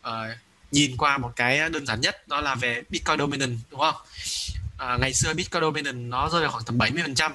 uh, 0.00 0.10
nhìn 0.70 0.96
qua 0.96 1.18
một 1.18 1.32
cái 1.36 1.58
đơn 1.58 1.86
giản 1.86 2.00
nhất 2.00 2.28
đó 2.28 2.40
là 2.40 2.54
về 2.54 2.82
Bitcoin 2.88 3.18
dominant 3.18 3.58
đúng 3.70 3.80
không? 3.80 3.94
Uh, 4.74 5.00
ngày 5.00 5.14
xưa 5.14 5.34
Bitcoin 5.34 5.62
dominant 5.62 5.96
nó 5.96 6.28
rơi 6.28 6.40
vào 6.40 6.50
khoảng 6.50 6.64
tầm 6.64 6.78
70 6.78 7.02
phần 7.02 7.14
trăm. 7.14 7.34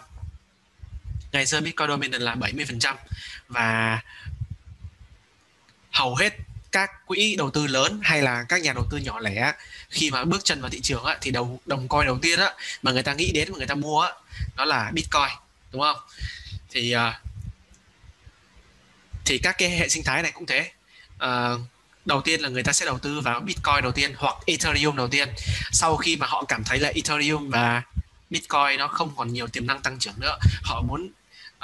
Ngày 1.32 1.46
xưa 1.46 1.62
Bitcoin 1.62 1.90
dominant 1.90 2.22
là 2.22 2.36
70% 2.36 2.96
và 3.50 4.02
hầu 5.92 6.16
hết 6.16 6.34
các 6.72 7.06
quỹ 7.06 7.36
đầu 7.36 7.50
tư 7.50 7.68
lớn 7.68 8.00
hay 8.04 8.22
là 8.22 8.46
các 8.50 8.62
nhà 8.62 8.74
đầu 8.74 8.86
tư 8.92 8.98
nhỏ 8.98 9.20
lẻ 9.20 9.54
khi 9.90 10.12
mà 10.12 10.24
bước 10.24 10.44
chân 10.44 10.62
vào 10.62 10.70
thị 10.70 10.82
trường 10.82 11.04
á, 11.04 11.18
thì 11.22 11.32
đầu 11.32 11.60
đồng 11.66 11.88
coin 11.88 12.06
đầu 12.06 12.20
tiên 12.22 12.40
á, 12.40 12.54
mà 12.82 12.92
người 12.92 13.04
ta 13.04 13.14
nghĩ 13.14 13.32
đến 13.32 13.52
mà 13.52 13.58
người 13.58 13.68
ta 13.68 13.76
mua 13.76 14.02
á, 14.02 14.12
đó 14.56 14.66
là 14.66 14.92
Bitcoin 14.94 15.30
đúng 15.72 15.82
không? 15.82 15.98
Thì 16.70 16.92
à, 16.92 17.22
thì 19.26 19.38
các 19.38 19.56
cái 19.58 19.70
hệ 19.70 19.90
sinh 19.90 20.04
thái 20.04 20.22
này 20.22 20.32
cũng 20.32 20.46
thế. 20.46 20.72
À, 21.18 21.50
đầu 22.06 22.22
tiên 22.22 22.42
là 22.42 22.50
người 22.50 22.64
ta 22.64 22.74
sẽ 22.74 22.86
đầu 22.86 23.00
tư 23.00 23.20
vào 23.20 23.40
Bitcoin 23.40 23.82
đầu 23.84 23.92
tiên 23.92 24.14
hoặc 24.18 24.36
Ethereum 24.48 24.96
đầu 24.96 25.08
tiên. 25.08 25.30
Sau 25.72 25.98
khi 25.98 26.18
mà 26.18 26.28
họ 26.28 26.44
cảm 26.48 26.64
thấy 26.64 26.80
là 26.80 26.92
Ethereum 26.96 27.50
và 27.50 27.82
Bitcoin 28.30 28.78
nó 28.78 28.88
không 28.88 29.16
còn 29.16 29.34
nhiều 29.34 29.48
tiềm 29.48 29.68
năng 29.68 29.82
tăng 29.82 30.00
trưởng 30.00 30.20
nữa, 30.20 30.38
họ 30.64 30.82
muốn 30.82 31.12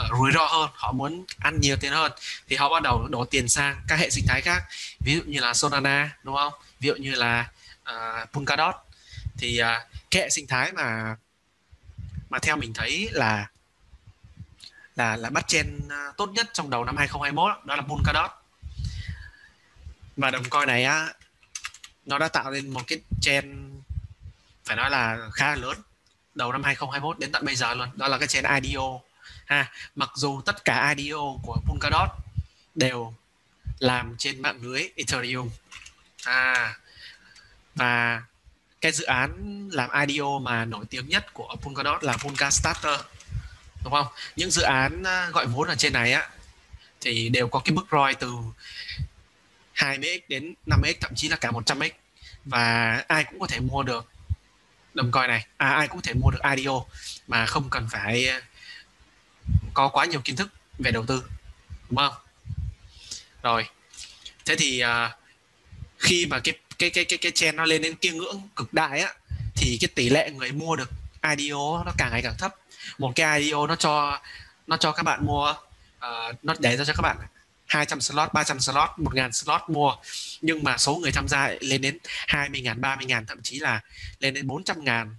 uh, 0.03 0.11
rủi 0.17 0.31
ro 0.31 0.45
hơn 0.45 0.69
họ 0.73 0.91
muốn 0.91 1.25
ăn 1.39 1.61
nhiều 1.61 1.77
tiền 1.79 1.91
hơn. 1.91 2.11
Thì 2.47 2.55
họ 2.55 2.69
bắt 2.69 2.83
đầu 2.83 3.07
đổ 3.07 3.25
tiền 3.25 3.49
sang 3.49 3.81
các 3.87 3.99
hệ 3.99 4.09
sinh 4.09 4.25
thái 4.27 4.41
khác. 4.41 4.63
Ví 4.99 5.15
dụ 5.15 5.21
như 5.25 5.39
là 5.39 5.53
Solana 5.53 6.17
đúng 6.23 6.35
không? 6.35 6.53
Ví 6.79 6.87
dụ 6.87 6.95
như 6.95 7.15
là 7.15 7.49
ờ, 7.83 8.21
uh, 8.23 8.31
Polkadot 8.33 8.75
thì 9.37 9.61
uh, 9.61 9.67
cái 10.11 10.21
hệ 10.21 10.29
sinh 10.29 10.47
thái 10.47 10.71
mà 10.71 11.15
mà 12.29 12.39
theo 12.39 12.57
mình 12.57 12.73
thấy 12.73 13.09
là 13.11 13.47
là 14.95 15.15
là 15.17 15.29
bắt 15.29 15.47
chen 15.47 15.79
tốt 16.17 16.29
nhất 16.29 16.47
trong 16.53 16.69
đầu 16.69 16.85
năm 16.85 16.97
2021 16.97 17.65
đó 17.65 17.75
là 17.75 17.81
Polkadot 17.81 18.31
và 20.17 20.31
đồng 20.31 20.49
coin 20.49 20.67
này 20.67 20.83
á 20.83 21.07
nó 22.05 22.17
đã 22.17 22.27
tạo 22.27 22.51
nên 22.51 22.69
một 22.69 22.81
cái 22.87 22.99
chen 23.21 23.71
phải 24.65 24.75
nói 24.75 24.89
là 24.89 25.17
khá 25.33 25.55
lớn 25.55 25.77
đầu 26.35 26.51
năm 26.51 26.63
2021 26.63 27.19
đến 27.19 27.31
tận 27.31 27.45
bây 27.45 27.55
giờ 27.55 27.73
luôn. 27.73 27.89
Đó 27.95 28.07
là 28.07 28.17
cái 28.17 28.27
chen 28.27 28.45
IDO 28.61 28.99
ha 29.45 29.71
mặc 29.95 30.09
dù 30.15 30.41
tất 30.41 30.65
cả 30.65 30.95
IDO 30.97 31.37
của 31.43 31.57
Polkadot 31.65 32.09
đều 32.75 33.13
làm 33.79 34.15
trên 34.17 34.41
mạng 34.41 34.59
lưới 34.61 34.89
Ethereum. 34.95 35.49
À 36.23 36.77
và 37.75 38.23
cái 38.81 38.91
dự 38.91 39.05
án 39.05 39.31
làm 39.73 40.07
IDO 40.07 40.39
mà 40.39 40.65
nổi 40.65 40.85
tiếng 40.89 41.09
nhất 41.09 41.33
của 41.33 41.55
Polkadot 41.61 42.03
là 42.03 42.17
Polka 42.17 42.51
Starter 42.51 42.99
đúng 43.85 43.93
không? 43.93 44.07
Những 44.35 44.51
dự 44.51 44.61
án 44.61 45.03
à, 45.03 45.29
gọi 45.33 45.45
vốn 45.45 45.67
ở 45.67 45.75
trên 45.75 45.93
này 45.93 46.13
á 46.13 46.29
thì 47.01 47.29
đều 47.29 47.47
có 47.47 47.59
cái 47.59 47.73
mức 47.73 47.85
ROI 47.91 48.13
từ 48.19 48.33
20x 49.75 50.19
đến 50.27 50.53
5x 50.67 50.93
thậm 51.01 51.11
chí 51.15 51.29
là 51.29 51.35
cả 51.35 51.51
100x 51.51 51.89
và 52.45 52.95
ai 53.07 53.23
cũng 53.23 53.39
có 53.39 53.47
thể 53.47 53.59
mua 53.59 53.83
được 53.83 54.05
đồng 54.93 55.11
coin 55.11 55.27
này. 55.27 55.45
À, 55.57 55.69
ai 55.69 55.87
cũng 55.87 55.97
có 55.97 56.01
thể 56.03 56.13
mua 56.13 56.31
được 56.31 56.39
IDO 56.55 56.85
mà 57.27 57.45
không 57.45 57.69
cần 57.69 57.87
phải 57.91 58.27
à, 58.27 58.41
có 59.75 59.87
quá 59.87 60.05
nhiều 60.05 60.21
kiến 60.23 60.35
thức 60.35 60.49
về 60.79 60.91
đầu 60.91 61.05
tư 61.05 61.23
đúng 61.89 61.97
không? 61.97 62.13
Rồi 63.43 63.65
thế 64.45 64.55
thì 64.55 64.83
uh, 64.83 65.11
khi 65.99 66.25
mà 66.25 66.39
cái 66.39 66.57
cái 66.79 66.89
cái 66.89 67.05
cái 67.05 67.17
cái 67.17 67.31
trend 67.31 67.57
nó 67.57 67.65
lên 67.65 67.81
đến 67.81 67.95
kia 67.95 68.11
ngưỡng 68.11 68.41
cực 68.55 68.73
đại 68.73 69.01
á 69.01 69.13
thì 69.55 69.77
cái 69.81 69.87
tỷ 69.95 70.09
lệ 70.09 70.31
người 70.31 70.51
mua 70.51 70.75
được 70.75 70.89
IDO 71.37 71.83
nó 71.85 71.91
càng 71.97 72.11
ngày 72.11 72.21
càng 72.21 72.35
thấp. 72.37 72.55
Một 72.97 73.11
cái 73.15 73.39
IDO 73.39 73.67
nó 73.67 73.75
cho 73.75 74.21
nó 74.67 74.77
cho 74.77 74.91
các 74.91 75.03
bạn 75.03 75.25
mua 75.25 75.49
uh, 75.97 76.43
nó 76.43 76.53
để 76.59 76.77
ra 76.77 76.85
cho 76.85 76.93
các 76.93 77.01
bạn 77.01 77.17
200 77.65 78.01
slot, 78.01 78.33
300 78.33 78.59
slot, 78.59 78.89
1000 78.97 79.31
slot 79.31 79.61
mua. 79.67 79.95
Nhưng 80.41 80.63
mà 80.63 80.77
số 80.77 80.95
người 80.95 81.11
tham 81.11 81.27
gia 81.27 81.49
lên 81.59 81.81
đến 81.81 81.97
20.000, 82.27 82.79
30.000 82.79 83.25
thậm 83.25 83.41
chí 83.43 83.59
là 83.59 83.81
lên 84.19 84.33
đến 84.33 84.47
400.000 84.47 85.09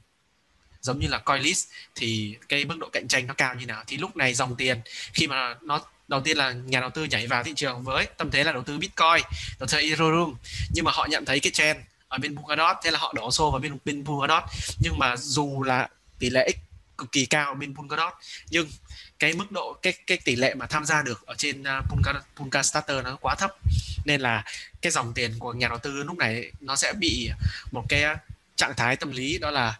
giống 0.86 0.98
như 0.98 1.08
là 1.08 1.18
coinlist 1.18 1.68
thì 1.94 2.36
cái 2.48 2.64
mức 2.64 2.76
độ 2.78 2.88
cạnh 2.92 3.08
tranh 3.08 3.26
nó 3.26 3.34
cao 3.34 3.54
như 3.54 3.66
nào 3.66 3.84
thì 3.86 3.96
lúc 3.96 4.16
này 4.16 4.34
dòng 4.34 4.56
tiền 4.56 4.80
khi 5.12 5.26
mà 5.26 5.54
nó 5.62 5.80
đầu 6.08 6.20
tiên 6.20 6.36
là 6.36 6.52
nhà 6.52 6.80
đầu 6.80 6.90
tư 6.90 7.04
nhảy 7.04 7.26
vào 7.26 7.44
thị 7.44 7.52
trường 7.56 7.82
với 7.82 8.06
tâm 8.16 8.30
thế 8.30 8.44
là 8.44 8.52
đầu 8.52 8.62
tư 8.62 8.78
bitcoin 8.78 9.22
đầu 9.58 9.68
tư 9.72 9.78
ethereum. 9.78 10.34
Nhưng 10.74 10.84
mà 10.84 10.92
họ 10.94 11.06
nhận 11.10 11.24
thấy 11.24 11.40
cái 11.40 11.52
trend 11.52 11.80
ở 12.08 12.18
bên 12.18 12.36
Polkadot 12.36 12.76
thế 12.84 12.90
là 12.90 12.98
họ 12.98 13.12
đổ 13.16 13.30
xô 13.30 13.50
vào 13.50 13.60
bên 13.60 13.78
bên 13.84 14.04
Polkadot 14.04 14.42
nhưng 14.80 14.98
mà 14.98 15.16
dù 15.16 15.62
là 15.62 15.88
tỷ 16.18 16.30
lệ 16.30 16.50
x 16.54 16.56
cực 16.98 17.12
kỳ 17.12 17.26
cao 17.26 17.48
ở 17.48 17.54
bên 17.54 17.74
Polkadot 17.76 18.12
nhưng 18.50 18.68
cái 19.18 19.32
mức 19.34 19.52
độ 19.52 19.76
cái 19.82 19.92
cái 20.06 20.18
tỷ 20.24 20.36
lệ 20.36 20.54
mà 20.54 20.66
tham 20.66 20.84
gia 20.84 21.02
được 21.02 21.26
ở 21.26 21.34
trên 21.38 21.62
à, 21.62 21.78
uh, 21.78 21.84
Polka, 21.90 22.12
Polka 22.36 22.62
Starter 22.62 23.04
nó 23.04 23.16
quá 23.20 23.34
thấp. 23.34 23.50
Nên 24.04 24.20
là 24.20 24.44
cái 24.82 24.92
dòng 24.92 25.12
tiền 25.14 25.34
của 25.38 25.52
nhà 25.52 25.68
đầu 25.68 25.78
tư 25.78 26.02
lúc 26.02 26.18
này 26.18 26.52
nó 26.60 26.76
sẽ 26.76 26.92
bị 26.92 27.30
một 27.72 27.84
cái 27.88 28.04
trạng 28.56 28.74
thái 28.76 28.96
tâm 28.96 29.10
lý 29.10 29.38
đó 29.38 29.50
là 29.50 29.78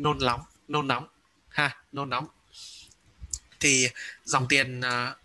nôn 0.00 0.18
nóng 0.18 0.40
nôn 0.68 0.88
nóng. 0.88 1.06
Ha 1.48 1.76
nôn 1.92 2.10
nóng. 2.10 2.26
Thì 3.60 3.88
dòng 4.24 4.48
tiền 4.48 4.80
uh, 4.80 5.16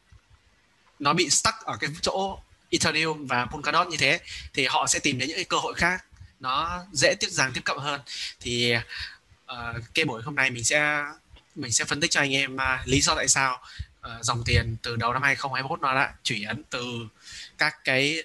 nó 0.99 1.13
bị 1.13 1.29
stuck 1.29 1.55
ở 1.65 1.77
cái 1.79 1.89
chỗ 2.01 2.39
Ethereum 2.69 3.27
và 3.27 3.45
Polkadot 3.45 3.87
như 3.87 3.97
thế 3.97 4.19
thì 4.53 4.65
họ 4.65 4.87
sẽ 4.87 4.99
tìm 4.99 5.19
đến 5.19 5.29
những 5.29 5.37
cái 5.37 5.45
cơ 5.45 5.57
hội 5.57 5.73
khác. 5.73 6.05
Nó 6.39 6.85
dễ 6.93 7.15
tiếp 7.19 7.27
dàng 7.29 7.51
tiếp 7.53 7.61
cận 7.65 7.77
hơn. 7.77 8.01
Thì 8.39 8.75
uh, 9.51 9.83
cái 9.93 10.05
buổi 10.05 10.21
hôm 10.21 10.35
nay 10.35 10.51
mình 10.51 10.63
sẽ 10.63 11.03
mình 11.55 11.71
sẽ 11.71 11.85
phân 11.85 12.01
tích 12.01 12.11
cho 12.11 12.21
anh 12.21 12.35
em 12.35 12.55
uh, 12.55 12.87
lý 12.87 13.01
do 13.01 13.15
tại 13.15 13.27
sao 13.27 13.61
dòng 14.21 14.43
tiền 14.45 14.75
từ 14.81 14.95
đầu 14.95 15.13
năm 15.13 15.21
2021 15.21 15.81
nó 15.81 15.95
đã 15.95 16.13
chuyển 16.23 16.63
từ 16.69 16.85
các 17.57 17.83
cái 17.83 18.23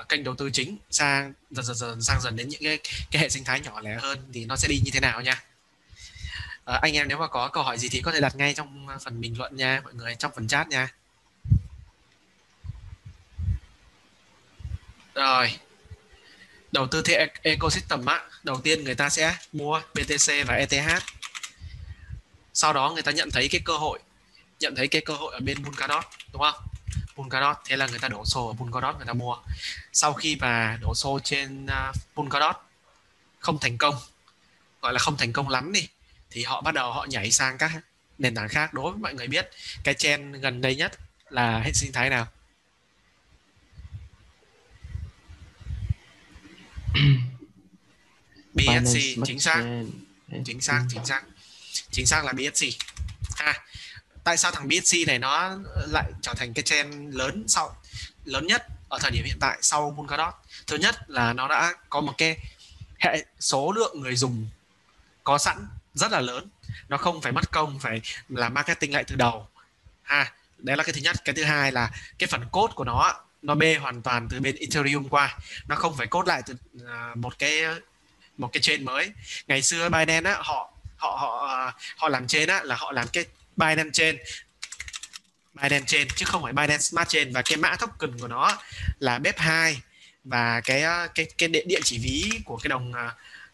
uh, 0.00 0.08
kênh 0.08 0.24
đầu 0.24 0.34
tư 0.34 0.50
chính 0.52 0.78
sang 0.90 1.32
dần 1.50 1.64
dần 1.64 1.76
dần 1.76 2.02
sang 2.02 2.20
dần 2.20 2.36
đến 2.36 2.48
những 2.48 2.62
cái, 2.62 2.78
cái 3.10 3.22
hệ 3.22 3.28
sinh 3.28 3.44
thái 3.44 3.60
nhỏ 3.60 3.80
lẻ 3.80 3.98
hơn 4.00 4.18
thì 4.32 4.44
nó 4.44 4.56
sẽ 4.56 4.68
đi 4.68 4.80
như 4.84 4.90
thế 4.90 5.00
nào 5.00 5.20
nha 5.20 5.42
à, 6.68 6.78
anh 6.82 6.96
em 6.96 7.08
nếu 7.08 7.18
mà 7.18 7.26
có 7.26 7.48
câu 7.48 7.62
hỏi 7.62 7.78
gì 7.78 7.88
thì 7.88 8.00
có 8.00 8.12
thể 8.12 8.20
đặt 8.20 8.36
ngay 8.36 8.54
trong 8.54 8.88
ờ, 8.88 8.98
phần 8.98 9.20
bình 9.20 9.38
luận 9.38 9.56
nha 9.56 9.80
mọi 9.84 9.94
người 9.94 10.14
trong 10.18 10.32
phần 10.34 10.48
chat 10.48 10.68
nha. 10.68 10.88
Rồi. 15.14 15.58
Đầu 16.72 16.86
tư 16.86 17.02
theo 17.02 17.18
e-, 17.18 17.32
ecosystem 17.42 18.06
á 18.06 18.22
đầu 18.42 18.60
tiên 18.60 18.84
người 18.84 18.94
ta 18.94 19.08
sẽ 19.08 19.36
mua 19.52 19.80
BTC 19.94 20.46
và 20.46 20.54
ETH 20.54 21.02
sau 22.54 22.72
đó 22.72 22.90
người 22.90 23.02
ta 23.02 23.12
nhận 23.12 23.30
thấy 23.30 23.48
cái 23.48 23.60
cơ 23.64 23.76
hội 23.76 23.98
nhận 24.60 24.74
thấy 24.76 24.88
cái 24.88 25.02
cơ 25.02 25.14
hội 25.14 25.34
ở 25.34 25.40
bên 25.40 25.64
Polkadot 25.64 26.04
đúng 26.32 26.42
không? 26.42 26.62
Polkadot 27.16 27.56
thế 27.64 27.76
là 27.76 27.86
người 27.86 27.98
ta 27.98 28.08
đổ 28.08 28.24
xô 28.24 28.46
ở 28.48 28.52
Polkadot 28.52 28.96
người 28.96 29.06
ta 29.06 29.12
mua. 29.12 29.36
Sau 29.92 30.12
khi 30.12 30.36
mà 30.36 30.78
đổ 30.82 30.94
xô 30.94 31.20
trên 31.24 31.66
ờ, 31.66 31.92
Polkadot 32.14 32.56
không 33.38 33.58
thành 33.58 33.78
công 33.78 33.94
gọi 34.82 34.92
là 34.92 34.98
không 34.98 35.16
thành 35.16 35.32
công 35.32 35.48
lắm 35.48 35.72
đi 35.72 35.88
thì 36.30 36.44
họ 36.44 36.60
bắt 36.60 36.74
đầu 36.74 36.92
họ 36.92 37.06
nhảy 37.10 37.30
sang 37.30 37.58
các 37.58 37.72
nền 38.18 38.34
tảng 38.34 38.48
khác. 38.48 38.74
Đối 38.74 38.92
với 38.92 39.00
mọi 39.00 39.14
người 39.14 39.26
biết 39.26 39.50
cái 39.84 39.94
trend 39.94 40.36
gần 40.36 40.60
đây 40.60 40.76
nhất 40.76 40.92
là 41.30 41.60
hệ 41.60 41.72
sinh 41.72 41.92
thái 41.92 42.10
nào? 42.10 42.26
BSC 48.54 48.98
chính 49.26 49.40
xác. 49.40 49.64
chính 50.44 50.60
xác 50.60 50.84
chính 50.88 51.04
xác. 51.04 51.22
Chính 51.90 52.06
xác 52.06 52.24
là 52.24 52.32
BSC 52.32 52.66
ha 53.36 53.64
tại 54.24 54.36
sao 54.36 54.52
thằng 54.52 54.68
BSC 54.68 54.96
này 55.06 55.18
nó 55.18 55.58
lại 55.86 56.12
trở 56.22 56.34
thành 56.34 56.54
cái 56.54 56.62
trend 56.62 57.14
lớn 57.14 57.44
sau 57.48 57.76
lớn 58.24 58.46
nhất 58.46 58.66
ở 58.88 58.98
thời 59.00 59.10
điểm 59.10 59.24
hiện 59.24 59.36
tại 59.40 59.58
sau 59.62 59.94
Polkadot? 59.98 60.34
Thứ 60.66 60.76
nhất 60.76 61.10
là 61.10 61.32
nó 61.32 61.48
đã 61.48 61.74
có 61.88 62.00
một 62.00 62.14
cái 62.18 62.38
hệ 62.98 63.24
số 63.40 63.72
lượng 63.72 64.00
người 64.00 64.16
dùng 64.16 64.46
có 65.24 65.38
sẵn 65.38 65.66
rất 65.98 66.12
là 66.12 66.20
lớn. 66.20 66.48
Nó 66.88 66.96
không 66.96 67.22
phải 67.22 67.32
mất 67.32 67.50
công 67.50 67.78
phải 67.78 68.00
làm 68.28 68.54
marketing 68.54 68.92
lại 68.92 69.04
từ 69.04 69.16
đầu. 69.16 69.48
Ha 70.02 70.32
đấy 70.58 70.76
là 70.76 70.82
cái 70.82 70.92
thứ 70.92 71.00
nhất. 71.00 71.16
Cái 71.24 71.34
thứ 71.34 71.44
hai 71.44 71.72
là 71.72 71.90
cái 72.18 72.26
phần 72.26 72.44
code 72.52 72.72
của 72.74 72.84
nó 72.84 73.14
nó 73.42 73.54
bê 73.54 73.76
hoàn 73.76 74.02
toàn 74.02 74.28
từ 74.30 74.40
bên 74.40 74.56
Ethereum 74.56 75.08
qua. 75.08 75.38
Nó 75.68 75.76
không 75.76 75.96
phải 75.96 76.06
code 76.06 76.28
lại 76.28 76.42
từ 76.46 76.54
à, 76.86 77.12
một 77.14 77.38
cái 77.38 77.62
một 78.38 78.50
cái 78.52 78.60
chain 78.60 78.84
mới. 78.84 79.12
Ngày 79.46 79.62
xưa 79.62 79.88
Binance 79.88 80.30
á 80.30 80.36
họ 80.40 80.72
họ 80.96 81.16
họ 81.20 81.46
à, 81.46 81.74
họ 81.96 82.08
làm 82.08 82.26
chain 82.26 82.48
á 82.48 82.62
là 82.62 82.76
họ 82.76 82.92
làm 82.92 83.08
cái 83.12 83.24
Binance 83.56 83.90
Chain. 83.92 84.16
Binance 85.54 85.86
Chain 85.86 86.08
chứ 86.16 86.26
không 86.26 86.42
phải 86.42 86.52
Binance 86.52 86.78
Smart 86.78 87.08
Chain. 87.08 87.32
Và 87.32 87.42
cái 87.42 87.56
mã 87.56 87.76
token 87.76 88.18
của 88.18 88.28
nó 88.28 88.58
là 88.98 89.18
BEP2 89.18 89.74
và 90.24 90.60
cái 90.60 90.82
à, 90.82 91.06
cái 91.14 91.26
cái 91.38 91.48
địa, 91.48 91.62
địa 91.66 91.80
chỉ 91.84 91.98
ví 91.98 92.40
của 92.44 92.56
cái 92.56 92.68
đồng 92.68 92.92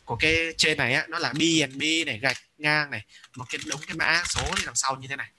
của 0.05 0.17
cái 0.17 0.55
trên 0.59 0.79
này 0.79 0.95
á 0.95 1.07
nó 1.09 1.19
là 1.19 1.33
BNB 1.33 1.83
này 2.07 2.19
gạch 2.19 2.37
ngang 2.59 2.91
này 2.91 3.05
một 3.37 3.45
cái 3.49 3.61
đống 3.67 3.81
cái 3.87 3.97
mã 3.97 4.23
số 4.27 4.43
đằng 4.67 4.75
sau 4.75 4.97
như 4.97 5.09
thế 5.09 5.17
này. 5.17 5.31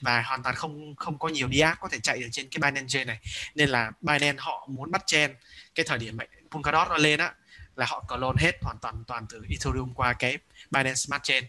Và 0.00 0.22
hoàn 0.22 0.42
toàn 0.42 0.54
không 0.54 0.96
không 0.96 1.18
có 1.18 1.28
nhiều 1.28 1.48
DApp 1.58 1.80
có 1.80 1.88
thể 1.88 1.98
chạy 2.02 2.18
được 2.18 2.28
trên 2.32 2.48
cái 2.48 2.70
Binance 2.70 2.88
Chain 2.88 3.06
này. 3.06 3.18
Nên 3.54 3.68
là 3.68 3.90
Binance 4.00 4.38
họ 4.38 4.66
muốn 4.70 4.90
bắt 4.90 5.02
chen 5.06 5.34
cái 5.74 5.86
thời 5.88 5.98
điểm 5.98 6.18
Polkadot 6.50 6.88
nó 6.88 6.96
lên 6.96 7.18
á 7.20 7.32
là 7.76 7.86
họ 7.86 8.04
clone 8.08 8.36
hết 8.38 8.52
hoàn 8.62 8.78
toàn 8.82 9.04
toàn 9.06 9.26
từ 9.28 9.44
Ethereum 9.50 9.94
qua 9.94 10.12
cái 10.12 10.38
Binance 10.70 10.94
Smart 10.94 11.22
Chain. 11.22 11.44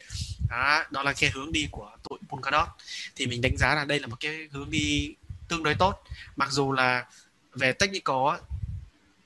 Đó, 0.50 0.84
đó 0.90 1.04
là 1.04 1.14
cái 1.14 1.30
hướng 1.30 1.52
đi 1.52 1.68
của 1.72 1.92
tụi 2.10 2.20
Polkadot. 2.30 2.68
Thì 3.16 3.28
mình 3.28 3.42
đánh 3.42 3.58
giá 3.58 3.76
là 3.76 3.86
đây 3.86 4.00
là 4.00 4.08
một 4.08 4.18
cái 4.20 4.48
hướng 4.52 4.70
đi 4.70 5.16
tương 5.48 5.64
đối 5.64 5.76
tốt. 5.76 6.04
Mặc 6.36 6.52
dù 6.52 6.72
là 6.72 7.06
về 7.54 7.74
technical 7.74 8.16
á, 8.32 8.38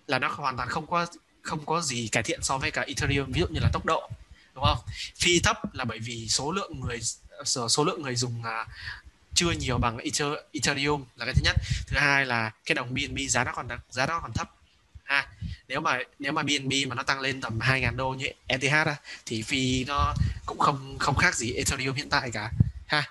là 0.07 0.19
nó 0.19 0.27
hoàn 0.27 0.57
toàn 0.57 0.69
không 0.69 0.87
có 0.87 1.05
không 1.43 1.65
có 1.65 1.81
gì 1.81 2.07
cải 2.11 2.23
thiện 2.23 2.39
so 2.43 2.57
với 2.57 2.71
cả 2.71 2.81
Ethereum 2.81 3.31
ví 3.31 3.39
dụ 3.39 3.47
như 3.47 3.59
là 3.59 3.69
tốc 3.73 3.85
độ 3.85 4.09
đúng 4.55 4.63
không? 4.63 4.77
Phi 5.15 5.39
thấp 5.39 5.75
là 5.75 5.83
bởi 5.83 5.99
vì 5.99 6.27
số 6.29 6.51
lượng 6.51 6.79
người 6.79 6.99
số 7.45 7.83
lượng 7.83 8.01
người 8.01 8.15
dùng 8.15 8.39
uh, 8.39 8.67
chưa 9.35 9.51
nhiều 9.51 9.77
bằng 9.77 9.97
Ethereum 10.53 11.05
là 11.15 11.25
cái 11.25 11.33
thứ 11.33 11.41
nhất. 11.43 11.55
Thứ 11.87 11.97
hai 11.99 12.25
là 12.25 12.51
cái 12.65 12.75
đồng 12.75 12.93
BNB 12.93 13.17
giá 13.29 13.43
nó 13.43 13.51
còn 13.55 13.67
giá 13.89 14.05
nó 14.05 14.19
còn 14.19 14.33
thấp. 14.33 14.55
Ha 15.03 15.27
nếu 15.67 15.81
mà 15.81 15.99
nếu 16.19 16.31
mà 16.31 16.43
BNB 16.43 16.73
mà 16.87 16.95
nó 16.95 17.03
tăng 17.03 17.19
lên 17.19 17.41
tầm 17.41 17.59
2.000 17.59 17.95
đô 17.95 18.09
như 18.09 18.27
ETH 18.47 18.71
á, 18.71 18.95
thì 19.25 19.41
phi 19.41 19.85
nó 19.87 20.13
cũng 20.45 20.59
không 20.59 20.97
không 20.99 21.15
khác 21.15 21.35
gì 21.35 21.53
Ethereum 21.53 21.95
hiện 21.95 22.09
tại 22.09 22.31
cả. 22.31 22.51
Ha. 22.87 23.09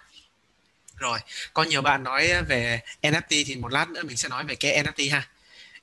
Rồi 0.97 1.19
có 1.55 1.63
nhiều 1.63 1.83
bạn 1.83 2.03
nói 2.03 2.43
về 2.43 2.81
NFT 3.03 3.45
thì 3.47 3.57
một 3.57 3.73
lát 3.73 3.91
nữa 3.91 4.03
mình 4.03 4.17
sẽ 4.17 4.29
nói 4.29 4.45
về 4.45 4.55
cái 4.55 4.83
NFT 4.83 5.13
ha. 5.13 5.29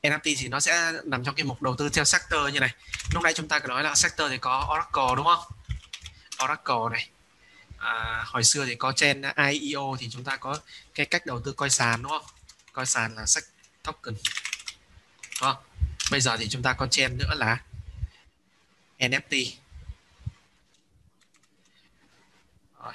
NFT 0.01 0.35
thì 0.37 0.47
nó 0.47 0.59
sẽ 0.59 0.93
nằm 1.03 1.23
trong 1.23 1.35
cái 1.35 1.43
mục 1.43 1.61
đầu 1.61 1.75
tư 1.75 1.89
theo 1.89 2.05
sector 2.05 2.53
như 2.53 2.59
này. 2.59 2.73
Lúc 3.13 3.23
nãy 3.23 3.33
chúng 3.33 3.47
ta 3.47 3.59
có 3.59 3.67
nói 3.67 3.83
là 3.83 3.95
sector 3.95 4.31
thì 4.31 4.37
có 4.37 4.67
Oracle 4.73 5.15
đúng 5.15 5.25
không? 5.25 5.43
Oracle 6.43 6.91
này. 6.91 7.09
À, 7.77 8.23
hồi 8.25 8.43
xưa 8.43 8.65
thì 8.65 8.75
có 8.75 8.91
trên 8.95 9.21
IEO 9.51 9.95
thì 9.99 10.09
chúng 10.09 10.23
ta 10.23 10.37
có 10.37 10.59
cái 10.93 11.05
cách 11.05 11.25
đầu 11.25 11.41
tư 11.41 11.51
coi 11.51 11.69
sàn 11.69 12.03
đúng 12.03 12.11
không? 12.11 12.25
Coi 12.73 12.85
sàn 12.85 13.15
là 13.15 13.25
sách 13.25 13.43
token 13.83 14.13
đúng 14.13 15.53
không? 15.53 15.57
Bây 16.11 16.21
giờ 16.21 16.37
thì 16.37 16.47
chúng 16.49 16.61
ta 16.61 16.73
có 16.73 16.87
trên 16.91 17.17
nữa 17.17 17.33
là 17.35 17.61
NFT 18.99 19.51
rồi. 22.83 22.93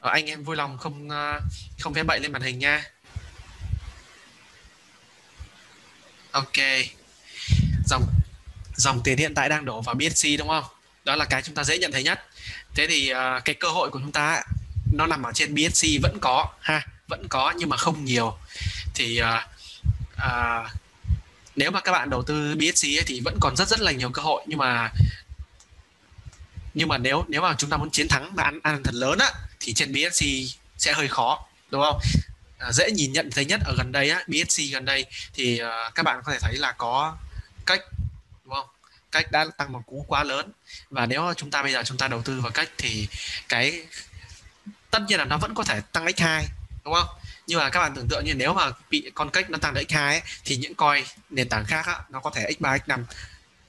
Ở 0.00 0.10
anh 0.10 0.26
em 0.26 0.44
vui 0.44 0.56
lòng 0.56 0.78
không 0.78 1.10
ờ, 1.10 1.40
không 1.80 1.92
vẽ 1.92 2.02
bậy 2.02 2.20
lên 2.20 2.32
màn 2.32 2.42
hình 2.42 2.58
nha. 2.58 2.84
Ok. 6.30 6.56
Dòng 7.86 8.06
dòng 8.76 9.00
tiền 9.04 9.18
hiện 9.18 9.34
tại 9.34 9.48
đang 9.48 9.64
đổ 9.64 9.80
vào 9.80 9.94
BSC 9.94 10.28
đúng 10.38 10.48
không? 10.48 10.64
Đó 11.04 11.16
là 11.16 11.24
cái 11.24 11.42
chúng 11.42 11.54
ta 11.54 11.64
dễ 11.64 11.78
nhận 11.78 11.92
thấy 11.92 12.02
nhất. 12.02 12.20
Thế 12.74 12.86
thì 12.86 13.12
uh, 13.12 13.44
cái 13.44 13.54
cơ 13.54 13.68
hội 13.68 13.90
của 13.90 13.98
chúng 13.98 14.12
ta 14.12 14.42
nó 14.92 15.06
nằm 15.06 15.22
ở 15.22 15.32
trên 15.32 15.54
BSC 15.54 15.86
vẫn 16.02 16.18
có 16.20 16.46
ha 16.60 16.86
vẫn 17.08 17.26
có 17.28 17.54
nhưng 17.56 17.68
mà 17.68 17.76
không 17.76 18.04
nhiều. 18.04 18.38
Thì 18.94 19.20
uh, 19.22 19.26
uh, 20.16 20.70
nếu 21.56 21.70
mà 21.70 21.80
các 21.80 21.92
bạn 21.92 22.10
đầu 22.10 22.22
tư 22.22 22.54
BSC 22.54 22.84
ấy, 22.84 23.02
thì 23.06 23.20
vẫn 23.20 23.38
còn 23.40 23.56
rất 23.56 23.68
rất 23.68 23.80
là 23.80 23.92
nhiều 23.92 24.10
cơ 24.10 24.22
hội 24.22 24.42
nhưng 24.46 24.58
mà 24.58 24.92
nhưng 26.74 26.88
mà 26.88 26.98
nếu 26.98 27.24
nếu 27.28 27.42
mà 27.42 27.54
chúng 27.58 27.70
ta 27.70 27.76
muốn 27.76 27.90
chiến 27.90 28.08
thắng 28.08 28.34
và 28.34 28.42
ăn 28.42 28.60
ăn 28.62 28.82
thật 28.82 28.94
lớn 28.94 29.18
á 29.18 29.32
thì 29.60 29.72
trên 29.72 29.92
BSC 29.92 30.24
sẽ 30.78 30.92
hơi 30.92 31.08
khó 31.08 31.46
đúng 31.70 31.82
không? 31.82 32.00
À, 32.58 32.72
dễ 32.72 32.90
nhìn 32.90 33.12
nhận 33.12 33.30
thấy 33.30 33.44
nhất 33.44 33.60
ở 33.64 33.74
gần 33.78 33.92
đây 33.92 34.10
á 34.10 34.24
BSC 34.26 34.62
gần 34.72 34.84
đây 34.84 35.06
thì 35.34 35.60
uh, 35.62 35.94
các 35.94 36.02
bạn 36.02 36.20
có 36.24 36.32
thể 36.32 36.38
thấy 36.40 36.56
là 36.56 36.72
có 36.72 37.16
cách 37.66 37.80
đúng 38.44 38.54
không? 38.54 38.66
Cách 39.12 39.32
đã 39.32 39.46
tăng 39.56 39.72
một 39.72 39.82
cú 39.86 40.04
quá 40.08 40.24
lớn. 40.24 40.52
Và 40.90 41.06
nếu 41.06 41.32
chúng 41.36 41.50
ta 41.50 41.62
bây 41.62 41.72
giờ 41.72 41.82
chúng 41.84 41.98
ta 41.98 42.08
đầu 42.08 42.22
tư 42.22 42.40
vào 42.40 42.52
cách 42.52 42.68
thì 42.78 43.08
cái 43.48 43.86
tất 44.90 45.02
nhiên 45.08 45.18
là 45.18 45.24
nó 45.24 45.38
vẫn 45.38 45.54
có 45.54 45.64
thể 45.64 45.80
tăng 45.92 46.06
x2 46.06 46.42
đúng 46.84 46.94
không? 46.94 47.08
Nhưng 47.46 47.58
mà 47.58 47.70
các 47.70 47.80
bạn 47.80 47.94
tưởng 47.94 48.08
tượng 48.08 48.24
như 48.24 48.34
nếu 48.34 48.54
mà 48.54 48.70
bị 48.90 49.10
con 49.14 49.30
cách 49.30 49.50
nó 49.50 49.58
tăng 49.58 49.74
đến 49.74 49.86
x2 49.88 50.08
ấy, 50.08 50.22
thì 50.44 50.56
những 50.56 50.74
coin 50.74 51.04
nền 51.30 51.48
tảng 51.48 51.64
khác 51.64 51.86
á, 51.86 52.00
nó 52.10 52.20
có 52.20 52.30
thể 52.34 52.50
x3 52.60 52.78
x5 52.78 53.04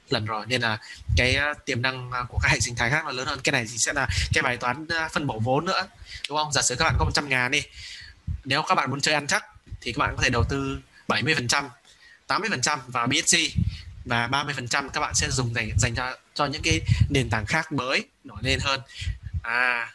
lần 0.09 0.25
rồi. 0.25 0.45
Nên 0.47 0.61
là 0.61 0.77
cái 1.17 1.35
à, 1.35 1.53
tiềm 1.65 1.81
năng 1.81 2.11
của 2.29 2.39
các 2.41 2.51
hệ 2.51 2.59
sinh 2.59 2.75
thái 2.75 2.89
khác 2.89 3.05
là 3.05 3.11
lớn 3.11 3.27
hơn. 3.27 3.39
Cái 3.43 3.51
này 3.51 3.65
thì 3.71 3.77
sẽ 3.77 3.93
là 3.93 4.07
cái 4.33 4.41
bài 4.41 4.57
toán 4.57 4.87
phân 5.11 5.27
bổ 5.27 5.39
vốn 5.39 5.65
nữa 5.65 5.87
đúng 6.29 6.37
không? 6.37 6.51
Giả 6.51 6.61
sử 6.61 6.75
các 6.75 6.85
bạn 6.85 6.95
có 6.99 7.05
100 7.05 7.29
ngàn 7.29 7.51
đi 7.51 7.63
nếu 8.49 8.61
các 8.61 8.75
bạn 8.75 8.89
muốn 8.89 9.01
chơi 9.01 9.13
ăn 9.13 9.27
chắc 9.27 9.45
thì 9.81 9.93
các 9.93 9.99
bạn 9.99 10.13
có 10.17 10.23
thể 10.23 10.29
đầu 10.29 10.43
tư 10.49 10.79
70% 11.07 11.69
80% 12.27 12.79
vào 12.87 13.07
BSC 13.07 13.37
và 14.05 14.27
30% 14.27 14.89
các 14.89 14.99
bạn 14.99 15.15
sẽ 15.15 15.29
dùng 15.29 15.53
dành 15.53 15.69
dành 15.77 15.95
cho 15.95 16.17
cho 16.33 16.45
những 16.45 16.61
cái 16.61 16.81
nền 17.09 17.29
tảng 17.29 17.45
khác 17.45 17.71
mới, 17.71 18.05
nổi 18.23 18.37
lên 18.41 18.59
hơn. 18.59 18.81
À 19.43 19.93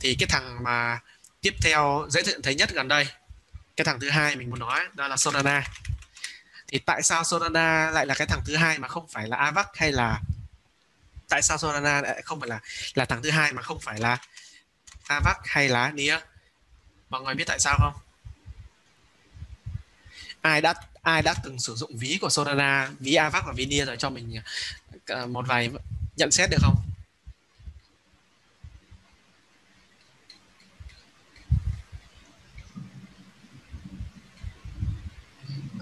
thì 0.00 0.16
cái 0.18 0.26
thằng 0.26 0.62
mà 0.62 0.98
tiếp 1.40 1.54
theo 1.62 2.06
dễ 2.10 2.22
thấy 2.42 2.54
nhất 2.54 2.70
gần 2.72 2.88
đây, 2.88 3.06
cái 3.76 3.84
thằng 3.84 4.00
thứ 4.00 4.10
hai 4.10 4.36
mình 4.36 4.50
muốn 4.50 4.58
nói 4.58 4.80
đó 4.94 5.08
là 5.08 5.16
Solana 5.16 5.64
thì 6.68 6.78
tại 6.78 7.02
sao 7.02 7.24
Solana 7.24 7.90
lại 7.90 8.06
là 8.06 8.14
cái 8.14 8.26
thằng 8.26 8.42
thứ 8.44 8.56
hai 8.56 8.78
mà 8.78 8.88
không 8.88 9.08
phải 9.08 9.28
là 9.28 9.36
Avax 9.36 9.66
hay 9.74 9.92
là 9.92 10.20
tại 11.28 11.42
sao 11.42 11.58
Solana 11.58 12.00
lại 12.00 12.22
không 12.24 12.40
phải 12.40 12.48
là 12.48 12.60
là 12.94 13.04
thằng 13.04 13.22
thứ 13.22 13.30
hai 13.30 13.52
mà 13.52 13.62
không 13.62 13.80
phải 13.80 14.00
là 14.00 14.18
Avax 15.08 15.36
hay 15.44 15.68
là 15.68 15.90
Nia 15.90 16.18
mọi 17.10 17.22
người 17.22 17.34
biết 17.34 17.44
tại 17.46 17.58
sao 17.58 17.76
không? 17.78 17.92
Ai 20.40 20.60
đã 20.60 20.74
ai 21.02 21.22
đã 21.22 21.34
từng 21.44 21.58
sử 21.58 21.74
dụng 21.74 21.96
ví 21.96 22.18
của 22.20 22.28
Solana 22.28 22.90
ví 23.00 23.14
Avax 23.14 23.44
và 23.46 23.52
ví 23.56 23.66
Nia 23.66 23.84
rồi 23.84 23.96
cho 23.96 24.10
mình 24.10 24.40
ờ, 25.06 25.26
một 25.26 25.46
vài 25.48 25.70
nhận 26.16 26.30
xét 26.30 26.50
được 26.50 26.58
không? 26.60 26.76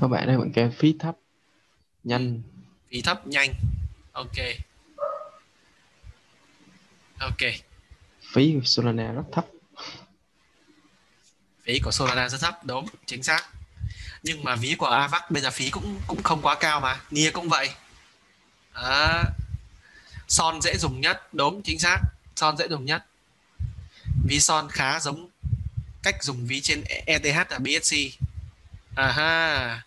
Các 0.01 0.09
bạn 0.09 0.29
ấy 0.29 0.37
vẫn 0.37 0.53
kêu 0.53 0.71
phí 0.79 0.97
thấp 0.99 1.17
nhanh. 2.05 2.43
Phí 2.91 3.03
thấp 3.03 3.27
nhanh. 3.27 3.55
Ok. 4.13 4.37
Ok. 7.19 7.53
Phí 8.33 8.57
Solana 8.65 9.13
rất 9.13 9.23
thấp 9.33 9.47
phí 11.65 11.79
của 11.79 11.91
Solana 11.91 12.29
rất 12.29 12.41
thấp 12.41 12.65
đúng 12.65 12.87
chính 13.07 13.23
xác. 13.23 13.45
Nhưng 14.23 14.45
mà 14.45 14.57
ví 14.57 14.75
của 14.75 14.87
Avax 14.87 15.23
bây 15.31 15.43
giờ 15.43 15.51
phí 15.51 15.71
cũng 15.71 16.01
cũng 16.07 16.23
không 16.23 16.43
quá 16.43 16.55
cao 16.61 16.81
mà 16.81 17.01
Nia 17.11 17.31
cũng 17.31 17.49
vậy. 17.49 17.71
À, 18.73 19.25
son 20.29 20.63
dễ 20.63 20.77
dùng 20.79 21.01
nhất 21.01 21.35
đúng 21.35 21.63
chính 21.63 21.79
xác. 21.79 21.99
Son 22.37 22.57
dễ 22.57 22.69
dùng 22.69 22.85
nhất. 22.85 23.05
Ví 24.25 24.41
son 24.41 24.69
khá 24.71 25.01
giống 25.01 25.29
cách 26.03 26.23
dùng 26.23 26.47
ví 26.47 26.61
trên 26.61 26.85
ETH 27.07 27.51
và 27.51 27.59
BSC 27.59 27.97
à 28.97 29.13
ha 29.13 29.83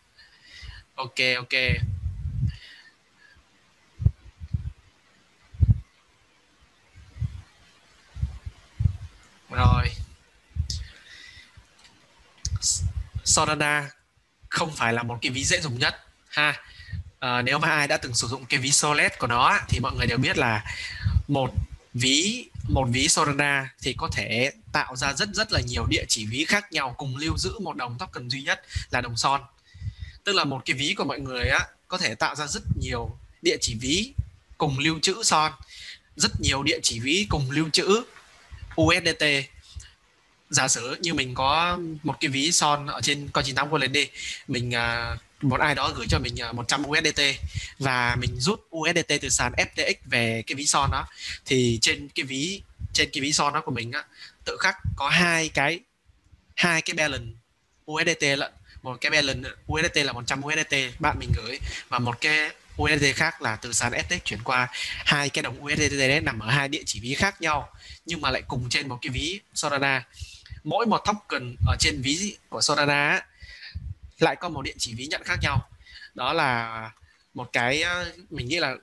ok 0.96 1.20
ok. 1.38 1.54
Rồi. 9.50 10.05
Solana 13.26 13.90
không 14.50 14.76
phải 14.76 14.94
là 14.94 15.04
một 15.04 15.18
cái 15.22 15.32
ví 15.32 15.44
dễ 15.44 15.62
dùng 15.62 15.80
nhất. 15.80 15.96
Ha. 16.28 16.62
À, 17.20 17.42
nếu 17.42 17.60
mà 17.60 17.70
ai 17.70 17.88
đã 17.88 17.98
từng 17.98 18.14
sử 18.14 18.28
dụng 18.28 18.46
cái 18.46 18.60
ví 18.60 18.72
Solet 18.72 19.20
của 19.20 19.28
nó 19.28 19.60
thì 19.70 19.80
mọi 19.80 19.94
người 19.96 20.08
đều 20.08 20.18
biết 20.18 20.38
là 20.38 20.64
một 21.28 21.52
ví 21.94 22.46
một 22.70 22.88
ví 22.92 23.08
Solana 23.08 23.70
thì 23.82 23.94
có 23.98 24.10
thể 24.14 24.52
tạo 24.72 24.96
ra 24.96 25.14
rất 25.14 25.30
rất 25.34 25.52
là 25.52 25.60
nhiều 25.60 25.86
địa 25.90 26.06
chỉ 26.08 26.26
ví 26.26 26.46
khác 26.46 26.72
nhau 26.72 26.96
cùng 26.98 27.18
lưu 27.18 27.38
giữ 27.38 27.60
một 27.60 27.76
đồng 27.76 27.98
token 27.98 28.30
duy 28.30 28.42
nhất 28.44 28.62
là 28.92 29.02
đồng 29.02 29.18
son. 29.18 29.42
Tức 30.24 30.36
là 30.36 30.44
một 30.44 30.62
cái 30.66 30.76
ví 30.78 30.94
của 30.98 31.04
mọi 31.04 31.20
người 31.20 31.50
á 31.50 31.60
có 31.88 31.98
thể 31.98 32.16
tạo 32.16 32.36
ra 32.36 32.48
rất 32.48 32.64
nhiều 32.82 33.18
địa 33.42 33.58
chỉ 33.62 33.76
ví 33.76 34.14
cùng 34.58 34.80
lưu 34.80 35.00
trữ 35.02 35.16
son 35.24 35.52
rất 36.16 36.32
nhiều 36.42 36.64
địa 36.64 36.80
chỉ 36.84 37.00
ví 37.00 37.28
cùng 37.30 37.52
lưu 37.52 37.70
trữ 37.70 38.04
USDT 38.82 39.24
giả 40.50 40.68
sử 40.68 40.98
như 41.02 41.14
mình 41.14 41.34
có 41.34 41.80
một 42.04 42.16
cái 42.20 42.30
ví 42.30 42.52
son 42.52 42.88
ở 42.88 43.02
trên 43.02 43.30
con 43.34 43.43
98 43.43 43.70
wallet 43.70 43.91
đi 43.91 44.10
mình 44.48 44.70
uh, 44.70 45.43
một 45.43 45.60
ai 45.60 45.76
đó 45.76 45.93
gửi 45.96 46.06
cho 46.10 46.20
mình 46.20 46.36
100 46.54 46.84
à, 46.84 46.88
USDT 46.88 47.22
và 47.80 48.16
mình 48.20 48.39
rút 48.39 48.68
USDT 48.76 49.14
từ 49.22 49.30
sàn 49.30 49.54
FTX 49.54 49.93
về 50.06 50.43
cái 50.48 50.56
ví 50.56 50.66
son 50.66 50.89
đó 50.91 51.08
thì 51.46 51.80
trên 51.82 52.10
cái 52.16 52.24
ví 52.26 52.62
trên 52.93 53.10
cái 53.14 53.22
ví 53.22 53.34
son 53.34 53.54
đó 53.54 53.62
của 53.62 53.72
mình 53.72 53.91
á 53.91 54.04
tự 54.46 54.58
khắc 54.60 54.76
có 54.96 55.10
hai 55.10 55.50
cái 55.50 55.80
hai 56.56 56.82
cái 56.82 56.93
balance 56.93 57.28
USDT 57.91 58.24
lận. 58.38 58.52
Một 58.84 58.98
cái 59.02 59.12
balance 59.12 59.50
USDT 59.72 59.98
là 59.98 60.14
100 60.14 60.41
USDT 60.46 60.76
bạn 61.00 61.20
mình 61.20 61.32
gửi 61.36 61.60
và 61.89 62.00
một 62.00 62.22
cái 62.22 62.50
USDT 62.82 63.16
khác 63.16 63.41
là 63.41 63.56
từ 63.56 63.74
sàn 63.74 63.91
FTX 63.91 64.20
chuyển 64.24 64.39
qua. 64.43 64.68
Hai 65.06 65.30
cái 65.30 65.43
đồng 65.43 65.64
USDT 65.64 65.91
đấy 65.91 66.22
nằm 66.22 66.39
ở 66.39 66.50
hai 66.50 66.68
địa 66.68 66.84
chỉ 66.86 67.00
ví 67.00 67.14
khác 67.14 67.41
nhau 67.41 67.70
nhưng 68.06 68.22
mà 68.22 68.32
lại 68.32 68.41
cùng 68.48 68.70
trên 68.70 68.89
một 68.89 68.98
cái 69.02 69.10
ví 69.10 69.39
Solana 69.54 70.04
mỗi 70.66 70.86
một 70.86 70.97
token 70.97 71.55
ở 71.68 71.76
trên 71.80 72.01
ví 72.01 72.38
của 72.49 72.61
Solana 72.61 73.26
lại 74.20 74.36
có 74.36 74.49
một 74.49 74.61
địa 74.61 74.74
chỉ 74.78 74.93
ví 74.93 75.07
nhận 75.07 75.22
khác 75.26 75.39
nhau. 75.41 75.70
Đó 76.13 76.34
là 76.34 76.91
một 77.34 77.49
cái 77.53 77.82
ờ, 77.82 78.11
mình 78.30 78.47
nghĩ 78.47 78.59
là 78.59 78.76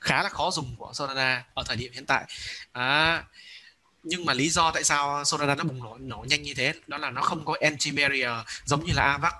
khá 0.00 0.22
là 0.22 0.28
khó 0.28 0.50
dùng 0.50 0.76
của 0.78 0.90
Solana 0.94 1.44
ở 1.54 1.62
thời 1.66 1.76
điểm 1.76 1.92
hiện 1.92 2.06
tại. 2.06 2.24
À, 2.72 3.24
nhưng 4.02 4.24
mà 4.24 4.32
lý 4.32 4.50
do 4.50 4.70
tại 4.70 4.84
sao 4.84 5.24
Solana 5.24 5.54
nó 5.54 5.64
bùng 5.64 5.82
nổ 5.82 5.96
nổ 6.00 6.24
nhanh 6.28 6.42
như 6.42 6.54
thế 6.54 6.74
đó 6.86 6.98
là 6.98 7.10
nó 7.10 7.22
không 7.22 7.44
có 7.44 7.56
entry 7.60 7.90
barrier 7.90 8.30
giống 8.64 8.84
như 8.84 8.92
là 8.92 9.02
Avax 9.02 9.32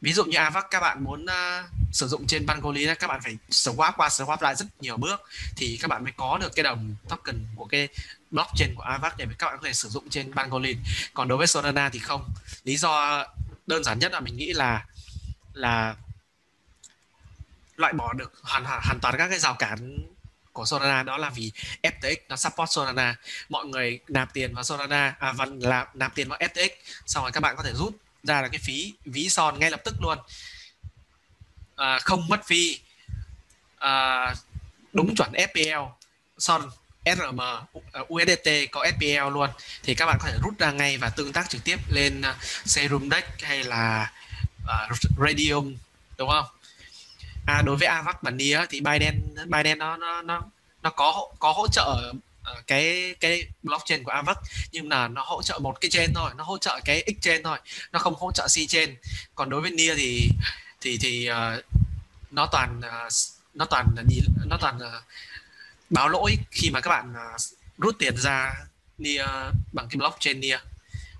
ví 0.00 0.12
dụ 0.12 0.24
như 0.24 0.38
Avax 0.38 0.64
các 0.70 0.80
bạn 0.80 1.04
muốn 1.04 1.24
uh, 1.24 1.66
sử 1.92 2.08
dụng 2.08 2.26
trên 2.26 2.46
Pangolin 2.46 2.94
các 2.98 3.06
bạn 3.06 3.20
phải 3.24 3.36
swap 3.50 3.92
qua 3.96 4.08
swap 4.08 4.36
lại 4.40 4.54
rất 4.54 4.66
nhiều 4.80 4.96
bước 4.96 5.20
thì 5.56 5.78
các 5.82 5.88
bạn 5.88 6.04
mới 6.04 6.12
có 6.16 6.38
được 6.38 6.54
cái 6.56 6.62
đồng 6.62 6.94
token 7.08 7.46
của 7.56 7.64
cái 7.64 7.88
blockchain 8.36 8.74
của 8.74 8.82
Avax 8.82 9.12
để 9.16 9.26
các 9.38 9.46
bạn 9.46 9.58
có 9.60 9.66
thể 9.66 9.72
sử 9.72 9.88
dụng 9.88 10.08
trên 10.10 10.32
Pangolin 10.32 10.78
còn 11.14 11.28
đối 11.28 11.38
với 11.38 11.46
Solana 11.46 11.88
thì 11.88 11.98
không. 11.98 12.24
Lý 12.64 12.76
do 12.76 13.24
đơn 13.66 13.84
giản 13.84 13.98
nhất 13.98 14.12
là 14.12 14.20
mình 14.20 14.36
nghĩ 14.36 14.52
là 14.52 14.86
là 15.52 15.96
loại 17.76 17.92
bỏ 17.92 18.12
được 18.12 18.32
hoàn 18.42 18.64
hoàn 18.64 18.98
toàn 19.02 19.14
các 19.18 19.28
cái 19.28 19.38
rào 19.38 19.54
cản 19.54 19.98
của 20.52 20.64
Solana. 20.64 21.02
Đó 21.02 21.16
là 21.16 21.30
vì 21.30 21.52
FTX 21.82 22.16
nó 22.28 22.36
support 22.36 22.70
Solana. 22.70 23.16
Mọi 23.48 23.66
người 23.66 24.00
nạp 24.08 24.34
tiền 24.34 24.54
vào 24.54 24.64
Solana. 24.64 25.16
À 25.18 25.32
vẫn 25.32 25.58
là 25.58 25.86
nạp 25.94 26.14
tiền 26.14 26.28
vào 26.28 26.38
FTX 26.38 26.68
xong 27.06 27.24
rồi 27.24 27.32
các 27.32 27.40
bạn 27.40 27.56
có 27.56 27.62
thể 27.62 27.72
rút 27.72 27.96
ra 28.22 28.42
là 28.42 28.48
cái 28.48 28.58
phí 28.58 28.94
ví 29.04 29.28
son 29.28 29.58
ngay 29.58 29.70
lập 29.70 29.80
tức 29.84 29.94
luôn. 30.02 30.18
À, 31.76 31.98
không 31.98 32.28
mất 32.28 32.46
phí. 32.46 32.80
À, 33.78 34.34
đúng 34.92 35.14
chuẩn 35.16 35.32
FPL 35.32 35.88
son. 36.38 36.70
SRM, 37.06 37.40
USDT 38.08 38.48
uh, 38.64 38.70
có 38.70 38.86
SPL 38.96 39.32
luôn 39.32 39.50
thì 39.82 39.94
các 39.94 40.06
bạn 40.06 40.18
có 40.20 40.28
thể 40.28 40.38
rút 40.42 40.58
ra 40.58 40.70
ngay 40.70 40.98
và 40.98 41.10
tương 41.10 41.32
tác 41.32 41.50
trực 41.50 41.64
tiếp 41.64 41.78
lên 41.88 42.20
uh, 42.20 42.42
Serum 42.64 43.10
Deck 43.10 43.42
hay 43.42 43.64
là 43.64 44.12
uh, 44.62 44.98
Radium 45.18 45.76
đúng 46.18 46.28
không? 46.28 46.46
À 47.46 47.62
đối 47.62 47.76
với 47.76 47.88
Avax 47.88 48.14
và 48.22 48.30
Nia 48.30 48.60
thì 48.68 48.80
Binance 48.80 49.18
Binance 49.44 49.74
nó 49.74 49.96
nó 49.96 50.22
nó 50.22 50.42
nó 50.82 50.90
có 50.90 51.28
có 51.38 51.52
hỗ 51.52 51.68
trợ 51.68 52.12
ờ, 52.42 52.62
cái 52.66 53.14
cái 53.20 53.46
blockchain 53.62 54.04
của 54.04 54.10
Avax 54.10 54.36
nhưng 54.72 54.88
là 54.88 55.08
nó 55.08 55.22
hỗ 55.22 55.42
trợ 55.42 55.58
một 55.58 55.80
cái 55.80 55.90
chain 55.90 56.14
thôi, 56.14 56.30
nó 56.36 56.44
hỗ 56.44 56.58
trợ 56.58 56.80
cái 56.84 57.04
X 57.06 57.22
chain 57.22 57.42
thôi, 57.42 57.58
nó 57.92 57.98
không 57.98 58.14
hỗ 58.14 58.32
trợ 58.32 58.46
C 58.46 58.68
chain. 58.68 58.96
Còn 59.34 59.50
đối 59.50 59.60
với 59.60 59.70
Nia 59.70 59.94
thì 59.94 60.30
thì 60.80 60.98
thì 60.98 61.30
uh, 61.30 61.64
nó 62.30 62.46
toàn 62.52 62.78
uh, 62.78 63.12
nó 63.54 63.64
toàn 63.64 63.86
nó 64.44 64.56
toàn 64.60 64.76
uh, 64.76 65.02
báo 65.90 66.08
lỗi 66.08 66.38
khi 66.50 66.70
mà 66.70 66.80
các 66.80 66.90
bạn 66.90 67.12
uh, 67.12 67.40
rút 67.78 67.96
tiền 67.98 68.16
ra 68.16 68.54
Nia 68.98 69.26
bằng 69.72 69.88
cái 69.90 69.96
blockchain 69.96 70.40
Nia 70.40 70.58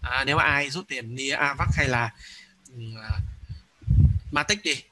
à, 0.02 0.24
nếu 0.24 0.36
ai 0.36 0.70
rút 0.70 0.88
tiền 0.88 1.14
Nia 1.14 1.30
Avax 1.30 1.68
hay 1.76 1.88
là 1.88 2.10
uh, 2.74 3.22
Matic 4.32 4.62
đi 4.62 4.82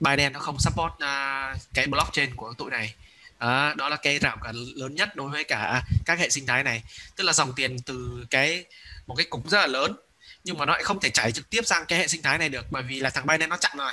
Binance 0.00 0.30
nó 0.30 0.40
không 0.40 0.58
support 0.58 0.92
uh, 0.92 1.60
cái 1.74 1.86
blockchain 1.86 2.36
của 2.36 2.52
tụi 2.58 2.70
này. 2.70 2.94
À, 3.38 3.74
đó 3.74 3.88
là 3.88 3.96
cái 3.96 4.18
rào 4.18 4.36
cản 4.44 4.54
lớn 4.54 4.94
nhất 4.94 5.16
đối 5.16 5.30
với 5.30 5.44
cả 5.44 5.82
các 6.04 6.18
hệ 6.18 6.28
sinh 6.28 6.46
thái 6.46 6.62
này. 6.64 6.82
Tức 7.16 7.24
là 7.24 7.32
dòng 7.32 7.52
tiền 7.56 7.76
từ 7.86 8.26
cái 8.30 8.64
một 9.06 9.14
cái 9.14 9.26
cục 9.30 9.50
rất 9.50 9.58
là 9.58 9.66
lớn 9.66 9.96
nhưng 10.44 10.58
mà 10.58 10.66
nó 10.66 10.72
lại 10.72 10.82
không 10.82 11.00
thể 11.00 11.10
chảy 11.10 11.32
trực 11.32 11.50
tiếp 11.50 11.66
sang 11.66 11.86
cái 11.86 11.98
hệ 11.98 12.08
sinh 12.08 12.22
thái 12.22 12.38
này 12.38 12.48
được 12.48 12.66
bởi 12.70 12.82
vì 12.82 13.00
là 13.00 13.10
thằng 13.10 13.26
Binance 13.26 13.46
nó 13.46 13.56
chặn 13.56 13.76
rồi. 13.76 13.92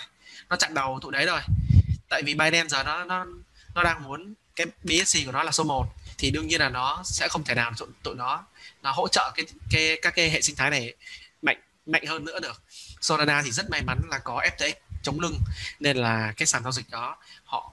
Nó 0.50 0.56
chặn 0.56 0.74
đầu 0.74 1.00
tụi 1.02 1.12
đấy 1.12 1.26
rồi. 1.26 1.42
Tại 2.10 2.24
vì 2.26 2.34
Binance 2.34 2.68
giờ 2.68 2.84
nó 2.84 3.04
nó 3.04 3.26
nó 3.76 3.84
đang 3.84 4.04
muốn 4.04 4.34
cái 4.56 4.68
BSC 4.84 5.26
của 5.26 5.32
nó 5.32 5.44
là 5.44 5.52
số 5.52 5.64
1 5.64 5.88
thì 6.18 6.32
đương 6.32 6.48
nhiên 6.48 6.60
là 6.62 6.70
nó 6.70 7.02
sẽ 7.06 7.28
không 7.28 7.44
thể 7.44 7.56
nào 7.56 7.72
tụi, 7.78 7.88
tụi 8.04 8.16
nó 8.16 8.44
nó 8.84 8.92
hỗ 8.92 9.08
trợ 9.08 9.32
cái 9.36 9.46
cái 9.72 10.00
các 10.02 10.16
cái 10.16 10.30
hệ 10.30 10.42
sinh 10.42 10.56
thái 10.56 10.70
này 10.70 10.94
mạnh 11.42 11.62
mạnh 11.86 12.06
hơn 12.06 12.26
nữa 12.26 12.40
được. 12.40 12.62
Solana 13.02 13.42
thì 13.46 13.52
rất 13.52 13.70
may 13.70 13.82
mắn 13.82 14.02
là 14.10 14.20
có 14.20 14.42
FTX 14.58 14.74
chống 15.04 15.20
lưng 15.20 15.40
nên 15.80 15.98
là 15.98 16.34
cái 16.38 16.46
sàn 16.46 16.64
giao 16.64 16.72
dịch 16.72 16.90
đó 16.90 17.18
họ 17.46 17.72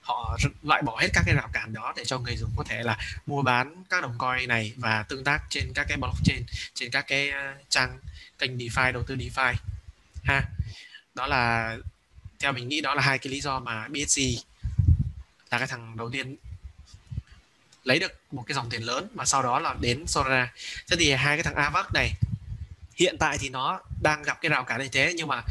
họ 0.00 0.38
loại 0.62 0.82
bỏ 0.82 0.98
hết 1.00 1.08
các 1.14 1.22
cái 1.26 1.34
rào 1.34 1.48
cản 1.52 1.72
đó 1.72 1.92
để 1.96 2.04
cho 2.04 2.18
người 2.18 2.36
dùng 2.36 2.50
có 2.56 2.64
thể 2.64 2.82
là 2.82 2.98
mua 3.26 3.42
bán 3.42 3.84
các 3.90 4.02
đồng 4.02 4.18
coin 4.18 4.48
này 4.48 4.72
và 4.76 5.02
tương 5.02 5.24
tác 5.24 5.42
trên 5.50 5.72
các 5.74 5.86
cái 5.88 5.96
blockchain 5.96 6.42
trên 6.74 6.90
các 6.90 7.04
cái 7.08 7.30
ờ, 7.30 7.54
trang 7.68 7.98
kênh 8.38 8.58
DeFi 8.58 8.92
đầu 8.92 9.02
tư 9.02 9.16
DeFi. 9.16 9.54
Ha. 10.24 10.42
Đó 11.14 11.26
là 11.26 11.76
theo 12.38 12.52
mình 12.52 12.68
nghĩ 12.68 12.80
đó 12.80 12.94
là 12.94 13.02
hai 13.02 13.18
cái 13.18 13.32
lý 13.32 13.40
do 13.40 13.60
mà 13.60 13.88
BSC 13.88 14.20
là 15.50 15.58
cái 15.58 15.66
thằng 15.66 15.96
đầu 15.96 16.10
tiên. 16.10 16.36
Lấy 17.84 17.98
được 17.98 18.12
một 18.30 18.44
cái 18.46 18.54
dòng 18.54 18.70
tiền 18.70 18.82
lớn 18.82 19.08
và 19.14 19.24
sau 19.24 19.42
đó 19.42 19.58
là 19.58 19.74
đến 19.80 20.06
Solana 20.06 20.52
thế 20.88 20.96
thì 20.98 21.12
hai 21.12 21.36
cái 21.36 21.42
thằng 21.42 21.54
Avax 21.54 21.86
này 21.94 22.12
hiện 22.96 23.16
tại 23.18 23.38
thì 23.38 23.48
nó 23.48 23.80
đang 24.02 24.22
gặp 24.22 24.40
cái 24.40 24.50
rào 24.50 24.64
cản 24.64 24.80
như 24.80 24.88
thế 24.88 25.12
nhưng 25.16 25.28
mà 25.28 25.42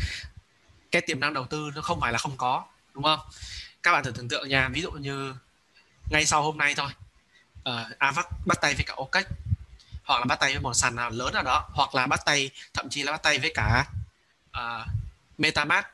cái 0.91 1.01
tiềm 1.01 1.19
năng 1.19 1.33
đầu 1.33 1.45
tư 1.45 1.71
nó 1.75 1.81
không 1.81 1.99
phải 1.99 2.11
là 2.11 2.17
không 2.17 2.37
có 2.37 2.65
đúng 2.93 3.03
không? 3.03 3.19
Các 3.83 3.91
bạn 3.91 4.03
thử 4.03 4.11
tưởng 4.11 4.27
tượng 4.27 4.49
nha 4.49 4.69
ví 4.69 4.81
dụ 4.81 4.91
như 4.91 5.35
ngay 6.09 6.25
sau 6.25 6.43
hôm 6.43 6.57
nay 6.57 6.73
thôi 6.75 6.89
ờ, 7.63 7.85
uh, 7.91 7.99
Avax 7.99 8.25
bắt 8.45 8.57
tay 8.61 8.73
với 8.73 8.83
cả 8.83 8.93
OKEx 8.97 9.25
hoặc 10.03 10.19
là 10.19 10.25
bắt 10.25 10.39
tay 10.39 10.51
với 10.51 10.61
một 10.61 10.73
sàn 10.73 10.95
nào 10.95 11.09
lớn 11.09 11.33
nào 11.33 11.43
đó 11.43 11.69
hoặc 11.73 11.95
là 11.95 12.07
bắt 12.07 12.21
tay 12.25 12.49
thậm 12.73 12.89
chí 12.89 13.03
là 13.03 13.11
bắt 13.11 13.23
tay 13.23 13.39
với 13.39 13.51
cả 13.55 13.85
uh, 14.57 14.87
MetaMask 15.37 15.87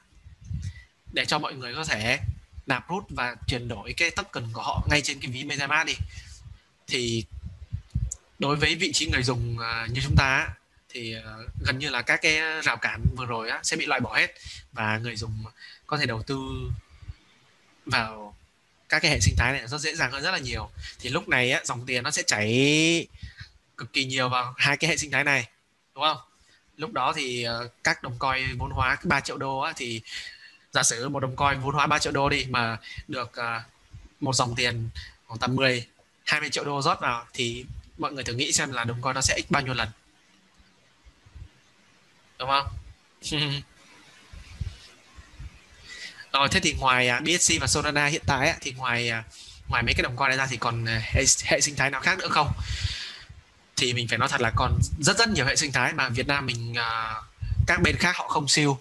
để 1.13 1.25
cho 1.25 1.39
mọi 1.39 1.53
người 1.53 1.75
có 1.75 1.85
thể 1.85 2.19
nạp 2.67 2.89
rút 2.89 3.03
và 3.09 3.35
chuyển 3.47 3.67
đổi 3.67 3.93
cái 3.93 4.11
token 4.11 4.43
của 4.53 4.61
họ 4.61 4.87
ngay 4.89 5.01
trên 5.01 5.19
cái 5.19 5.31
ví 5.31 5.43
MetaMask 5.43 5.87
đi. 5.87 5.95
Thì 6.87 7.25
đối 8.39 8.55
với 8.55 8.75
vị 8.75 8.91
trí 8.93 9.07
người 9.07 9.23
dùng 9.23 9.59
à, 9.59 9.87
như 9.91 10.01
chúng 10.03 10.15
ta 10.17 10.47
thì 10.89 11.15
à, 11.15 11.23
gần 11.65 11.79
như 11.79 11.89
là 11.89 12.01
các 12.01 12.21
cái 12.21 12.61
rào 12.61 12.77
cản 12.77 13.05
vừa 13.15 13.25
rồi 13.25 13.49
á, 13.49 13.59
sẽ 13.63 13.77
bị 13.77 13.85
loại 13.85 13.99
bỏ 13.99 14.15
hết 14.17 14.33
và 14.73 14.97
người 14.97 15.15
dùng 15.15 15.43
có 15.87 15.97
thể 15.97 16.05
đầu 16.05 16.23
tư 16.23 16.37
vào 17.85 18.35
các 18.89 18.99
cái 19.01 19.11
hệ 19.11 19.19
sinh 19.19 19.35
thái 19.37 19.53
này 19.53 19.67
rất 19.67 19.77
dễ 19.77 19.95
dàng 19.95 20.11
hơn 20.11 20.23
rất 20.23 20.31
là 20.31 20.37
nhiều. 20.37 20.69
Thì 20.99 21.09
lúc 21.09 21.27
này 21.27 21.51
á, 21.51 21.61
dòng 21.63 21.85
tiền 21.85 22.03
nó 22.03 22.11
sẽ 22.11 22.23
chảy 22.23 23.07
cực 23.77 23.93
kỳ 23.93 24.05
nhiều 24.05 24.29
vào 24.29 24.53
hai 24.57 24.77
cái 24.77 24.89
hệ 24.89 24.97
sinh 24.97 25.11
thái 25.11 25.23
này 25.23 25.47
đúng 25.95 26.03
không? 26.03 26.17
Lúc 26.77 26.93
đó 26.93 27.13
thì 27.15 27.43
à, 27.43 27.53
các 27.83 28.03
đồng 28.03 28.19
coin 28.19 28.57
vốn 28.57 28.71
hóa 28.71 28.97
3 29.03 29.19
triệu 29.19 29.37
đô 29.37 29.59
á, 29.59 29.73
thì 29.75 30.01
giả 30.75 30.83
sử 30.83 31.09
một 31.09 31.19
đồng 31.19 31.35
coin 31.35 31.59
vốn 31.59 31.75
hóa 31.75 31.87
3 31.87 31.99
triệu 31.99 32.13
đô 32.13 32.29
đi 32.29 32.45
mà 32.49 32.77
được 33.07 33.31
uh, 33.39 33.61
một 34.19 34.35
dòng 34.35 34.55
tiền 34.55 34.89
khoảng 35.25 35.39
tầm 35.39 35.55
10 35.55 35.87
20 36.25 36.49
triệu 36.49 36.63
đô 36.63 36.81
rót 36.81 36.99
vào 37.01 37.25
thì 37.33 37.65
mọi 37.97 38.13
người 38.13 38.23
thử 38.23 38.33
nghĩ 38.33 38.51
xem 38.51 38.71
là 38.71 38.83
đồng 38.83 39.01
coin 39.01 39.15
nó 39.15 39.21
sẽ 39.21 39.39
x 39.41 39.51
bao 39.51 39.61
nhiêu 39.61 39.73
lần. 39.73 39.89
Đúng 42.39 42.49
không? 42.49 42.67
Rồi 46.33 46.47
thế 46.51 46.59
thì 46.59 46.73
ngoài 46.79 47.07
à, 47.09 47.17
uh, 47.17 47.23
BSC 47.23 47.53
và 47.61 47.67
Solana 47.67 48.05
hiện 48.05 48.23
tại 48.25 48.47
ấy, 48.49 48.57
thì 48.61 48.71
ngoài 48.71 49.11
uh, 49.19 49.25
ngoài 49.69 49.83
mấy 49.83 49.93
cái 49.93 50.03
đồng 50.03 50.15
coin 50.15 50.29
này 50.29 50.37
ra 50.37 50.47
thì 50.47 50.57
còn 50.57 50.83
uh, 50.83 50.89
hệ, 50.89 51.23
hệ 51.43 51.61
sinh 51.61 51.75
thái 51.75 51.89
nào 51.89 52.01
khác 52.01 52.17
nữa 52.17 52.27
không? 52.29 52.51
Thì 53.75 53.93
mình 53.93 54.07
phải 54.07 54.17
nói 54.17 54.29
thật 54.29 54.41
là 54.41 54.51
còn 54.55 54.79
rất 54.99 55.17
rất 55.17 55.29
nhiều 55.29 55.45
hệ 55.45 55.55
sinh 55.55 55.71
thái 55.71 55.93
mà 55.93 56.09
Việt 56.09 56.27
Nam 56.27 56.45
mình 56.45 56.71
uh, 56.71 57.23
các 57.67 57.81
bên 57.81 57.95
khác 57.97 58.15
họ 58.17 58.27
không 58.27 58.47
siêu. 58.47 58.79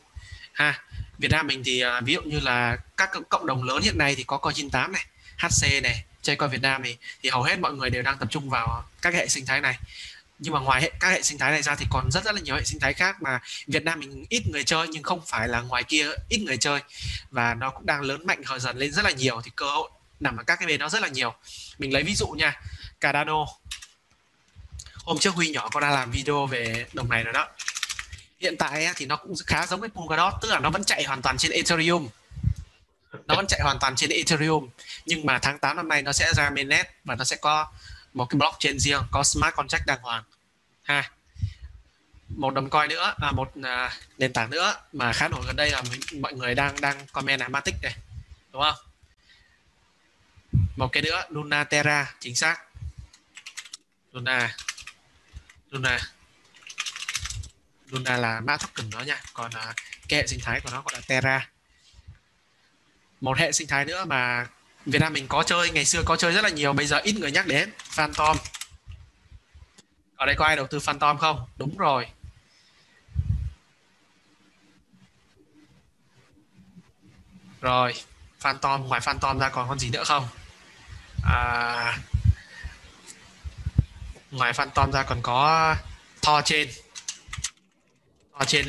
Ha 0.52 0.83
Việt 1.18 1.30
Nam 1.30 1.46
mình 1.46 1.62
thì 1.64 1.80
à, 1.80 2.00
ví 2.00 2.14
dụ 2.14 2.22
như 2.22 2.40
là 2.40 2.76
các 2.96 3.10
cộng 3.28 3.46
đồng 3.46 3.62
lớn 3.62 3.82
hiện 3.82 3.98
nay 3.98 4.14
thì 4.14 4.22
có 4.22 4.36
coin 4.36 4.54
98 4.54 4.92
này 4.92 5.06
HC 5.38 5.82
này 5.82 6.04
chơi 6.22 6.36
coi 6.36 6.48
Việt 6.48 6.62
Nam 6.62 6.82
thì 6.84 6.96
thì 7.22 7.30
hầu 7.30 7.42
hết 7.42 7.58
mọi 7.58 7.72
người 7.72 7.90
đều 7.90 8.02
đang 8.02 8.18
tập 8.18 8.28
trung 8.30 8.50
vào 8.50 8.84
các 9.02 9.14
hệ 9.14 9.28
sinh 9.28 9.46
thái 9.46 9.60
này. 9.60 9.78
Nhưng 10.38 10.54
mà 10.54 10.60
ngoài 10.60 10.82
hệ, 10.82 10.90
các 11.00 11.08
hệ 11.08 11.22
sinh 11.22 11.38
thái 11.38 11.50
này 11.50 11.62
ra 11.62 11.74
thì 11.74 11.86
còn 11.90 12.10
rất 12.10 12.24
rất 12.24 12.34
là 12.34 12.40
nhiều 12.40 12.54
hệ 12.54 12.64
sinh 12.64 12.80
thái 12.80 12.94
khác 12.94 13.22
mà 13.22 13.40
Việt 13.66 13.84
Nam 13.84 14.00
mình 14.00 14.24
ít 14.28 14.42
người 14.46 14.64
chơi 14.64 14.88
nhưng 14.88 15.02
không 15.02 15.20
phải 15.26 15.48
là 15.48 15.60
ngoài 15.60 15.82
kia 15.82 16.06
ít 16.28 16.38
người 16.38 16.56
chơi. 16.56 16.80
Và 17.30 17.54
nó 17.54 17.70
cũng 17.70 17.86
đang 17.86 18.00
lớn 18.00 18.26
mạnh 18.26 18.42
hồi 18.44 18.60
dần 18.60 18.76
lên 18.76 18.92
rất 18.92 19.04
là 19.04 19.10
nhiều 19.10 19.40
thì 19.44 19.50
cơ 19.56 19.66
hội 19.66 19.90
nằm 20.20 20.36
ở 20.36 20.44
các 20.44 20.58
cái 20.58 20.66
bên 20.66 20.80
đó 20.80 20.88
rất 20.88 21.02
là 21.02 21.08
nhiều. 21.08 21.34
Mình 21.78 21.92
lấy 21.92 22.02
ví 22.02 22.14
dụ 22.14 22.26
nha 22.26 22.60
Cardano. 23.00 23.46
Hôm 25.04 25.18
trước 25.18 25.34
Huy 25.34 25.48
nhỏ 25.48 25.68
con 25.72 25.82
đã 25.82 25.90
làm 25.90 26.10
video 26.10 26.46
về 26.46 26.86
đồng 26.92 27.08
này 27.08 27.24
rồi 27.24 27.32
đó 27.32 27.48
hiện 28.44 28.56
tại 28.56 28.88
thì 28.96 29.06
nó 29.06 29.16
cũng 29.16 29.34
khá 29.46 29.66
giống 29.66 29.80
với 29.80 29.88
Polkadot 29.88 30.34
tức 30.42 30.48
là 30.50 30.60
nó 30.60 30.70
vẫn 30.70 30.84
chạy 30.84 31.04
hoàn 31.04 31.22
toàn 31.22 31.36
trên 31.38 31.52
Ethereum. 31.52 32.08
Nó 33.26 33.34
vẫn 33.34 33.46
chạy 33.48 33.60
hoàn 33.62 33.78
toàn 33.80 33.96
trên 33.96 34.10
Ethereum 34.10 34.68
nhưng 35.06 35.26
mà 35.26 35.38
tháng 35.38 35.58
8 35.58 35.76
năm 35.76 35.88
nay 35.88 36.02
nó 36.02 36.12
sẽ 36.12 36.32
ra 36.36 36.50
mainnet 36.50 36.86
và 37.04 37.14
nó 37.14 37.24
sẽ 37.24 37.36
có 37.36 37.66
một 38.14 38.26
cái 38.30 38.38
blockchain 38.38 38.78
riêng 38.78 39.02
có 39.10 39.22
smart 39.22 39.54
contract 39.54 39.86
đàng 39.86 40.02
hoàng. 40.02 40.22
Ha. 40.82 41.10
Một 42.28 42.54
đồng 42.54 42.70
coin 42.70 42.88
nữa 42.88 43.14
à, 43.20 43.30
một 43.32 43.52
à, 43.62 43.92
nền 44.18 44.32
tảng 44.32 44.50
nữa 44.50 44.74
mà 44.92 45.12
khá 45.12 45.28
nổi 45.28 45.40
gần 45.46 45.56
đây 45.56 45.70
là 45.70 45.82
mình, 45.90 46.22
mọi 46.22 46.32
người 46.32 46.54
đang 46.54 46.80
đang 46.80 47.06
comment 47.12 47.40
là 47.40 47.48
Matic 47.48 47.74
này 47.82 47.94
đúng 48.52 48.62
không? 48.62 48.76
Một 50.76 50.88
cái 50.92 51.02
nữa 51.02 51.24
Luna 51.28 51.64
Terra 51.64 52.14
chính 52.20 52.36
xác. 52.36 52.60
Luna 54.12 54.56
Luna. 55.70 56.13
Luna 57.94 58.16
là 58.16 58.40
mã 58.40 58.56
token 58.56 58.90
đó 58.90 59.00
nha. 59.00 59.20
Còn 59.32 59.50
uh, 59.70 59.76
cái 60.08 60.20
hệ 60.20 60.26
sinh 60.26 60.40
thái 60.42 60.60
của 60.60 60.70
nó 60.72 60.82
gọi 60.82 60.94
là 60.94 61.00
Terra. 61.06 61.48
Một 63.20 63.38
hệ 63.38 63.52
sinh 63.52 63.68
thái 63.68 63.84
nữa 63.84 64.04
mà 64.04 64.46
Việt 64.86 64.98
Nam 64.98 65.12
mình 65.12 65.28
có 65.28 65.42
chơi 65.42 65.70
ngày 65.70 65.84
xưa 65.84 66.02
có 66.02 66.16
chơi 66.16 66.32
rất 66.32 66.44
là 66.44 66.48
nhiều 66.48 66.72
bây 66.72 66.86
giờ 66.86 66.98
ít 66.98 67.12
người 67.12 67.30
nhắc 67.30 67.46
đến 67.46 67.72
Phantom. 67.78 68.36
Ở 70.16 70.26
đây 70.26 70.34
có 70.38 70.44
ai 70.44 70.56
đầu 70.56 70.66
tư 70.66 70.80
Phantom 70.80 71.18
không? 71.18 71.46
Đúng 71.56 71.76
rồi. 71.76 72.06
Rồi 77.60 77.94
Phantom 78.40 78.88
ngoài 78.88 79.00
Phantom 79.00 79.38
ra 79.38 79.48
còn 79.48 79.68
con 79.68 79.78
gì 79.78 79.90
nữa 79.90 80.04
không? 80.04 80.28
À, 81.24 81.98
ngoài 84.30 84.52
Phantom 84.52 84.92
ra 84.92 85.02
còn 85.02 85.22
có 85.22 85.76
Thor 86.22 86.44
trên. 86.44 86.68
Thor 88.34 88.48
trên 88.48 88.64
uh, 88.64 88.68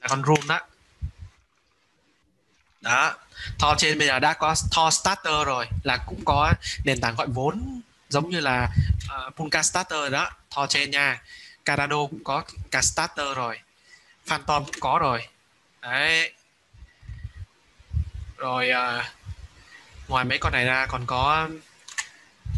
là 0.00 0.08
con 0.08 0.22
Rune 0.24 0.46
đó. 0.48 0.60
Đó. 2.80 3.14
Thor 3.58 3.78
trên 3.78 3.98
bây 3.98 4.06
giờ 4.06 4.18
đã 4.18 4.32
có 4.32 4.54
Thor 4.72 4.94
Starter 4.94 5.46
rồi 5.46 5.68
là 5.84 5.96
cũng 6.06 6.24
có 6.24 6.52
nền 6.84 7.00
tảng 7.00 7.16
gọi 7.16 7.26
vốn 7.26 7.80
giống 8.08 8.30
như 8.30 8.40
là 8.40 8.70
uh, 9.04 9.36
Pulka 9.36 9.62
Starter 9.62 10.12
đó. 10.12 10.30
Thor 10.50 10.70
trên 10.70 10.90
nha. 10.90 11.22
Cardano 11.64 11.96
cũng 11.96 12.24
có 12.24 12.44
cả 12.70 12.82
Starter 12.82 13.36
rồi. 13.36 13.60
Phantom 14.26 14.64
cũng 14.64 14.80
có 14.80 14.98
rồi. 14.98 15.26
Đấy. 15.80 16.32
Rồi 18.36 18.70
uh, 18.70 19.04
ngoài 20.08 20.24
mấy 20.24 20.38
con 20.38 20.52
này 20.52 20.64
ra 20.64 20.86
còn 20.86 21.06
có 21.06 21.48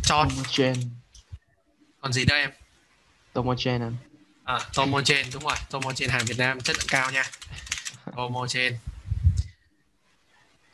Chon. 0.02 0.28
Còn 2.00 2.12
gì 2.12 2.24
nữa 2.24 2.34
em? 2.34 2.50
Tomochain 3.32 3.96
à 4.44 4.58
Tomochain 4.74 5.26
đúng 5.32 5.42
rồi. 5.42 5.56
Tomochain 5.70 6.10
hàng 6.10 6.24
Việt 6.24 6.38
Nam 6.38 6.60
chất 6.60 6.76
lượng 6.76 6.86
cao 6.88 7.10
nha. 7.10 7.24
Tomochain 8.16 8.72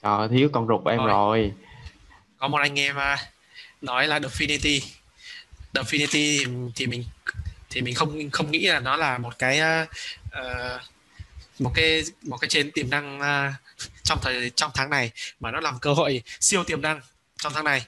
Trời 0.02 0.28
thiếu 0.28 0.48
con 0.52 0.66
ruột 0.68 0.84
của 0.84 0.90
em 0.90 0.98
Rồi. 0.98 1.08
rồi. 1.08 1.52
Có 2.38 2.48
một 2.48 2.58
anh 2.58 2.78
em 2.78 2.96
à, 2.96 3.16
nói 3.80 4.06
là 4.06 4.18
Definity. 4.18 4.80
Definity 5.74 6.06
thì, 6.10 6.46
thì 6.76 6.86
mình 6.86 7.04
thì 7.70 7.80
mình 7.80 7.94
không 7.94 8.30
không 8.30 8.50
nghĩ 8.50 8.66
là 8.66 8.80
nó 8.80 8.96
là 8.96 9.18
một 9.18 9.38
cái 9.38 9.58
à, 9.58 9.86
ờ, 10.30 10.80
một 11.58 11.72
cái 11.74 12.02
một 12.22 12.36
cái 12.36 12.48
trên 12.48 12.70
tiềm 12.70 12.90
năng 12.90 13.20
à, 13.20 13.54
trong 14.02 14.18
thời 14.22 14.50
trong 14.50 14.70
tháng 14.74 14.90
này 14.90 15.10
mà 15.40 15.50
nó 15.50 15.60
làm 15.60 15.78
cơ 15.78 15.92
hội 15.92 16.22
siêu 16.40 16.64
tiềm 16.64 16.82
năng 16.82 17.00
trong 17.42 17.52
tháng 17.52 17.64
này. 17.64 17.86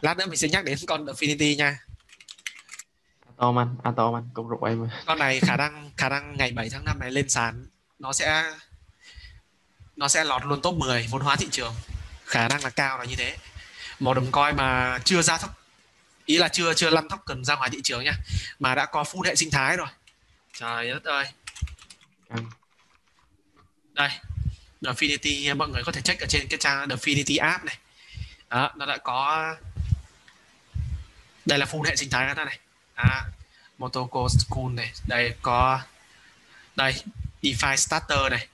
Lát 0.00 0.16
nữa 0.18 0.26
mình 0.26 0.36
sẽ 0.36 0.48
nhắc 0.48 0.64
đến 0.64 0.78
con 0.86 1.06
Definity 1.06 1.56
nha 1.56 1.78
Atom 3.38 3.58
anh. 3.58 3.76
Atom 3.82 4.14
anh 4.14 4.28
con 4.34 4.48
ruột 4.48 4.62
em. 4.62 4.88
Con 5.06 5.18
này 5.18 5.40
khả 5.40 5.56
năng 5.56 5.90
khả 5.96 6.08
năng 6.08 6.36
ngày 6.36 6.52
7 6.52 6.70
tháng 6.70 6.84
5 6.84 6.98
này 6.98 7.10
lên 7.10 7.28
sàn 7.28 7.66
nó 7.98 8.12
sẽ 8.12 8.44
nó 9.96 10.08
sẽ 10.08 10.24
lọt 10.24 10.44
luôn 10.44 10.62
top 10.62 10.74
10 10.74 11.06
vốn 11.10 11.22
hóa 11.22 11.36
thị 11.36 11.48
trường. 11.50 11.74
Khả 12.24 12.48
năng 12.48 12.64
là 12.64 12.70
cao 12.70 12.98
là 12.98 13.04
như 13.04 13.16
thế. 13.16 13.36
Một 13.98 14.14
đồng 14.14 14.30
coin 14.32 14.56
mà 14.56 14.98
chưa 15.04 15.22
ra 15.22 15.38
thấp 15.38 15.50
ý 16.26 16.38
là 16.38 16.48
chưa 16.48 16.74
chưa 16.74 16.90
lăn 16.90 17.08
token 17.08 17.44
ra 17.44 17.56
ngoài 17.56 17.70
thị 17.70 17.80
trường 17.84 18.04
nha 18.04 18.12
mà 18.58 18.74
đã 18.74 18.86
có 18.86 19.02
full 19.02 19.22
hệ 19.22 19.34
sinh 19.34 19.50
thái 19.50 19.76
rồi. 19.76 19.88
Trời 20.52 20.90
đất 20.90 21.04
ơi. 21.04 21.26
Đây 23.92 24.10
Definity 24.80 25.56
mọi 25.56 25.68
người 25.68 25.82
có 25.86 25.92
thể 25.92 26.00
check 26.00 26.20
ở 26.20 26.26
trên 26.26 26.48
cái 26.48 26.58
trang 26.58 26.88
Definity 26.88 27.42
app 27.42 27.64
này. 27.64 27.78
Đó 28.48 28.72
nó 28.76 28.86
đã 28.86 28.96
có 28.96 29.54
đây 31.46 31.58
là 31.58 31.66
full 31.66 31.82
hệ 31.82 31.96
sinh 31.96 32.10
thái 32.10 32.34
đó 32.34 32.44
này 32.44 32.58
à, 32.98 33.24
Motoko 33.78 34.28
School 34.28 34.72
này. 34.72 34.92
Đây 35.06 35.34
có 35.42 35.80
đây 36.76 37.02
DeFi 37.42 37.76
Starter 37.76 38.18
này. 38.30 38.48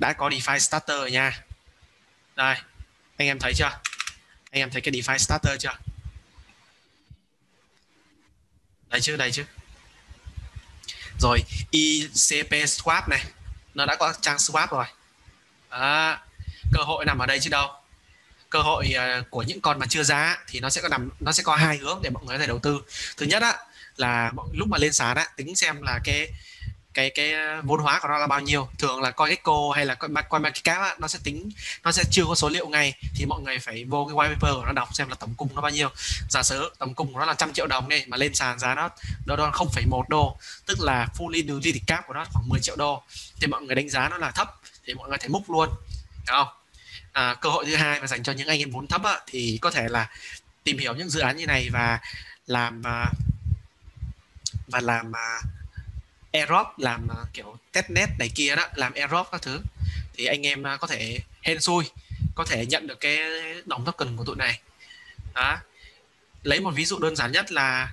Đã 0.00 0.12
có 0.12 0.28
DeFi 0.28 0.58
Starter 0.58 0.98
rồi 0.98 1.10
nha. 1.10 1.44
Đây 2.36 2.56
anh 3.16 3.28
em 3.28 3.38
thấy 3.38 3.52
chưa? 3.54 3.80
Anh 4.50 4.60
em 4.60 4.70
thấy 4.70 4.80
cái 4.80 4.94
DeFi 4.94 5.18
Starter 5.18 5.60
chưa? 5.60 5.76
Đây 8.88 9.00
chứ 9.00 9.16
đây 9.16 9.32
chứ. 9.32 9.44
Rồi 11.20 11.44
ICP 11.70 12.50
Swap 12.50 13.08
này. 13.08 13.24
Nó 13.74 13.86
đã 13.86 13.96
có 13.96 14.14
trang 14.20 14.36
swap 14.36 14.66
rồi. 14.66 14.86
À, 15.68 16.22
cơ 16.72 16.82
hội 16.82 17.04
nằm 17.04 17.18
ở 17.18 17.26
đây 17.26 17.40
chứ 17.40 17.50
đâu 17.50 17.83
cơ 18.54 18.62
hội 18.62 18.94
uh, 18.96 19.30
của 19.30 19.42
những 19.42 19.60
con 19.60 19.78
mà 19.78 19.86
chưa 19.86 20.02
giá 20.02 20.38
thì 20.48 20.60
nó 20.60 20.70
sẽ 20.70 20.80
có 20.80 20.88
nằm 20.88 21.10
nó 21.20 21.32
sẽ 21.32 21.42
có 21.42 21.56
hai 21.56 21.76
hướng 21.76 22.00
để 22.02 22.10
mọi 22.10 22.24
người 22.24 22.36
có 22.36 22.40
thể 22.40 22.46
đầu 22.46 22.58
tư. 22.58 22.80
Thứ 23.16 23.26
nhất 23.26 23.42
á 23.42 23.54
là 23.96 24.32
lúc 24.52 24.68
mà 24.68 24.78
lên 24.78 24.92
sàn 24.92 25.16
á 25.16 25.26
tính 25.36 25.56
xem 25.56 25.82
là 25.82 26.00
cái 26.04 26.28
cái 26.94 27.10
cái 27.10 27.32
vốn 27.62 27.80
hóa 27.80 27.98
của 28.02 28.08
nó 28.08 28.18
là 28.18 28.26
bao 28.26 28.40
nhiêu. 28.40 28.68
Thường 28.78 29.00
là 29.00 29.10
coi 29.10 29.30
Echo 29.30 29.70
hay 29.74 29.86
là 29.86 29.94
coi 29.94 30.10
coi 30.28 30.40
market 30.40 30.64
cap 30.64 30.80
á, 30.80 30.96
nó 30.98 31.08
sẽ 31.08 31.18
tính 31.24 31.50
nó 31.84 31.92
sẽ 31.92 32.02
chưa 32.10 32.24
có 32.28 32.34
số 32.34 32.48
liệu 32.48 32.68
ngay 32.68 32.94
thì 33.14 33.26
mọi 33.26 33.40
người 33.40 33.58
phải 33.58 33.84
vô 33.84 34.04
cái 34.04 34.16
white 34.16 34.34
paper 34.34 34.54
của 34.54 34.64
nó 34.66 34.72
đọc 34.72 34.88
xem 34.94 35.08
là 35.08 35.14
tổng 35.14 35.34
cung 35.36 35.48
nó 35.54 35.60
bao 35.60 35.70
nhiêu. 35.70 35.88
Giả 36.30 36.42
sử 36.42 36.72
tổng 36.78 36.94
cung 36.94 37.12
của 37.12 37.18
nó 37.18 37.24
là 37.24 37.34
trăm 37.34 37.52
triệu 37.52 37.66
đồng 37.66 37.88
này 37.88 38.04
mà 38.06 38.16
lên 38.16 38.34
sàn 38.34 38.58
giá 38.58 38.74
nó 38.74 38.88
nó 39.26 39.36
đo 39.36 39.50
0,1 39.50 40.02
đô 40.08 40.36
tức 40.66 40.80
là 40.80 41.08
fully 41.18 41.46
diluted 41.46 41.76
cap 41.86 42.06
của 42.06 42.14
nó 42.14 42.24
khoảng 42.32 42.48
10 42.48 42.60
triệu 42.60 42.76
đô 42.76 43.02
thì 43.40 43.46
mọi 43.46 43.62
người 43.62 43.74
đánh 43.74 43.90
giá 43.90 44.08
nó 44.08 44.18
là 44.18 44.30
thấp 44.30 44.54
thì 44.86 44.94
mọi 44.94 45.08
người 45.08 45.18
thể 45.18 45.28
múc 45.28 45.50
luôn. 45.50 45.68
Đúng 46.26 46.36
không? 46.36 46.63
À, 47.14 47.34
cơ 47.40 47.48
hội 47.50 47.64
thứ 47.66 47.76
hai 47.76 48.00
mà 48.00 48.06
dành 48.06 48.22
cho 48.22 48.32
những 48.32 48.48
anh 48.48 48.58
em 48.58 48.70
vốn 48.70 48.86
thấp 48.86 49.02
á, 49.04 49.20
thì 49.26 49.58
có 49.62 49.70
thể 49.70 49.88
là 49.88 50.10
tìm 50.64 50.78
hiểu 50.78 50.94
những 50.94 51.08
dự 51.08 51.20
án 51.20 51.36
như 51.36 51.46
này 51.46 51.68
và 51.72 52.00
làm 52.46 52.86
à, 52.86 53.06
và 54.66 54.80
làm 54.80 55.12
à, 55.16 55.40
airdrop 56.32 56.66
làm 56.78 57.08
à, 57.08 57.16
kiểu 57.32 57.58
testnet 57.72 58.08
này 58.18 58.30
kia 58.34 58.56
đó 58.56 58.68
làm 58.74 58.92
Aerob 58.94 59.26
các 59.32 59.42
thứ. 59.42 59.60
Thì 60.14 60.24
anh 60.24 60.46
em 60.46 60.66
à, 60.66 60.76
có 60.76 60.86
thể 60.86 61.18
hên 61.42 61.60
xui 61.60 61.84
có 62.34 62.44
thể 62.44 62.66
nhận 62.66 62.86
được 62.86 63.00
cái 63.00 63.18
đồng 63.66 63.84
token 63.84 64.16
của 64.16 64.24
tụi 64.24 64.36
này. 64.36 64.60
Đó. 65.34 65.58
lấy 66.42 66.60
một 66.60 66.70
ví 66.70 66.84
dụ 66.84 66.98
đơn 66.98 67.16
giản 67.16 67.32
nhất 67.32 67.52
là 67.52 67.92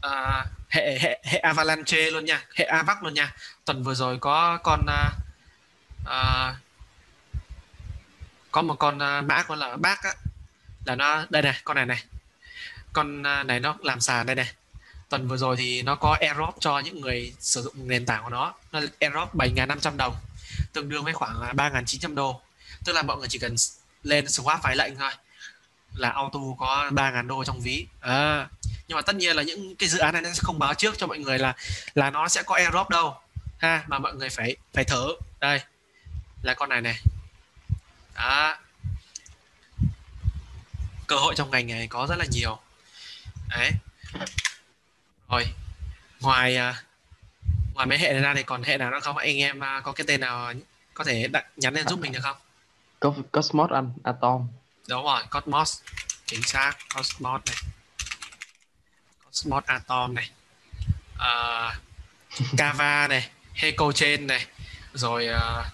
à, 0.00 0.46
hệ 0.68 0.98
hệ 0.98 1.20
hệ 1.24 1.38
avalanche 1.38 2.10
luôn 2.10 2.24
nha 2.24 2.44
hệ 2.54 2.64
avax 2.64 2.96
luôn 3.02 3.14
nha. 3.14 3.34
Tuần 3.64 3.82
vừa 3.82 3.94
rồi 3.94 4.18
có 4.20 4.58
con 4.62 4.86
à, 4.86 5.10
à, 6.06 6.54
có 8.54 8.62
một 8.62 8.74
con 8.78 8.96
uh, 8.96 9.24
mã 9.24 9.42
con 9.42 9.58
là 9.58 9.76
bác 9.76 10.02
á 10.02 10.14
là 10.84 10.94
nó 10.94 11.26
đây 11.30 11.42
này 11.42 11.60
con 11.64 11.76
này 11.76 11.86
này. 11.86 12.04
Con 12.92 13.26
à, 13.26 13.42
này 13.42 13.60
nó 13.60 13.76
làm 13.82 14.00
sàn 14.00 14.26
đây 14.26 14.36
này. 14.36 14.52
Tuần 15.08 15.28
vừa 15.28 15.36
rồi 15.36 15.56
thì 15.56 15.82
nó 15.82 15.94
có 15.94 16.16
airdrop 16.20 16.54
cho 16.60 16.78
những 16.78 17.00
người 17.00 17.34
sử 17.40 17.62
dụng 17.62 17.88
nền 17.88 18.06
tảng 18.06 18.22
của 18.24 18.30
nó. 18.30 18.54
Nó 18.72 18.80
airdrop 19.00 19.34
7.500 19.34 19.96
đồng 19.96 20.16
tương 20.72 20.88
đương 20.88 21.04
với 21.04 21.12
khoảng 21.12 21.42
à, 21.42 21.52
3.900 21.52 22.14
đô. 22.14 22.40
Tức 22.84 22.92
là 22.92 23.02
mọi 23.02 23.16
người 23.16 23.28
chỉ 23.28 23.38
cần 23.38 23.54
lên 24.02 24.24
swap 24.24 24.58
phải 24.62 24.76
lệnh 24.76 24.96
thôi 24.96 25.10
là 25.94 26.10
auto 26.10 26.40
có 26.58 26.90
3.000 26.90 27.26
đô 27.26 27.44
trong 27.44 27.60
ví. 27.60 27.86
À, 28.00 28.48
nhưng 28.88 28.96
mà 28.96 29.02
tất 29.02 29.16
nhiên 29.16 29.36
là 29.36 29.42
những 29.42 29.76
cái 29.76 29.88
dự 29.88 29.98
án 29.98 30.12
này 30.12 30.22
nó 30.22 30.28
sẽ 30.32 30.40
không 30.42 30.58
báo 30.58 30.74
trước 30.74 30.98
cho 30.98 31.06
mọi 31.06 31.18
người 31.18 31.38
là 31.38 31.54
là 31.94 32.10
nó 32.10 32.28
sẽ 32.28 32.42
có 32.42 32.54
airdrop 32.54 32.88
đâu 32.88 33.14
ha 33.58 33.84
mà 33.86 33.98
mọi 33.98 34.14
người 34.14 34.28
phải 34.28 34.56
phải 34.72 34.84
thử. 34.84 35.16
Đây 35.40 35.60
là 36.42 36.54
con 36.54 36.68
này 36.68 36.80
này 36.80 36.96
đó. 38.14 38.56
Cơ 41.06 41.16
hội 41.16 41.34
trong 41.36 41.50
ngành 41.50 41.66
này 41.66 41.86
có 41.86 42.06
rất 42.06 42.16
là 42.18 42.24
nhiều. 42.30 42.58
Đấy. 43.48 43.70
Rồi. 45.28 45.46
Ngoài 46.20 46.56
à, 46.56 46.82
ngoài 47.74 47.86
mấy 47.86 47.98
hệ 47.98 48.12
này 48.12 48.22
ra 48.22 48.34
thì 48.34 48.42
còn 48.42 48.62
hệ 48.62 48.78
nào 48.78 48.90
nữa 48.90 49.00
không? 49.02 49.16
Anh 49.16 49.36
em 49.36 49.64
à, 49.64 49.80
có 49.84 49.92
cái 49.92 50.04
tên 50.06 50.20
nào 50.20 50.52
có 50.94 51.04
thể 51.04 51.28
đặt, 51.28 51.44
nhắn 51.56 51.74
lên 51.74 51.88
giúp 51.88 52.00
mình 52.00 52.12
được 52.12 52.20
không? 52.22 52.36
Cosmos 53.32 53.70
anh 53.70 53.92
Atom. 54.04 54.48
Đúng 54.88 55.04
rồi 55.04 55.22
Cosmos. 55.30 55.80
Chính 56.26 56.42
xác 56.42 56.72
Cosmos 56.94 57.40
này. 57.46 57.56
Cosmos 59.26 59.64
Atom 59.64 60.14
này. 60.14 60.30
Uh, 61.14 61.74
Kava 62.56 63.08
này 63.08 63.30
Heco 63.54 63.92
Chain 63.92 64.26
này. 64.26 64.46
Rồi 64.92 65.28
uh, 65.36 65.66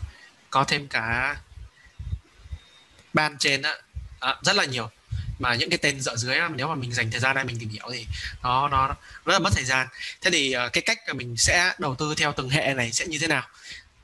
có 0.50 0.64
thêm 0.64 0.88
cả 0.88 1.36
ban 3.14 3.38
trên 3.38 3.62
á. 3.62 3.74
À, 4.20 4.36
rất 4.42 4.56
là 4.56 4.64
nhiều. 4.64 4.90
Mà 5.38 5.54
những 5.54 5.70
cái 5.70 5.78
tên 5.78 6.00
dở 6.00 6.16
dưới 6.16 6.36
á 6.36 6.48
nếu 6.56 6.68
mà 6.68 6.74
mình 6.74 6.92
dành 6.92 7.10
thời 7.10 7.20
gian 7.20 7.36
này 7.36 7.44
mình 7.44 7.58
tìm 7.58 7.68
hiểu 7.68 7.88
thì 7.92 8.06
nó 8.42 8.68
nó 8.68 8.88
rất 9.24 9.32
là 9.32 9.38
mất 9.38 9.50
thời 9.54 9.64
gian. 9.64 9.86
Thế 10.20 10.30
thì 10.30 10.56
uh, 10.66 10.72
cái 10.72 10.82
cách 10.82 10.98
mà 11.06 11.12
mình 11.12 11.36
sẽ 11.36 11.72
đầu 11.78 11.94
tư 11.94 12.14
theo 12.16 12.32
từng 12.36 12.50
hệ 12.50 12.74
này 12.74 12.92
sẽ 12.92 13.06
như 13.06 13.18
thế 13.18 13.26
nào? 13.26 13.42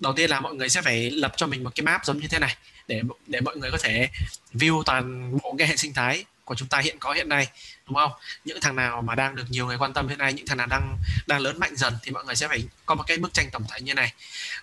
Đầu 0.00 0.12
tiên 0.12 0.30
là 0.30 0.40
mọi 0.40 0.54
người 0.54 0.68
sẽ 0.68 0.82
phải 0.82 1.10
lập 1.10 1.32
cho 1.36 1.46
mình 1.46 1.64
một 1.64 1.70
cái 1.74 1.84
map 1.84 2.04
giống 2.04 2.18
như 2.18 2.28
thế 2.28 2.38
này 2.38 2.56
để 2.88 3.02
để 3.26 3.40
mọi 3.40 3.56
người 3.56 3.70
có 3.70 3.78
thể 3.78 4.08
view 4.54 4.82
toàn 4.82 5.32
bộ 5.38 5.54
cái 5.58 5.68
hệ 5.68 5.76
sinh 5.76 5.94
thái 5.94 6.24
của 6.46 6.54
chúng 6.54 6.68
ta 6.68 6.78
hiện 6.78 6.98
có 6.98 7.12
hiện 7.12 7.28
nay 7.28 7.48
đúng 7.86 7.94
không? 7.94 8.12
Những 8.44 8.60
thằng 8.60 8.76
nào 8.76 9.02
mà 9.02 9.14
đang 9.14 9.34
được 9.34 9.44
nhiều 9.48 9.66
người 9.66 9.78
quan 9.78 9.92
tâm 9.92 10.08
hiện 10.08 10.18
nay 10.18 10.32
những 10.32 10.46
thằng 10.46 10.58
nào 10.58 10.66
đang 10.66 10.98
đang 11.26 11.40
lớn 11.40 11.58
mạnh 11.60 11.76
dần 11.76 11.94
thì 12.02 12.10
mọi 12.10 12.24
người 12.24 12.36
sẽ 12.36 12.48
phải 12.48 12.64
có 12.86 12.94
một 12.94 13.04
cái 13.06 13.16
bức 13.16 13.34
tranh 13.34 13.50
tổng 13.52 13.64
thể 13.70 13.80
như 13.80 13.94
này. 13.94 14.12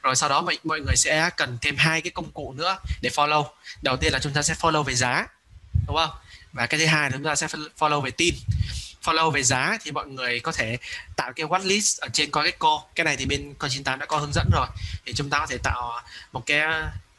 Rồi 0.04 0.16
sau 0.16 0.30
đó 0.30 0.42
mọi, 0.42 0.58
mọi 0.64 0.80
người 0.80 0.96
sẽ 0.96 1.30
cần 1.38 1.58
thêm 1.62 1.76
hai 1.78 2.02
cái 2.02 2.12
công 2.12 2.32
cụ 2.32 2.54
nữa 2.58 2.78
để 3.02 3.10
follow. 3.10 3.46
Đầu 3.82 3.98
tiên 3.98 4.14
là 4.14 4.20
chúng 4.20 4.34
ta 4.34 4.42
sẽ 4.42 4.54
follow 4.54 4.84
về 4.84 4.94
giá 4.94 5.28
đúng 5.88 5.96
không? 5.96 6.12
Và 6.54 6.68
cái 6.68 6.80
thứ 6.80 6.86
hai 6.86 7.10
là 7.10 7.18
chúng 7.18 7.24
ta 7.24 7.36
sẽ 7.36 7.48
follow 7.80 8.02
về 8.02 8.12
tin. 8.12 8.36
Follow 9.04 9.32
về 9.32 9.44
giá 9.44 9.78
thì 9.82 9.92
mọi 9.92 10.08
người 10.08 10.40
có 10.40 10.52
thể 10.52 10.78
tạo 11.16 11.34
cái 11.34 11.46
watchlist 11.46 12.02
ở 12.02 12.08
trên 12.14 12.32
CoinGecko 12.32 12.84
cái 12.96 13.06
này 13.06 13.18
thì 13.18 13.26
bên 13.26 13.54
Coin98 13.60 13.98
đã 13.98 14.06
có 14.06 14.18
hướng 14.18 14.34
dẫn 14.34 14.50
rồi. 14.54 14.68
Thì 15.06 15.14
chúng 15.14 15.30
ta 15.30 15.40
có 15.40 15.46
thể 15.46 15.58
tạo 15.64 16.02
một 16.32 16.44
cái 16.46 16.62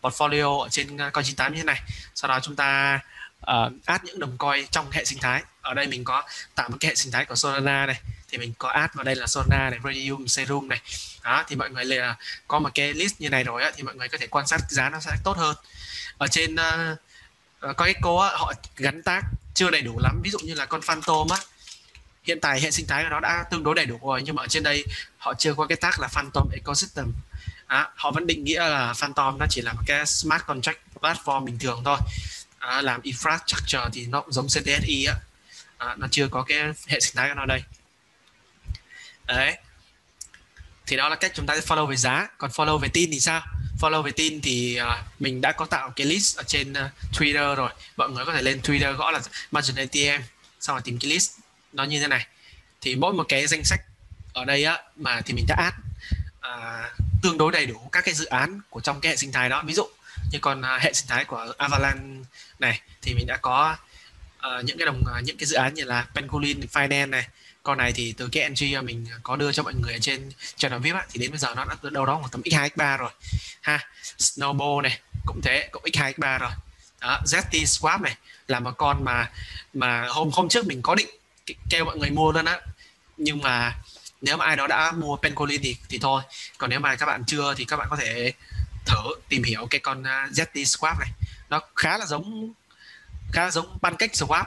portfolio 0.02 0.60
ở 0.60 0.68
trên 0.68 0.96
Coin98 0.96 1.50
như 1.50 1.56
thế 1.56 1.64
này. 1.64 1.82
Sau 2.14 2.28
đó 2.28 2.40
chúng 2.42 2.56
ta 2.56 3.00
uh, 3.50 3.72
add 3.84 4.04
những 4.04 4.18
đồng 4.18 4.38
coin 4.38 4.66
trong 4.66 4.90
hệ 4.90 5.04
sinh 5.04 5.18
thái. 5.18 5.42
Ở 5.60 5.74
đây 5.74 5.86
mình 5.86 6.04
có 6.04 6.22
tạo 6.54 6.68
một 6.68 6.76
cái 6.80 6.88
hệ 6.88 6.94
sinh 6.94 7.12
thái 7.12 7.24
của 7.24 7.34
Solana 7.34 7.86
này 7.86 8.00
thì 8.28 8.38
mình 8.38 8.52
có 8.58 8.68
add 8.68 8.94
vào 8.94 9.04
đây 9.04 9.16
là 9.16 9.26
Solana 9.26 9.70
này, 9.70 9.78
Radium, 9.84 10.26
Serum 10.26 10.68
này. 10.68 10.80
Đó 11.24 11.44
thì 11.48 11.56
mọi 11.56 11.70
người 11.70 11.84
là 11.84 12.16
có 12.48 12.58
một 12.58 12.70
cái 12.74 12.94
list 12.94 13.14
như 13.18 13.28
này 13.28 13.44
rồi 13.44 13.62
á, 13.62 13.70
thì 13.76 13.82
mọi 13.82 13.94
người 13.94 14.08
có 14.08 14.18
thể 14.18 14.26
quan 14.26 14.46
sát 14.46 14.60
giá 14.70 14.90
nó 14.90 15.00
sẽ 15.00 15.10
tốt 15.24 15.36
hơn. 15.36 15.56
Ở 16.18 16.26
trên 16.26 16.54
uh, 16.54 16.98
có 17.76 17.84
cái 17.84 17.94
cô 18.00 18.16
á, 18.16 18.30
họ 18.32 18.52
gắn 18.76 19.02
tác 19.02 19.22
chưa 19.54 19.70
đầy 19.70 19.80
đủ 19.80 19.98
lắm. 19.98 20.20
Ví 20.22 20.30
dụ 20.30 20.38
như 20.38 20.54
là 20.54 20.66
con 20.66 20.82
Phantom 20.82 21.28
á 21.28 21.38
hiện 22.24 22.40
tại 22.40 22.60
hệ 22.60 22.70
sinh 22.70 22.86
thái 22.86 23.02
của 23.02 23.08
nó 23.08 23.20
đã 23.20 23.44
tương 23.50 23.62
đối 23.62 23.74
đầy 23.74 23.86
đủ 23.86 23.98
rồi 24.02 24.22
nhưng 24.22 24.36
mà 24.36 24.42
ở 24.42 24.46
trên 24.46 24.62
đây 24.62 24.84
họ 25.18 25.34
chưa 25.38 25.54
có 25.54 25.66
cái 25.66 25.76
tác 25.76 26.00
là 26.00 26.08
Phantom 26.08 26.48
Ecosystem. 26.52 27.12
À, 27.66 27.90
họ 27.96 28.10
vẫn 28.10 28.26
định 28.26 28.44
nghĩa 28.44 28.68
là 28.68 28.92
Phantom 28.92 29.38
nó 29.38 29.46
chỉ 29.50 29.60
là 29.60 29.72
một 29.72 29.82
cái 29.86 30.06
smart 30.06 30.42
contract 30.46 30.78
platform 31.00 31.44
bình 31.44 31.58
thường 31.58 31.82
thôi 31.84 31.98
à, 32.68 32.82
làm 32.82 33.00
infrastructure 33.02 33.90
thì 33.92 34.06
nó 34.06 34.20
cũng 34.20 34.32
giống 34.32 34.46
CTSI 34.46 35.04
á. 35.04 35.14
À, 35.78 35.94
nó 35.98 36.06
chưa 36.10 36.28
có 36.28 36.42
cái 36.42 36.58
hệ 36.86 37.00
sinh 37.00 37.16
thái 37.16 37.28
của 37.28 37.34
nó 37.34 37.46
đây. 37.46 37.62
Đấy. 39.26 39.56
Thì 40.86 40.96
đó 40.96 41.08
là 41.08 41.16
cách 41.16 41.32
chúng 41.34 41.46
ta 41.46 41.54
sẽ 41.54 41.60
follow 41.60 41.86
về 41.86 41.96
giá. 41.96 42.28
Còn 42.38 42.50
follow 42.50 42.78
về 42.78 42.88
tin 42.88 43.10
thì 43.10 43.20
sao? 43.20 43.42
Follow 43.80 44.02
về 44.02 44.10
tin 44.10 44.40
thì 44.40 44.80
uh, 44.80 45.20
mình 45.20 45.40
đã 45.40 45.52
có 45.52 45.64
tạo 45.64 45.90
cái 45.96 46.06
list 46.06 46.36
ở 46.36 46.42
trên 46.42 46.72
uh, 46.72 46.78
Twitter 47.12 47.54
rồi. 47.54 47.70
Mọi 47.96 48.10
người 48.10 48.24
có 48.24 48.32
thể 48.32 48.42
lên 48.42 48.60
Twitter 48.60 48.92
gõ 48.92 49.10
là 49.10 49.20
margin 49.50 49.76
ATM 49.76 50.22
xong 50.60 50.76
rồi 50.76 50.82
tìm 50.84 50.98
cái 50.98 51.10
list 51.10 51.32
nó 51.72 51.84
như 51.84 52.00
thế 52.00 52.08
này. 52.08 52.26
Thì 52.80 52.94
mỗi 52.94 53.12
một 53.12 53.24
cái 53.28 53.46
danh 53.46 53.64
sách 53.64 53.80
ở 54.32 54.44
đây 54.44 54.64
á 54.64 54.82
mà 54.96 55.20
thì 55.20 55.34
mình 55.34 55.44
đã 55.48 55.54
add 55.58 55.76
uh, 56.38 57.22
tương 57.22 57.38
đối 57.38 57.52
đầy 57.52 57.66
đủ 57.66 57.88
các 57.92 58.04
cái 58.04 58.14
dự 58.14 58.24
án 58.24 58.60
của 58.70 58.80
trong 58.80 59.00
cái 59.00 59.10
hệ 59.10 59.16
sinh 59.16 59.32
thái 59.32 59.48
đó. 59.48 59.62
Ví 59.66 59.74
dụ 59.74 59.86
như 60.32 60.38
còn 60.38 60.60
uh, 60.60 60.82
hệ 60.82 60.92
sinh 60.92 61.08
thái 61.08 61.24
của 61.24 61.54
Avalanche 61.58 62.28
này 62.58 62.80
thì 63.02 63.14
mình 63.14 63.26
đã 63.26 63.36
có 63.36 63.76
uh, 64.38 64.64
những 64.64 64.78
cái 64.78 64.86
đồng 64.86 65.02
uh, 65.18 65.24
những 65.24 65.36
cái 65.36 65.46
dự 65.46 65.56
án 65.56 65.74
như 65.74 65.84
là 65.84 66.06
Pangolin 66.14 66.60
Finance 66.60 67.10
này. 67.10 67.28
Con 67.62 67.78
này 67.78 67.92
thì 67.92 68.14
từ 68.16 68.28
cái 68.32 68.50
NG 68.50 68.74
ờ, 68.74 68.82
mình 68.82 69.06
có 69.22 69.36
đưa 69.36 69.52
cho 69.52 69.62
mọi 69.62 69.74
người 69.74 69.92
ở 69.92 69.98
trên 69.98 70.30
channel 70.56 70.80
VIP 70.80 70.94
á, 70.94 71.06
thì 71.10 71.20
đến 71.20 71.30
bây 71.30 71.38
giờ 71.38 71.54
nó 71.56 71.64
đã 71.64 71.90
đâu 71.90 72.06
đó 72.06 72.18
khoảng 72.18 72.30
tầm 72.30 72.42
x2 72.42 72.68
x3 72.68 72.98
rồi. 72.98 73.10
Ha 73.60 73.80
Snowball 74.18 74.80
này 74.80 74.98
cũng 75.26 75.40
thế 75.42 75.68
cũng 75.72 75.82
x2 75.82 76.12
x3 76.12 76.38
rồi. 76.38 76.50
Đó, 77.00 77.20
ZT 77.24 77.64
Swap 77.64 78.00
này 78.00 78.16
là 78.48 78.60
một 78.60 78.70
con 78.76 79.04
mà 79.04 79.30
mà 79.74 80.06
hôm 80.08 80.30
hôm 80.32 80.48
trước 80.48 80.66
mình 80.66 80.82
có 80.82 80.94
định 80.94 81.08
kêu 81.70 81.84
mọi 81.84 81.98
người 81.98 82.10
mua 82.10 82.32
luôn 82.32 82.44
á. 82.44 82.60
Nhưng 83.16 83.38
mà 83.42 83.76
nếu 84.20 84.36
mà 84.36 84.44
ai 84.44 84.56
đó 84.56 84.66
đã 84.66 84.92
mua 84.92 85.16
Pencolin 85.16 85.62
thì 85.62 85.76
thì 85.88 85.98
thôi. 85.98 86.22
Còn 86.58 86.70
nếu 86.70 86.80
mà 86.80 86.96
các 86.96 87.06
bạn 87.06 87.24
chưa 87.26 87.54
thì 87.56 87.64
các 87.64 87.76
bạn 87.76 87.86
có 87.90 87.96
thể 87.96 88.32
thử 88.86 89.14
tìm 89.28 89.42
hiểu 89.42 89.66
cái 89.70 89.80
con 89.80 90.02
ZT 90.02 90.52
Swap 90.54 90.98
này 91.00 91.08
nó 91.50 91.60
khá 91.76 91.98
là 91.98 92.06
giống 92.06 92.52
khá 93.32 93.44
là 93.44 93.50
giống 93.50 93.78
pancake 93.82 94.14
swap 94.14 94.44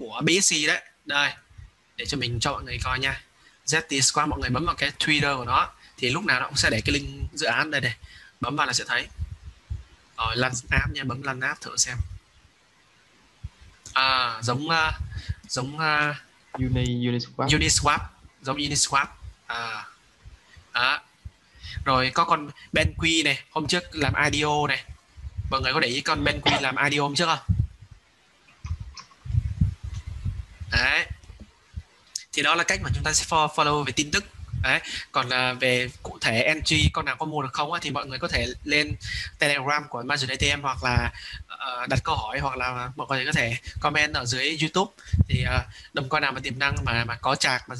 của 0.00 0.22
BSC 0.24 0.54
đấy. 0.66 0.82
Đây 1.04 1.32
để 1.96 2.06
cho 2.06 2.16
mình 2.16 2.40
cho 2.40 2.52
mọi 2.52 2.62
người 2.64 2.78
coi 2.84 2.98
nha. 2.98 3.22
ZT 3.66 4.00
Swap 4.00 4.28
mọi 4.28 4.38
người 4.40 4.50
bấm 4.50 4.64
vào 4.66 4.74
cái 4.74 4.92
Twitter 4.98 5.38
của 5.38 5.44
nó 5.44 5.70
thì 5.96 6.10
lúc 6.10 6.24
nào 6.24 6.40
nó 6.40 6.46
cũng 6.46 6.56
sẽ 6.56 6.70
để 6.70 6.80
cái 6.84 6.92
link 6.92 7.32
dự 7.34 7.46
án 7.46 7.70
đây 7.70 7.80
này. 7.80 7.96
Bấm 8.40 8.56
vào 8.56 8.66
là 8.66 8.72
sẽ 8.72 8.84
thấy. 8.88 9.06
Rồi 10.18 10.36
lăn 10.36 10.52
app 10.70 10.92
nha 10.92 11.04
bấm 11.04 11.22
lăn 11.22 11.40
app 11.40 11.60
thử 11.60 11.76
xem. 11.76 11.96
À 13.92 14.38
giống 14.42 14.66
uh, 14.66 14.94
giống 15.48 15.76
uh, 15.76 16.16
Uni 16.52 16.84
Uniswap 16.84 17.46
Uniswap 17.48 17.98
giống 18.42 18.56
Uniswap 18.56 19.06
à 19.46 19.86
đó. 20.74 21.00
rồi 21.84 22.10
có 22.14 22.24
con 22.24 22.50
BenQ 22.72 23.24
này 23.24 23.42
hôm 23.50 23.66
trước 23.66 23.84
làm 23.92 24.12
IDO 24.32 24.66
này 24.66 24.84
mọi 25.54 25.62
người 25.62 25.72
có 25.72 25.80
để 25.80 25.88
ý 25.88 26.00
con 26.00 26.24
BenQ 26.24 26.60
làm 26.60 26.76
idiom 26.76 27.14
chưa 27.14 27.24
trước 27.24 27.26
không? 27.26 27.56
Đấy. 30.72 31.06
Thì 32.32 32.42
đó 32.42 32.54
là 32.54 32.64
cách 32.64 32.80
mà 32.82 32.90
chúng 32.94 33.04
ta 33.04 33.12
sẽ 33.12 33.24
follow 33.28 33.84
về 33.84 33.92
tin 33.92 34.10
tức. 34.10 34.24
Đấy. 34.62 34.80
Còn 35.12 35.28
là 35.28 35.52
về 35.52 35.88
cụ 36.02 36.18
thể 36.20 36.42
entry 36.42 36.90
con 36.92 37.04
nào 37.04 37.16
có 37.16 37.26
mua 37.26 37.42
được 37.42 37.52
không 37.52 37.72
á, 37.72 37.78
thì 37.82 37.90
mọi 37.90 38.06
người 38.06 38.18
có 38.18 38.28
thể 38.28 38.46
lên 38.64 38.96
telegram 39.38 39.88
của 39.88 40.02
Margin 40.02 40.30
ATM 40.30 40.62
hoặc 40.62 40.84
là 40.84 41.12
uh, 41.44 41.88
đặt 41.88 41.98
câu 42.04 42.16
hỏi 42.16 42.38
hoặc 42.38 42.56
là 42.56 42.90
mọi 42.96 43.06
người 43.10 43.26
có 43.26 43.32
thể 43.32 43.56
comment 43.80 44.14
ở 44.14 44.24
dưới 44.24 44.58
youtube. 44.60 44.92
Thì 45.28 45.44
à, 45.44 45.56
uh, 45.56 45.94
đồng 45.94 46.08
con 46.08 46.22
nào 46.22 46.32
mà 46.32 46.40
tiềm 46.40 46.58
năng 46.58 46.74
mà 46.84 47.04
mà 47.04 47.16
có 47.16 47.34
chạc 47.34 47.68
mà 47.68 47.74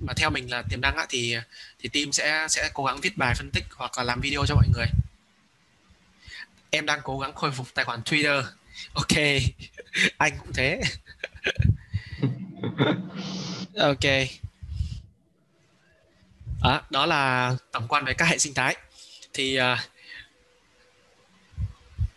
mà 0.00 0.12
theo 0.16 0.30
mình 0.30 0.50
là 0.50 0.62
tiềm 0.70 0.80
năng 0.80 0.96
á, 0.96 1.06
thì 1.08 1.36
thì 1.78 1.88
team 1.88 2.12
sẽ 2.12 2.46
sẽ 2.48 2.70
cố 2.74 2.84
gắng 2.84 3.00
viết 3.00 3.16
bài 3.16 3.34
phân 3.34 3.50
tích 3.50 3.64
hoặc 3.76 3.98
là 3.98 4.04
làm 4.04 4.20
video 4.20 4.46
cho 4.46 4.54
mọi 4.54 4.68
người 4.74 4.86
em 6.74 6.86
đang 6.86 7.00
cố 7.04 7.18
gắng 7.18 7.34
khôi 7.34 7.52
phục 7.52 7.66
tài 7.74 7.84
khoản 7.84 8.00
twitter. 8.02 8.42
Ok 8.94 9.16
anh 10.18 10.32
cũng 10.38 10.52
thế. 10.52 10.80
Ok. 13.78 14.04
Đó, 16.62 16.82
đó 16.90 17.06
là 17.06 17.54
tổng 17.72 17.88
quan 17.88 18.04
về 18.04 18.14
các 18.14 18.28
hệ 18.28 18.38
sinh 18.38 18.54
thái. 18.54 18.76
Thì 19.32 19.60
uh, 19.60 19.78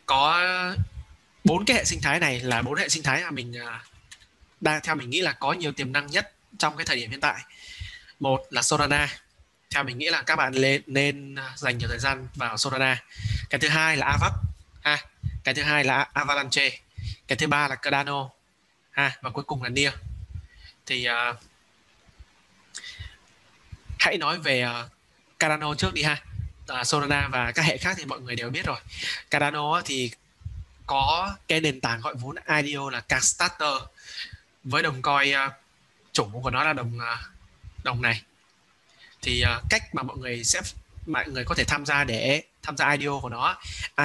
có 0.05 0.43
bốn 1.43 1.65
cái 1.65 1.77
hệ 1.77 1.83
sinh 1.83 2.01
thái 2.01 2.19
này 2.19 2.39
là 2.39 2.61
bốn 2.61 2.75
hệ 2.75 2.89
sinh 2.89 3.03
thái 3.03 3.23
mà 3.23 3.31
mình 3.31 3.53
uh, 3.61 3.81
đang 4.61 4.81
theo 4.83 4.95
mình 4.95 5.09
nghĩ 5.09 5.21
là 5.21 5.31
có 5.31 5.53
nhiều 5.53 5.71
tiềm 5.71 5.91
năng 5.91 6.07
nhất 6.07 6.31
trong 6.57 6.77
cái 6.77 6.85
thời 6.85 6.95
điểm 6.95 7.11
hiện 7.11 7.21
tại. 7.21 7.41
Một 8.19 8.45
là 8.49 8.61
Solana. 8.61 9.09
Theo 9.69 9.83
mình 9.83 9.97
nghĩ 9.97 10.09
là 10.09 10.21
các 10.21 10.35
bạn 10.35 10.53
nên, 10.61 10.81
nên 10.87 11.35
dành 11.55 11.77
nhiều 11.77 11.89
thời 11.89 11.99
gian 11.99 12.27
vào 12.35 12.57
Solana 12.57 13.03
cái 13.49 13.59
thứ 13.59 13.67
hai 13.67 13.97
là 13.97 14.05
Avax 14.05 14.33
ha. 14.81 15.05
Cái 15.43 15.53
thứ 15.53 15.63
hai 15.63 15.83
là 15.83 16.07
Avalanche. 16.13 16.79
Cái 17.27 17.35
thứ 17.35 17.47
ba 17.47 17.67
là 17.67 17.75
Cardano 17.75 18.29
ha. 18.91 19.17
Và 19.21 19.29
cuối 19.29 19.43
cùng 19.43 19.63
là 19.63 19.69
near. 19.69 19.93
Thì 20.85 21.07
uh, 21.09 21.37
hãy 23.99 24.17
nói 24.17 24.39
về 24.39 24.65
uh, 24.65 24.91
Cardano 25.39 25.75
trước 25.75 25.93
đi 25.93 26.03
ha. 26.03 26.21
Ờ, 26.67 26.79
uh, 26.79 26.87
Solana 26.87 27.27
và 27.27 27.51
các 27.51 27.65
hệ 27.65 27.77
khác 27.77 27.95
thì 27.97 28.05
mọi 28.05 28.21
người 28.21 28.35
đều 28.35 28.49
biết 28.49 28.65
rồi. 28.65 28.79
Cardano 29.31 29.81
thì 29.85 30.11
có 30.85 31.35
cái 31.47 31.61
nền 31.61 31.81
tảng 31.81 32.01
gọi 32.01 32.13
vốn 32.15 32.35
IDO 32.63 32.89
là 32.89 33.01
Kickstarter 33.01 33.73
với 34.63 34.83
đồng 34.83 35.01
coi 35.01 35.33
uh, 35.47 35.53
chủ 36.11 36.29
của 36.43 36.49
nó 36.49 36.63
là 36.63 36.73
đồng 36.73 36.97
uh, 36.97 37.83
đồng 37.83 38.01
này. 38.01 38.21
Thì 39.21 39.43
uh, 39.43 39.63
cách 39.69 39.95
mà 39.95 40.03
mọi 40.03 40.17
người 40.17 40.43
sẽ 40.43 40.61
mọi 41.05 41.27
người 41.27 41.43
có 41.43 41.55
thể 41.55 41.63
tham 41.63 41.85
gia 41.85 42.03
để 42.03 42.43
tham 42.66 42.78
gia 42.78 42.91
IDO 42.91 43.20
của 43.20 43.30
nó. 43.30 43.57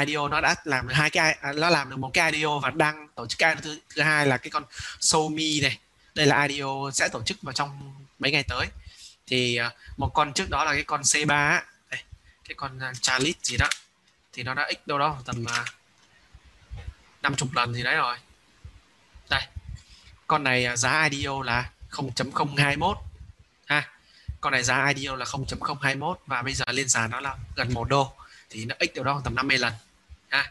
IDO 0.06 0.28
nó 0.28 0.40
đã 0.40 0.54
làm 0.64 0.88
được 0.88 0.94
hai 0.94 1.10
cái 1.10 1.38
à, 1.40 1.52
nó 1.52 1.70
làm 1.70 1.90
được 1.90 1.98
một 1.98 2.10
cái 2.14 2.32
IDO 2.32 2.58
và 2.58 2.70
đang 2.70 3.08
tổ 3.14 3.26
chức 3.26 3.38
cái 3.38 3.56
thứ, 3.56 3.78
thứ 3.94 4.02
hai 4.02 4.26
là 4.26 4.36
cái 4.36 4.50
con 4.50 4.64
Somi 5.00 5.60
này. 5.60 5.78
Đây 6.14 6.26
là 6.26 6.42
IDO 6.42 6.90
sẽ 6.92 7.08
tổ 7.08 7.22
chức 7.22 7.42
vào 7.42 7.52
trong 7.52 7.94
mấy 8.18 8.32
ngày 8.32 8.42
tới. 8.42 8.66
Thì 9.26 9.56
à, 9.56 9.70
một 9.96 10.10
con 10.14 10.32
trước 10.32 10.50
đó 10.50 10.64
là 10.64 10.72
cái 10.72 10.84
con 10.84 11.02
C3 11.02 11.60
đây, 11.90 12.00
cái 12.48 12.54
con 12.56 12.78
à, 12.78 12.92
Charlie 13.00 13.34
gì 13.42 13.56
đó. 13.56 13.68
Thì 14.32 14.42
nó 14.42 14.54
đã 14.54 14.70
x 14.72 14.86
đâu 14.86 14.98
đó 14.98 15.18
tầm 15.24 15.44
uh, 15.44 15.68
50 17.22 17.48
lần 17.54 17.74
gì 17.74 17.82
đấy 17.82 17.96
rồi. 17.96 18.16
Đây 19.30 19.42
con 20.26 20.44
này 20.44 20.76
giá 20.76 21.08
IDO 21.10 21.42
là 21.42 21.70
0.021 21.90 22.94
ha 23.66 23.88
con 24.40 24.52
này 24.52 24.62
giá 24.62 24.92
IDO 24.96 25.16
là 25.16 25.24
0.021 25.24 26.14
và 26.26 26.42
bây 26.42 26.54
giờ 26.54 26.64
lên 26.68 26.88
giá 26.88 27.06
nó 27.06 27.20
là 27.20 27.36
gần 27.56 27.74
1 27.74 27.88
đô 27.88 28.12
thì 28.50 28.64
nó 28.64 28.74
x 28.80 28.94
đâu 28.94 29.04
đó 29.04 29.20
tầm 29.24 29.34
50 29.34 29.58
lần. 29.58 29.72
Ha. 30.28 30.50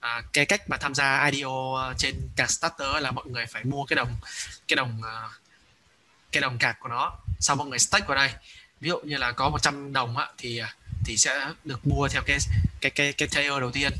À, 0.00 0.22
cái 0.32 0.46
cách 0.46 0.70
mà 0.70 0.76
tham 0.76 0.94
gia 0.94 1.26
IDO 1.26 1.92
trên 1.98 2.14
card 2.36 2.52
starter 2.52 3.02
là 3.02 3.10
mọi 3.10 3.26
người 3.26 3.46
phải 3.46 3.64
mua 3.64 3.84
cái 3.84 3.96
đồng 3.96 4.16
cái 4.68 4.76
đồng 4.76 5.00
à, 5.02 5.28
cái 6.32 6.40
đồng 6.40 6.58
card 6.58 6.78
của 6.80 6.88
nó 6.88 7.12
sau 7.40 7.56
mọi 7.56 7.68
người 7.68 7.78
stake 7.78 8.06
vào 8.06 8.16
đây. 8.16 8.30
Ví 8.80 8.88
dụ 8.88 8.98
như 8.98 9.16
là 9.16 9.32
có 9.32 9.48
100 9.50 9.92
đồng 9.92 10.16
á, 10.16 10.28
thì 10.38 10.58
à, 10.58 10.74
thì 11.04 11.16
sẽ 11.16 11.50
được 11.64 11.86
mua 11.86 12.08
theo 12.08 12.22
cái 12.26 12.38
cái 12.80 12.90
cái 12.90 13.12
cái 13.12 13.28
tier 13.28 13.60
đầu 13.60 13.70
tiên. 13.70 13.92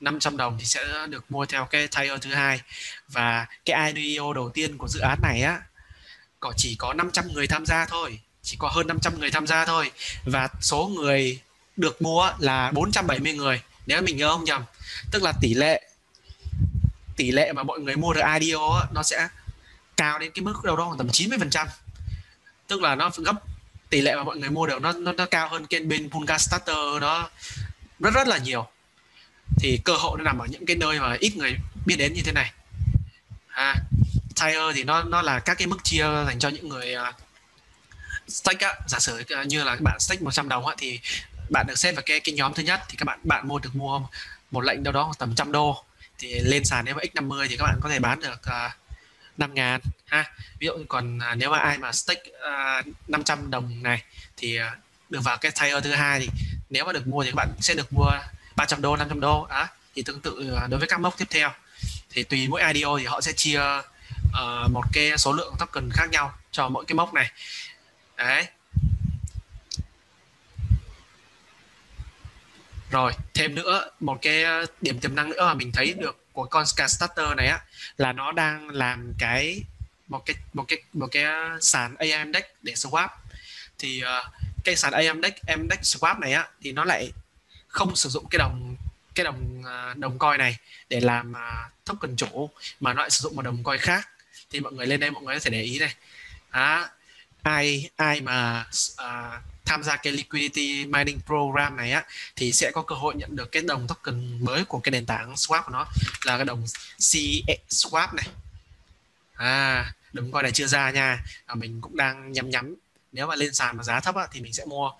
500 0.00 0.36
đồng 0.36 0.58
thì 0.58 0.64
sẽ 0.64 1.06
được 1.08 1.30
mua 1.30 1.46
theo 1.46 1.64
cái 1.64 1.88
tier 1.88 2.20
thứ 2.20 2.34
hai. 2.34 2.60
Và 3.08 3.46
cái 3.64 3.92
IDO 3.92 4.32
đầu 4.32 4.50
tiên 4.50 4.78
của 4.78 4.88
dự 4.88 5.00
án 5.00 5.18
này 5.22 5.42
á 5.42 5.60
có 6.40 6.52
chỉ 6.56 6.76
có 6.78 6.94
500 6.94 7.32
người 7.32 7.46
tham 7.46 7.66
gia 7.66 7.86
thôi 7.86 8.20
chỉ 8.42 8.56
có 8.58 8.68
hơn 8.68 8.86
500 8.86 9.20
người 9.20 9.30
tham 9.30 9.46
gia 9.46 9.64
thôi. 9.64 9.90
Và 10.24 10.48
số 10.60 10.86
người 10.86 11.40
được 11.78 12.02
mua 12.02 12.30
là 12.38 12.70
470 12.72 13.32
người 13.32 13.62
nếu 13.86 14.02
mình 14.02 14.16
nhớ 14.16 14.32
không 14.32 14.44
nhầm. 14.44 14.64
Tức 15.10 15.22
là 15.22 15.32
tỷ 15.40 15.54
lệ 15.54 15.82
tỷ 17.16 17.30
lệ 17.30 17.52
mà 17.52 17.62
mọi 17.62 17.80
người 17.80 17.96
mua 17.96 18.12
được 18.12 18.20
IDO 18.40 18.86
nó 18.92 19.02
sẽ 19.02 19.28
cao 19.96 20.18
đến 20.18 20.30
cái 20.34 20.42
mức 20.42 20.64
đâu 20.64 20.76
đó 20.76 20.84
khoảng 20.84 20.98
tầm 20.98 21.08
90 21.12 21.38
phần 21.38 21.50
trăm. 21.50 21.68
Tức 22.66 22.82
là 22.82 22.94
nó 22.94 23.10
gấp 23.16 23.36
tỷ 23.90 24.00
lệ 24.00 24.14
mà 24.16 24.24
mọi 24.24 24.36
người 24.36 24.50
mua 24.50 24.66
được 24.66 24.82
nó 24.82 24.92
nó, 24.92 25.12
nó 25.12 25.26
cao 25.26 25.48
hơn 25.48 25.66
cái 25.66 25.80
bên 25.80 26.10
Pulga 26.10 26.38
Starter 26.38 26.76
nó 27.00 27.30
rất 27.98 28.14
rất 28.14 28.28
là 28.28 28.38
nhiều. 28.38 28.66
Thì 29.60 29.80
cơ 29.84 29.92
hội 29.92 30.18
nó 30.18 30.24
nằm 30.24 30.38
ở 30.38 30.46
những 30.50 30.66
cái 30.66 30.76
nơi 30.76 31.00
mà 31.00 31.16
ít 31.20 31.36
người 31.36 31.56
biết 31.86 31.96
đến 31.98 32.12
như 32.12 32.22
thế 32.24 32.32
này. 32.32 32.52
À, 33.48 33.74
ha 33.74 33.74
tire 34.40 34.72
thì 34.74 34.84
nó 34.84 35.02
nó 35.02 35.22
là 35.22 35.38
các 35.38 35.58
cái 35.58 35.66
mức 35.66 35.84
chia 35.84 36.04
dành 36.26 36.38
cho 36.38 36.48
những 36.48 36.68
người 36.68 36.94
uh, 37.08 37.14
stake 38.28 38.66
á, 38.66 38.74
giả 38.86 38.98
sử 38.98 39.22
như 39.46 39.64
là 39.64 39.76
các 39.76 39.82
bạn 39.82 40.00
stake 40.00 40.20
100 40.20 40.48
đồng 40.48 40.66
á, 40.66 40.74
thì 40.78 41.00
bạn 41.50 41.66
được 41.66 41.78
xếp 41.78 41.92
vào 41.92 42.02
cái 42.06 42.20
cái 42.20 42.34
nhóm 42.34 42.54
thứ 42.54 42.62
nhất 42.62 42.80
thì 42.88 42.96
các 42.96 43.04
bạn 43.04 43.18
bạn 43.24 43.48
mua 43.48 43.58
được 43.58 43.76
mua 43.76 44.00
một 44.50 44.60
lệnh 44.60 44.82
đâu 44.82 44.92
đó 44.92 45.12
tầm 45.18 45.34
trăm 45.34 45.52
đô. 45.52 45.84
Thì 46.18 46.40
lên 46.40 46.64
sàn 46.64 46.84
nếu 46.84 46.94
mà 46.94 47.02
x50 47.14 47.46
thì 47.48 47.56
các 47.56 47.64
bạn 47.64 47.78
có 47.82 47.88
thể 47.88 47.98
bán 47.98 48.20
được 48.20 48.42
à, 48.42 48.66
uh, 48.66 48.72
5 49.38 49.54
ngàn 49.54 49.80
ha. 50.06 50.32
Ví 50.58 50.66
dụ 50.66 50.72
còn 50.88 51.18
uh, 51.18 51.36
nếu 51.36 51.50
mà 51.50 51.58
ai 51.58 51.78
mà 51.78 51.92
stake 51.92 52.30
à, 52.42 52.82
uh, 52.88 53.10
500 53.10 53.50
đồng 53.50 53.82
này 53.82 54.02
thì 54.36 54.60
uh, 54.60 54.64
được 55.10 55.20
vào 55.24 55.38
cái 55.38 55.52
tier 55.60 55.84
thứ 55.84 55.92
hai 55.92 56.20
thì 56.20 56.28
nếu 56.70 56.84
mà 56.84 56.92
được 56.92 57.06
mua 57.06 57.24
thì 57.24 57.30
các 57.30 57.34
bạn 57.34 57.48
sẽ 57.60 57.74
được 57.74 57.92
mua 57.92 58.10
300 58.56 58.82
đô 58.82 58.96
500 58.96 59.20
đô 59.20 59.46
đó 59.50 59.68
thì 59.94 60.02
tương 60.02 60.20
tự 60.20 60.58
đối 60.68 60.78
với 60.78 60.88
các 60.88 61.00
mốc 61.00 61.18
tiếp 61.18 61.26
theo. 61.30 61.50
Thì 62.10 62.22
tùy 62.22 62.48
mỗi 62.48 62.62
IDO 62.72 62.98
thì 62.98 63.04
họ 63.04 63.20
sẽ 63.20 63.32
chia 63.32 63.60
uh, 63.60 64.70
một 64.70 64.84
cái 64.92 65.18
số 65.18 65.32
lượng 65.32 65.54
token 65.58 65.90
khác 65.92 66.06
nhau 66.10 66.32
cho 66.50 66.68
mỗi 66.68 66.84
cái 66.84 66.94
mốc 66.94 67.14
này. 67.14 67.30
Đấy. 68.16 68.46
Rồi 72.90 73.12
thêm 73.34 73.54
nữa 73.54 73.90
một 74.00 74.18
cái 74.22 74.42
ờ, 74.42 74.66
điểm 74.80 74.98
tiềm 75.00 75.14
năng 75.14 75.30
nữa 75.30 75.46
mà 75.46 75.54
mình 75.54 75.72
thấy 75.72 75.92
được 75.92 76.24
của 76.32 76.44
con 76.44 76.66
Starter 76.66 77.36
này 77.36 77.46
á 77.46 77.60
là 77.96 78.12
nó 78.12 78.32
đang 78.32 78.68
làm 78.68 79.12
cái 79.18 79.62
một 80.08 80.26
cái 80.26 80.36
một 80.52 80.64
cái 80.68 80.82
một 80.92 81.06
cái 81.10 81.22
ờ, 81.22 81.58
sàn 81.60 81.94
AMDEX 81.96 82.44
để 82.62 82.72
swap. 82.72 83.08
Thì 83.78 84.02
uh, 84.02 84.32
cái 84.64 84.76
sàn 84.76 84.92
AMDEX 84.92 85.32
AMDEX 85.46 85.78
swap 85.80 86.18
này 86.18 86.32
á 86.32 86.48
thì 86.62 86.72
nó 86.72 86.84
lại 86.84 87.12
không 87.68 87.96
sử 87.96 88.08
dụng 88.08 88.26
cái 88.30 88.38
đồng 88.38 88.76
cái 89.14 89.24
đồng 89.24 89.62
đồng 89.96 90.18
coin 90.18 90.38
này 90.38 90.56
để 90.88 91.00
làm 91.00 91.32
uh, 91.32 91.72
token 91.84 92.16
chủ 92.16 92.50
mà 92.80 92.92
nó 92.92 93.02
lại 93.02 93.10
sử 93.10 93.22
dụng 93.22 93.36
một 93.36 93.42
đồng 93.42 93.62
coin 93.62 93.80
khác. 93.80 94.08
Thì 94.50 94.60
mọi 94.60 94.72
người 94.72 94.86
lên 94.86 95.00
đây 95.00 95.10
mọi 95.10 95.22
người 95.22 95.34
có 95.36 95.40
thể 95.40 95.50
để 95.50 95.62
ý 95.62 95.78
này. 95.78 95.94
À, 96.50 96.90
ai 97.42 97.90
ai 97.96 98.20
mà 98.20 98.66
uh, 99.00 99.57
tham 99.68 99.82
gia 99.82 99.96
cái 99.96 100.12
liquidity 100.12 100.86
mining 100.86 101.20
program 101.26 101.76
này 101.76 101.92
á 101.92 102.04
thì 102.36 102.52
sẽ 102.52 102.70
có 102.70 102.82
cơ 102.82 102.94
hội 102.94 103.14
nhận 103.14 103.36
được 103.36 103.52
cái 103.52 103.62
đồng 103.62 103.86
token 103.86 104.44
mới 104.44 104.64
của 104.64 104.80
cái 104.80 104.90
nền 104.90 105.06
tảng 105.06 105.34
swap 105.34 105.62
của 105.62 105.72
nó 105.72 105.86
là 106.24 106.36
cái 106.36 106.44
đồng 106.44 106.66
C 106.98 107.12
swap 107.68 108.14
này. 108.14 108.26
À 109.34 109.92
đồng 110.12 110.32
coi 110.32 110.42
này 110.42 110.52
chưa 110.52 110.66
ra 110.66 110.90
nha. 110.90 111.24
À, 111.46 111.54
mình 111.54 111.80
cũng 111.80 111.96
đang 111.96 112.32
nhắm 112.32 112.50
nhắm. 112.50 112.74
Nếu 113.12 113.26
mà 113.26 113.34
lên 113.34 113.54
sàn 113.54 113.76
mà 113.76 113.82
giá 113.82 114.00
thấp 114.00 114.14
á, 114.14 114.26
thì 114.32 114.40
mình 114.40 114.52
sẽ 114.52 114.64
mua. 114.64 114.90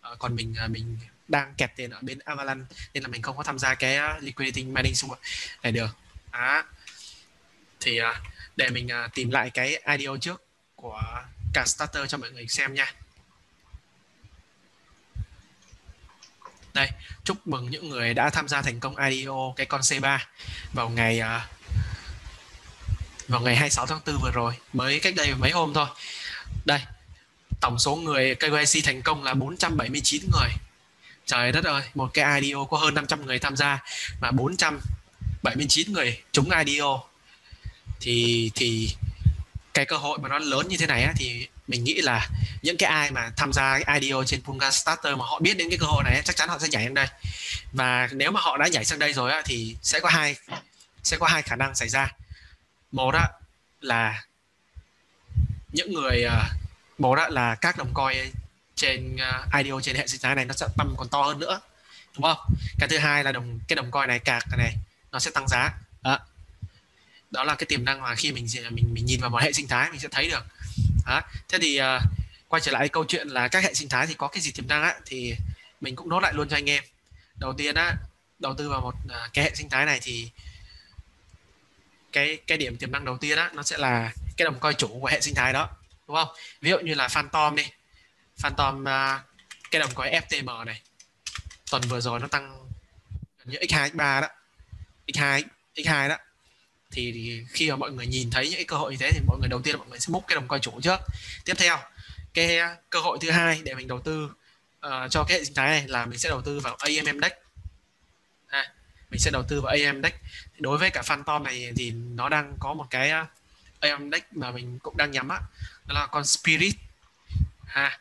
À, 0.00 0.10
còn 0.18 0.36
mình 0.36 0.54
à, 0.58 0.68
mình 0.68 0.98
đang 1.28 1.54
kẹt 1.54 1.70
tiền 1.76 1.90
ở 1.90 1.98
bên 2.02 2.18
Avalanche 2.18 2.76
nên 2.94 3.02
là 3.02 3.08
mình 3.08 3.22
không 3.22 3.36
có 3.36 3.42
tham 3.42 3.58
gia 3.58 3.74
cái 3.74 3.96
à, 3.96 4.18
liquidity 4.20 4.64
mining 4.64 4.94
này 5.62 5.72
được. 5.72 5.90
À, 6.30 6.64
thì 7.80 8.00
để 8.56 8.68
mình 8.68 8.88
à, 8.88 9.08
tìm 9.14 9.30
lại 9.30 9.50
cái 9.50 9.82
IDO 9.98 10.16
trước 10.16 10.42
của 10.76 11.02
cả 11.54 11.64
starter 11.66 12.08
cho 12.08 12.18
mọi 12.18 12.30
người 12.30 12.48
xem 12.48 12.74
nha. 12.74 12.94
Đây 16.74 16.88
chúc 17.24 17.46
mừng 17.46 17.70
những 17.70 17.88
người 17.88 18.14
đã 18.14 18.30
tham 18.30 18.48
gia 18.48 18.62
thành 18.62 18.80
công 18.80 18.96
IDO 18.96 19.52
cái 19.56 19.66
con 19.66 19.80
C3 19.80 20.18
vào 20.72 20.88
ngày 20.88 21.20
uh, 21.20 21.42
vào 23.28 23.40
ngày 23.40 23.56
26 23.56 23.86
tháng 23.86 24.00
4 24.06 24.16
vừa 24.22 24.30
rồi 24.30 24.54
mới 24.72 25.00
cách 25.00 25.14
đây 25.16 25.34
mấy 25.34 25.50
hôm 25.50 25.74
thôi. 25.74 25.86
Đây 26.64 26.80
tổng 27.60 27.78
số 27.78 27.96
người 27.96 28.34
KYC 28.34 28.84
thành 28.84 29.02
công 29.02 29.24
là 29.24 29.34
479 29.34 30.22
người. 30.32 30.48
Trời 31.26 31.52
đất 31.52 31.64
ơi 31.64 31.82
một 31.94 32.10
cái 32.14 32.40
IDO 32.40 32.64
có 32.64 32.78
hơn 32.78 32.94
500 32.94 33.26
người 33.26 33.38
tham 33.38 33.56
gia 33.56 33.82
mà 34.20 34.30
479 34.30 35.92
người 35.92 36.20
trúng 36.32 36.50
IDO 36.64 37.02
thì 38.00 38.50
thì 38.54 38.96
cái 39.74 39.86
cơ 39.86 39.96
hội 39.96 40.18
mà 40.18 40.28
nó 40.28 40.38
lớn 40.38 40.68
như 40.68 40.76
thế 40.76 40.86
này 40.86 41.02
á, 41.02 41.12
thì 41.16 41.48
mình 41.72 41.84
nghĩ 41.84 41.94
là 41.94 42.28
những 42.62 42.76
cái 42.76 42.90
ai 42.90 43.10
mà 43.10 43.30
tham 43.36 43.52
gia 43.52 43.78
cái 43.78 44.00
IDO 44.00 44.24
trên 44.24 44.42
Punga 44.42 44.70
Starter 44.70 45.16
mà 45.16 45.24
họ 45.24 45.38
biết 45.38 45.56
đến 45.56 45.68
cái 45.70 45.78
cơ 45.78 45.86
hội 45.86 46.04
này 46.04 46.22
chắc 46.24 46.36
chắn 46.36 46.48
họ 46.48 46.58
sẽ 46.58 46.68
nhảy 46.68 46.84
sang 46.84 46.94
đây. 46.94 47.06
Và 47.72 48.08
nếu 48.12 48.30
mà 48.30 48.40
họ 48.40 48.56
đã 48.56 48.68
nhảy 48.68 48.84
sang 48.84 48.98
đây 48.98 49.12
rồi 49.12 49.32
á, 49.32 49.42
thì 49.44 49.76
sẽ 49.82 50.00
có 50.00 50.08
hai 50.08 50.36
sẽ 51.02 51.16
có 51.16 51.26
hai 51.26 51.42
khả 51.42 51.56
năng 51.56 51.74
xảy 51.74 51.88
ra. 51.88 52.12
Một 52.92 53.14
á, 53.14 53.28
là 53.80 54.24
những 55.72 55.92
người 55.92 56.22
ờ, 56.22 56.44
một 56.98 57.18
á, 57.18 57.28
là 57.28 57.54
các 57.54 57.76
đồng 57.76 57.94
coin 57.94 58.30
trên 58.76 59.16
ờ, 59.16 59.46
IDO 59.58 59.80
trên 59.80 59.96
hệ 59.96 60.06
sinh 60.06 60.20
thái 60.20 60.34
này 60.34 60.44
nó 60.44 60.54
sẽ 60.54 60.66
tăng 60.78 60.94
còn 60.98 61.08
to 61.08 61.22
hơn 61.22 61.38
nữa 61.38 61.60
đúng 62.16 62.22
không? 62.22 62.54
Cái 62.78 62.88
thứ 62.88 62.98
hai 62.98 63.24
là 63.24 63.32
đồng 63.32 63.58
cái 63.68 63.76
đồng 63.76 63.90
coin 63.90 64.08
này 64.08 64.18
cạc 64.18 64.44
này 64.58 64.74
nó 65.12 65.18
sẽ 65.18 65.30
tăng 65.30 65.48
giá. 65.48 65.70
Đó. 66.02 66.18
Đó 67.30 67.44
là 67.44 67.54
cái 67.54 67.66
tiềm 67.66 67.84
năng 67.84 68.00
mà 68.00 68.14
khi 68.14 68.32
mình 68.32 68.46
mình 68.70 68.94
mình 68.94 69.06
nhìn 69.06 69.20
vào 69.20 69.30
một 69.30 69.42
hệ 69.42 69.52
sinh 69.52 69.68
thái 69.68 69.90
mình 69.90 70.00
sẽ 70.00 70.08
thấy 70.10 70.30
được 70.30 70.44
đó. 71.06 71.22
thế 71.48 71.58
thì 71.62 71.80
uh, 71.80 72.02
quay 72.48 72.60
trở 72.60 72.72
lại 72.72 72.88
câu 72.88 73.04
chuyện 73.08 73.28
là 73.28 73.48
các 73.48 73.64
hệ 73.64 73.74
sinh 73.74 73.88
thái 73.88 74.06
thì 74.06 74.14
có 74.14 74.28
cái 74.28 74.40
gì 74.40 74.52
tiềm 74.52 74.68
năng 74.68 74.82
á 74.82 74.94
thì 75.06 75.34
mình 75.80 75.96
cũng 75.96 76.08
nốt 76.08 76.20
lại 76.20 76.32
luôn 76.34 76.48
cho 76.48 76.56
anh 76.56 76.70
em. 76.70 76.84
Đầu 77.34 77.52
tiên 77.58 77.74
á 77.74 77.94
đầu 78.38 78.54
tư 78.54 78.68
vào 78.68 78.80
một 78.80 78.94
uh, 79.04 79.32
cái 79.32 79.44
hệ 79.44 79.54
sinh 79.54 79.68
thái 79.68 79.86
này 79.86 79.98
thì 80.02 80.30
cái 82.12 82.38
cái 82.46 82.58
điểm 82.58 82.76
tiềm 82.76 82.92
năng 82.92 83.04
đầu 83.04 83.18
tiên 83.18 83.38
á 83.38 83.50
nó 83.54 83.62
sẽ 83.62 83.78
là 83.78 84.12
cái 84.36 84.44
đồng 84.44 84.60
coi 84.60 84.74
chủ 84.74 84.98
của 85.00 85.06
hệ 85.06 85.20
sinh 85.20 85.34
thái 85.34 85.52
đó 85.52 85.68
đúng 86.08 86.16
không? 86.16 86.28
Ví 86.60 86.70
dụ 86.70 86.78
như 86.78 86.94
là 86.94 87.08
Phantom 87.08 87.56
đi. 87.56 87.66
Phantom 88.38 88.82
uh, 88.82 89.20
cái 89.70 89.80
đồng 89.80 89.94
coi 89.94 90.10
FTM 90.10 90.64
này 90.64 90.80
tuần 91.70 91.82
vừa 91.88 92.00
rồi 92.00 92.20
nó 92.20 92.26
tăng 92.26 92.68
gần 93.38 93.52
như 93.52 93.58
x2 93.58 93.90
x3 93.90 94.20
đó. 94.20 94.28
X2 95.06 95.42
x2 95.74 96.08
đó 96.08 96.16
thì, 96.92 97.42
khi 97.48 97.70
mà 97.70 97.76
mọi 97.76 97.92
người 97.92 98.06
nhìn 98.06 98.30
thấy 98.30 98.48
những 98.48 98.56
cái 98.56 98.64
cơ 98.64 98.76
hội 98.76 98.92
như 98.92 98.96
thế 99.00 99.10
thì 99.12 99.20
mọi 99.26 99.38
người 99.40 99.48
đầu 99.48 99.62
tiên 99.62 99.74
là 99.74 99.78
mọi 99.78 99.88
người 99.88 99.98
sẽ 99.98 100.12
múc 100.12 100.24
cái 100.26 100.34
đồng 100.34 100.48
coi 100.48 100.60
chủ 100.60 100.80
trước. 100.80 101.00
Tiếp 101.44 101.54
theo 101.58 101.78
cái 102.34 102.58
cơ 102.90 103.00
hội 103.00 103.18
thứ 103.20 103.30
hai 103.30 103.60
để 103.64 103.74
mình 103.74 103.88
đầu 103.88 104.00
tư 104.00 104.30
uh, 104.86 105.10
cho 105.10 105.24
cái 105.24 105.38
hệ 105.38 105.44
sinh 105.44 105.54
thái 105.54 105.68
này 105.68 105.88
là 105.88 106.06
mình 106.06 106.18
sẽ 106.18 106.28
đầu 106.28 106.42
tư 106.42 106.60
vào 106.60 106.76
AMM 106.78 107.20
Dex 107.22 107.32
à, 108.52 108.72
mình 109.10 109.20
sẽ 109.20 109.30
đầu 109.30 109.42
tư 109.42 109.60
vào 109.60 109.74
AMM 109.76 110.02
Dex 110.02 110.12
đối 110.58 110.78
với 110.78 110.90
cả 110.90 111.02
Phantom 111.02 111.42
này 111.42 111.72
thì 111.76 111.90
nó 111.90 112.28
đang 112.28 112.56
có 112.60 112.74
một 112.74 112.86
cái 112.90 113.10
ờ, 113.10 113.20
uh, 113.20 113.28
AM 113.80 114.10
Dex 114.10 114.22
mà 114.30 114.50
mình 114.50 114.78
cũng 114.78 114.96
đang 114.96 115.10
nhắm 115.10 115.28
á 115.28 115.40
đó 115.86 115.94
là 115.94 116.06
con 116.06 116.24
Spirit. 116.24 116.74
Ha 117.64 117.98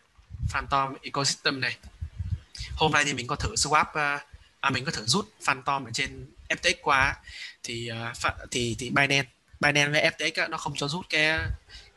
Phantom 0.49 0.95
ecosystem 1.01 1.61
này. 1.61 1.77
Hôm 2.75 2.91
nay 2.91 3.03
thì 3.05 3.13
mình 3.13 3.27
có 3.27 3.35
thử 3.35 3.55
swap 3.55 4.15
uh, 4.15 4.21
à 4.59 4.69
mình 4.69 4.85
có 4.85 4.91
thử 4.91 5.05
rút 5.05 5.29
Phantom 5.45 5.85
ở 5.85 5.91
trên 5.93 6.25
FTX 6.55 6.73
qua 6.81 7.15
thì 7.63 7.87
ờ, 7.87 8.13
thì 8.51 8.75
thì 8.79 8.89
Binance 8.89 9.29
Binance 9.59 9.89
với 9.91 10.11
FTX 10.11 10.49
nó 10.49 10.57
không 10.57 10.75
cho 10.75 10.87
rút 10.87 11.05
cái 11.09 11.39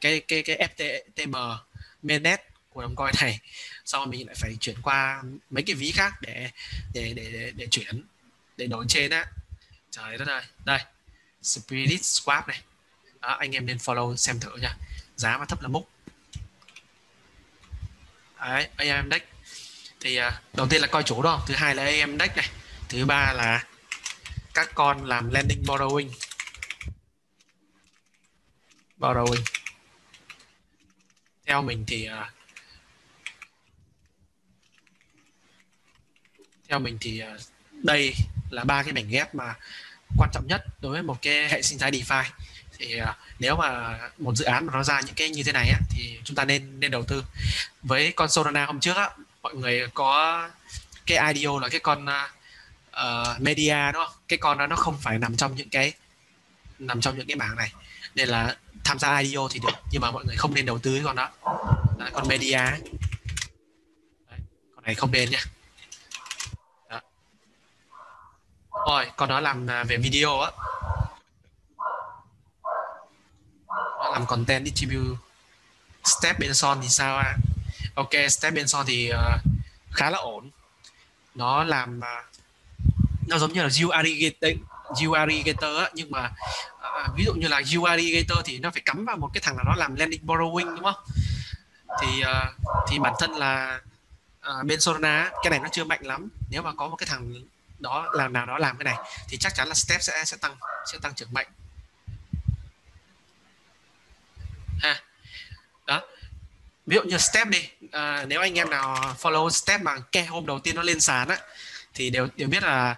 cái 0.01 0.21
cái 0.21 0.43
cái 0.43 0.69
FTM 0.77 1.57
mainnet 2.03 2.41
của 2.75 2.83
đồng 2.83 2.95
coin 2.97 3.15
này. 3.21 3.41
Sau 3.85 4.01
rồi 4.01 4.07
mình 4.07 4.27
lại 4.27 4.35
phải 4.39 4.57
chuyển 4.61 4.83
qua 4.83 5.23
mấy 5.51 5.63
cái 5.63 5.75
ví 5.75 5.91
khác 5.91 6.15
để 6.21 6.51
để 6.95 7.13
để 7.17 7.31
để, 7.33 7.53
để 7.57 7.67
chuyển 7.71 8.03
để 8.57 8.67
đổi 8.67 8.85
trên 8.89 9.11
á. 9.11 9.27
Trời 9.91 10.19
đất 10.19 10.29
ơi 10.29 10.43
đây 10.65 10.81
Spirit 11.43 12.01
Swap 12.01 12.43
này. 12.47 12.61
Đó, 13.21 13.37
anh 13.41 13.53
em 13.53 13.67
nên 13.67 13.77
follow 13.77 14.17
xem 14.17 14.41
thử 14.41 14.57
nha. 14.57 14.77
Giá 15.17 15.39
mà 15.39 15.45
thấp 15.45 15.63
là 15.63 15.69
múc. 15.69 15.91
Đấy 18.41 18.69
AM 18.77 19.11
Index 19.11 19.23
thì 20.01 20.17
ờ, 20.17 20.31
đầu 20.53 20.67
tiên 20.71 20.81
là 20.81 20.87
coi 20.87 21.03
chủ 21.03 21.23
đó 21.23 21.45
thứ 21.47 21.55
hai 21.55 21.75
là 21.75 21.85
AM 21.85 22.19
deck 22.19 22.37
này. 22.37 22.49
Thứ 22.89 23.05
ba 23.05 23.33
là 23.33 23.65
các 24.55 24.71
con 24.75 25.05
làm 25.05 25.31
landing 25.31 25.63
borrowing. 25.63 26.11
Borrowing. 28.99 29.43
Theo 31.47 31.63
mình 31.63 31.85
thì 31.87 32.05
à, 32.05 32.33
theo 36.69 36.79
mình 36.79 36.99
thì 37.01 37.19
à, 37.19 37.37
đây 37.73 38.15
là 38.51 38.65
ba 38.65 38.83
cái 38.83 38.93
mảnh 38.93 39.09
ghép 39.09 39.35
mà 39.35 39.55
quan 40.19 40.31
trọng 40.33 40.47
nhất 40.47 40.65
đối 40.81 40.93
với 40.93 41.03
một 41.03 41.23
cái 41.23 41.49
hệ 41.49 41.63
sinh 41.63 41.79
thái 41.79 41.91
DeFi. 41.91 42.25
Thì 42.79 42.99
à, 42.99 43.17
nếu 43.39 43.57
mà 43.57 43.99
một 44.19 44.35
dự 44.35 44.45
án 44.45 44.67
mà 44.67 44.73
nó 44.73 44.83
ra 44.83 45.01
những 45.01 45.15
cái 45.15 45.31
như 45.31 45.43
thế 45.43 45.53
này 45.53 45.69
á, 45.69 45.79
thì 45.91 46.21
chúng 46.25 46.37
ta 46.37 46.45
nên 46.45 46.81
nên 46.81 46.91
đầu 46.91 47.05
tư. 47.05 47.25
Với 47.83 48.13
con 48.13 48.29
Solana 48.29 48.67
hôm 48.67 48.81
trước 48.81 48.97
á, 48.97 49.11
mọi 49.43 49.55
người 49.55 49.87
có 49.95 50.49
cái 51.07 51.35
IDO 51.35 51.59
là 51.61 51.69
cái 51.69 51.81
con 51.81 52.07
uh, 52.95 53.41
media 53.41 53.93
đúng 53.93 54.03
không? 54.05 54.15
Cái 54.29 54.39
con 54.39 54.59
đó 54.59 54.67
nó 54.67 54.77
không 54.77 54.97
phải 55.01 55.19
nằm 55.19 55.37
trong 55.37 55.55
những 55.55 55.69
cái 55.69 55.93
nằm 56.79 57.01
trong 57.01 57.19
những 57.19 57.27
cái 57.27 57.37
bảng 57.37 57.57
này. 57.57 57.73
Nên 58.15 58.29
là 58.29 58.57
tham 58.85 58.99
gia 58.99 59.19
IDO 59.19 59.49
thì 59.51 59.61
được 59.61 59.75
nhưng 59.91 60.03
mà 60.03 60.11
mọi 60.11 60.25
người 60.25 60.37
không 60.37 60.55
nên 60.55 60.67
đầu 60.67 60.79
tư 60.79 60.95
cái 60.95 61.05
con 61.05 61.17
đó. 61.17 61.31
Đấy, 61.99 62.11
con 62.13 62.29
media. 62.29 62.57
Ấy. 62.57 62.81
Đấy, 64.31 64.41
con 64.75 64.85
này 64.85 64.95
không 64.95 65.13
nên 65.13 65.31
nha 65.31 65.45
đó. 66.91 67.01
rồi 68.87 69.07
con 69.17 69.29
đó 69.29 69.41
làm 69.41 69.71
à, 69.71 69.85
về 69.85 69.97
video 69.97 70.41
á. 70.41 70.51
Nó 73.99 74.11
làm 74.13 74.27
content 74.27 74.65
distribute. 74.65 75.19
Step 76.05 76.39
benson 76.39 76.79
thì 76.83 76.89
sao 76.89 77.17
ạ 77.17 77.23
à? 77.23 77.37
ok 77.95 78.11
step 78.31 78.55
benson 78.55 78.87
thì 78.87 79.13
uh, 79.13 79.41
khá 79.91 80.11
là 80.11 80.19
ổn. 80.19 80.51
Nó 81.35 81.65
làm 81.65 81.99
uh, 81.99 82.34
nó 83.27 83.39
giống 83.39 83.53
như 83.53 83.63
là 83.63 83.69
view 83.69 83.91
aggregator 83.91 84.53
view 84.89 85.13
aggregator 85.13 85.79
á 85.79 85.91
nhưng 85.95 86.11
mà 86.11 86.31
à, 86.81 87.09
ví 87.17 87.25
dụ 87.25 87.35
như 87.35 87.49
là 87.49 87.61
view 87.61 87.85
aggregator 87.85 88.39
thì 88.45 88.59
nó 88.59 88.71
phải 88.71 88.83
cắm 88.85 89.05
vào 89.05 89.17
một 89.17 89.31
cái 89.35 89.41
thằng 89.41 89.57
nào 89.57 89.65
đó 89.65 89.75
làm 89.77 89.95
lending 89.95 90.27
borrowing 90.27 90.75
đúng 90.75 90.85
không? 90.85 91.05
Thì 92.01 92.21
à, 92.21 92.53
thì 92.89 92.99
bản 92.99 93.15
thân 93.19 93.31
là 93.31 93.81
à, 94.41 94.53
bên 94.65 94.81
Solana 94.81 95.31
cái 95.43 95.51
này 95.51 95.61
nó 95.61 95.69
chưa 95.73 95.85
mạnh 95.85 96.03
lắm. 96.03 96.29
Nếu 96.51 96.63
mà 96.63 96.73
có 96.73 96.89
một 96.89 96.97
cái 96.97 97.07
thằng 97.07 97.35
đó 97.79 98.09
làm 98.13 98.33
nào 98.33 98.47
đó 98.47 98.59
làm 98.59 98.77
cái 98.79 98.85
này 98.85 98.97
thì 99.29 99.37
chắc 99.37 99.55
chắn 99.55 99.69
là 99.69 99.75
step 99.75 100.03
sẽ 100.03 100.25
sẽ 100.25 100.37
tăng 100.37 100.57
sẽ 100.93 100.99
tăng 101.03 101.15
trưởng 101.15 101.33
mạnh. 101.33 101.47
Ha 104.81 105.01
đó. 105.87 106.01
Ví 106.87 106.95
dụ 106.95 107.03
như 107.03 107.19
step 107.19 107.49
đi 107.49 107.69
à, 107.93 108.25
nếu 108.29 108.41
anh 108.41 108.59
em 108.59 108.71
nào 108.71 109.15
follow 109.21 109.49
step 109.49 109.81
mà 109.81 109.99
cái 110.13 110.27
hôm 110.27 110.47
đầu 110.47 110.61
tiên 110.61 110.77
nó 110.77 110.83
lên 110.83 111.01
sàn 111.01 111.29
á 111.29 111.39
thì 111.95 112.11
đều 112.11 112.29
đều 112.37 112.49
biết 112.49 112.63
là 112.63 112.97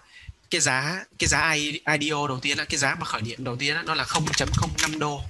cái 0.50 0.60
giá 0.60 1.04
cái 1.18 1.28
giá 1.28 1.50
IDO 1.98 2.26
đầu 2.28 2.40
tiên 2.40 2.58
là 2.58 2.64
cái 2.64 2.78
giá 2.78 2.94
mà 2.94 3.04
khởi 3.04 3.22
điểm 3.22 3.44
đầu 3.44 3.56
tiên 3.56 3.74
đó, 3.74 3.82
nó 3.82 3.94
là 3.94 4.04
0.05 4.04 4.98
đô. 4.98 5.20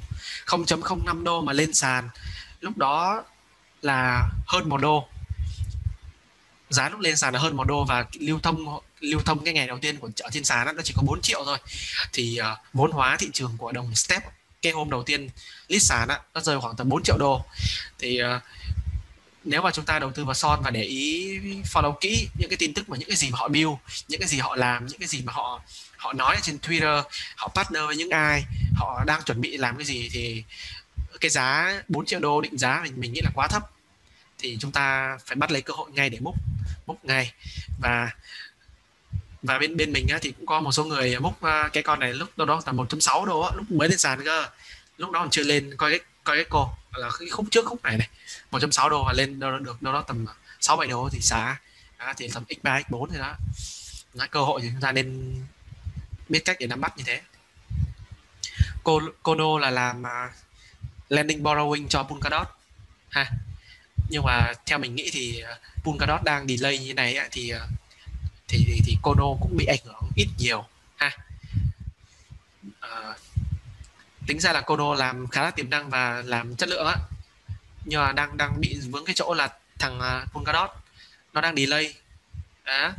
0.05 0.47 1.23
đô 1.23 1.43
mà 1.43 1.53
lên 1.53 1.75
sàn. 1.75 2.09
Lúc 2.61 2.77
đó 2.77 3.25
là 3.83 4.29
hơn 4.47 4.69
một 4.69 4.81
đô. 4.81 5.09
Giá 6.71 6.89
lúc 6.89 7.01
lên 7.01 7.17
sàn 7.17 7.35
là 7.35 7.41
hơn 7.41 7.57
một 7.57 7.65
đô 7.65 7.85
và 7.85 8.05
lưu 8.21 8.39
thông 8.43 8.81
lưu 9.01 9.21
thông 9.21 9.45
cái 9.45 9.55
ngày 9.55 9.67
đầu 9.67 9.79
tiên 9.79 9.97
của 9.97 10.11
chợ 10.17 10.29
trên 10.33 10.45
sàn 10.45 10.67
đó, 10.67 10.73
nó 10.73 10.83
chỉ 10.83 10.95
có 10.97 11.03
4 11.03 11.21
triệu 11.21 11.43
thôi. 11.45 11.59
Thì 12.13 12.39
uh, 12.41 12.59
vốn 12.73 12.91
hóa 12.91 13.17
thị 13.17 13.31
trường 13.33 13.55
của 13.59 13.73
đồng 13.73 13.95
step 13.95 14.23
cái 14.63 14.73
hôm 14.73 14.91
đầu 14.91 15.03
tiên 15.03 15.29
list 15.69 15.87
sàn 15.87 16.09
đó, 16.09 16.19
nó 16.35 16.41
rơi 16.41 16.61
khoảng 16.61 16.77
tầm 16.77 16.89
4 16.89 17.03
triệu 17.03 17.17
đô. 17.19 17.45
Thì 17.99 18.21
uh, 18.23 18.43
nếu 19.47 19.63
mà 19.63 19.71
chúng 19.71 19.85
ta 19.85 19.99
đầu 19.99 20.13
tư 20.13 20.25
vào 20.25 20.35
son 20.35 20.61
và 20.65 20.71
để 20.71 20.83
ý 20.83 21.39
follow 21.65 21.93
kỹ 21.93 22.29
những 22.39 22.51
cái 22.51 22.57
tin 22.57 22.75
tức 22.75 22.89
mà 22.89 22.97
những 22.97 23.09
cái 23.09 23.17
gì 23.17 23.31
mà 23.31 23.39
họ 23.39 23.49
build 23.49 23.71
những 24.09 24.21
cái 24.21 24.29
gì 24.29 24.39
họ 24.39 24.57
làm 24.57 24.87
những 24.87 24.99
cái 24.99 25.09
gì 25.09 25.23
mà 25.25 25.33
họ 25.33 25.63
họ 25.97 26.13
nói 26.13 26.37
trên 26.43 26.59
Twitter 26.63 27.03
họ 27.37 27.49
partner 27.55 27.83
với 27.87 27.97
những 27.97 28.11
ai 28.11 28.45
họ 28.77 29.05
đang 29.07 29.23
chuẩn 29.23 29.41
bị 29.41 29.57
làm 29.57 29.77
cái 29.77 29.85
gì 29.85 30.09
thì 30.13 30.45
cái 31.21 31.31
giá 31.31 31.83
4 31.89 32.07
triệu 32.07 32.21
đô 32.21 32.41
định 32.41 32.59
giá 32.59 32.81
mình 32.83 32.93
mình 32.97 33.13
nghĩ 33.13 33.21
là 33.21 33.31
quá 33.35 33.49
thấp. 33.49 33.63
Thì 34.39 34.57
chúng 34.61 34.73
ta 34.73 35.19
phải 35.27 35.37
bắt 35.37 35.51
lấy 35.51 35.63
cơ 35.63 35.75
hội 35.75 35.91
ngay 35.93 36.11
để 36.11 36.19
múc 36.21 36.35
múc 36.87 37.05
ngay. 37.05 37.33
Và 37.81 38.11
và 39.43 39.59
bên 39.59 39.77
bên 39.77 39.93
mình 39.93 40.07
á, 40.09 40.19
thì 40.23 40.33
cũng 40.33 40.47
có 40.47 40.61
một 40.61 40.73
số 40.73 40.85
người 40.85 41.19
múc 41.21 41.43
à, 41.43 41.69
cái 41.73 41.83
con 41.83 42.01
này 42.01 42.13
lúc 42.13 42.39
đâu 42.39 42.47
đó 42.47 42.63
tầm 42.65 42.77
1.6 42.77 43.25
đô 43.25 43.41
á, 43.41 43.51
lúc 43.57 43.71
mới 43.71 43.89
lên 43.89 43.99
sàn 43.99 44.25
cơ. 44.25 44.47
Lúc 44.97 45.11
đó 45.11 45.21
còn 45.21 45.31
chưa 45.31 45.43
lên 45.43 45.77
coi 45.77 45.91
cái 45.91 46.01
coi 46.25 46.37
cái 46.37 46.47
cô 46.49 46.71
là 46.93 47.11
cái 47.19 47.29
khúc 47.29 47.47
trước 47.51 47.67
khúc 47.67 47.83
này 47.83 47.99
này. 47.99 48.09
1.6 48.59 48.89
đô 48.89 49.05
và 49.05 49.13
lên 49.13 49.41
đâu 49.41 49.59
được 49.59 49.83
đâu 49.83 49.93
đó 49.93 50.05
tầm 50.07 50.27
6 50.61 50.77
7 50.77 50.89
đô 50.89 51.09
thì 51.13 51.21
xá 51.21 51.57
à, 51.97 52.15
thì 52.17 52.29
tầm 52.35 52.45
x3 52.49 52.83
x4 52.83 53.07
thì 53.11 53.19
đó. 53.19 53.37
Là 54.13 54.27
cơ 54.27 54.41
hội 54.41 54.61
thì 54.63 54.69
chúng 54.73 54.81
ta 54.81 54.93
nên 54.93 55.37
biết 56.29 56.45
cách 56.45 56.57
để 56.61 56.67
nắm 56.67 56.81
bắt 56.81 56.97
như 56.97 57.05
thế. 57.07 57.21
Cô 58.85 59.01
Kono 59.23 59.59
là 59.59 59.71
làm 59.71 60.07
à, 60.07 60.25
uh, 60.25 60.33
landing 61.09 61.43
borrowing 61.43 61.89
cho 61.89 62.03
Polkadot 62.03 62.49
ha. 63.09 63.31
Nhưng 64.09 64.23
mà 64.25 64.53
theo 64.67 64.79
mình 64.79 64.95
nghĩ 64.95 65.11
thì 65.13 65.43
uh, 65.43 65.85
Polkadot 65.85 66.25
đang 66.25 66.49
delay 66.49 66.79
như 66.79 66.95
này 66.95 67.19
thì 67.31 67.53
uh, 67.55 67.61
thì 68.49 68.65
thì, 68.67 68.81
thì 68.85 68.97
Kono 69.03 69.35
cũng 69.41 69.57
bị 69.57 69.67
ảnh 69.67 69.85
hưởng 69.85 70.11
ít 70.17 70.29
nhiều 70.39 70.65
ha. 70.97 71.11
Uh, 72.67 73.17
tính 74.27 74.41
ra 74.41 74.53
là 74.53 74.61
Kono 74.61 74.95
làm 74.95 75.27
khá 75.27 75.43
là 75.43 75.51
tiềm 75.51 75.71
năng 75.71 75.91
và 75.91 76.23
làm 76.27 76.57
chất 76.57 76.69
lượng 76.69 76.87
á 76.87 76.97
nhưng 77.87 78.01
mà 78.01 78.13
đang 78.13 78.37
đang 78.37 78.61
bị 78.61 78.79
vướng 78.91 79.05
cái 79.05 79.15
chỗ 79.15 79.35
là 79.35 79.49
thằng 79.79 80.01
à, 80.01 80.23
uh, 80.23 80.33
Polkadot 80.33 80.71
nó 81.33 81.41
đang 81.41 81.57
delay. 81.57 81.95
Đó. 82.65 82.93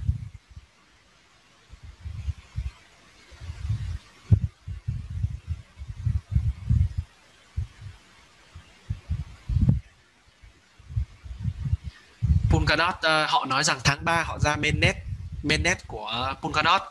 Polkadot 12.49 12.95
uh, 12.95 13.03
à, 13.03 13.27
họ 13.27 13.45
nói 13.45 13.63
rằng 13.63 13.79
tháng 13.83 14.05
3 14.05 14.23
họ 14.23 14.39
ra 14.39 14.55
mainnet 14.55 14.95
mainnet 15.43 15.87
của 15.87 16.35
Polkadot 16.41 16.81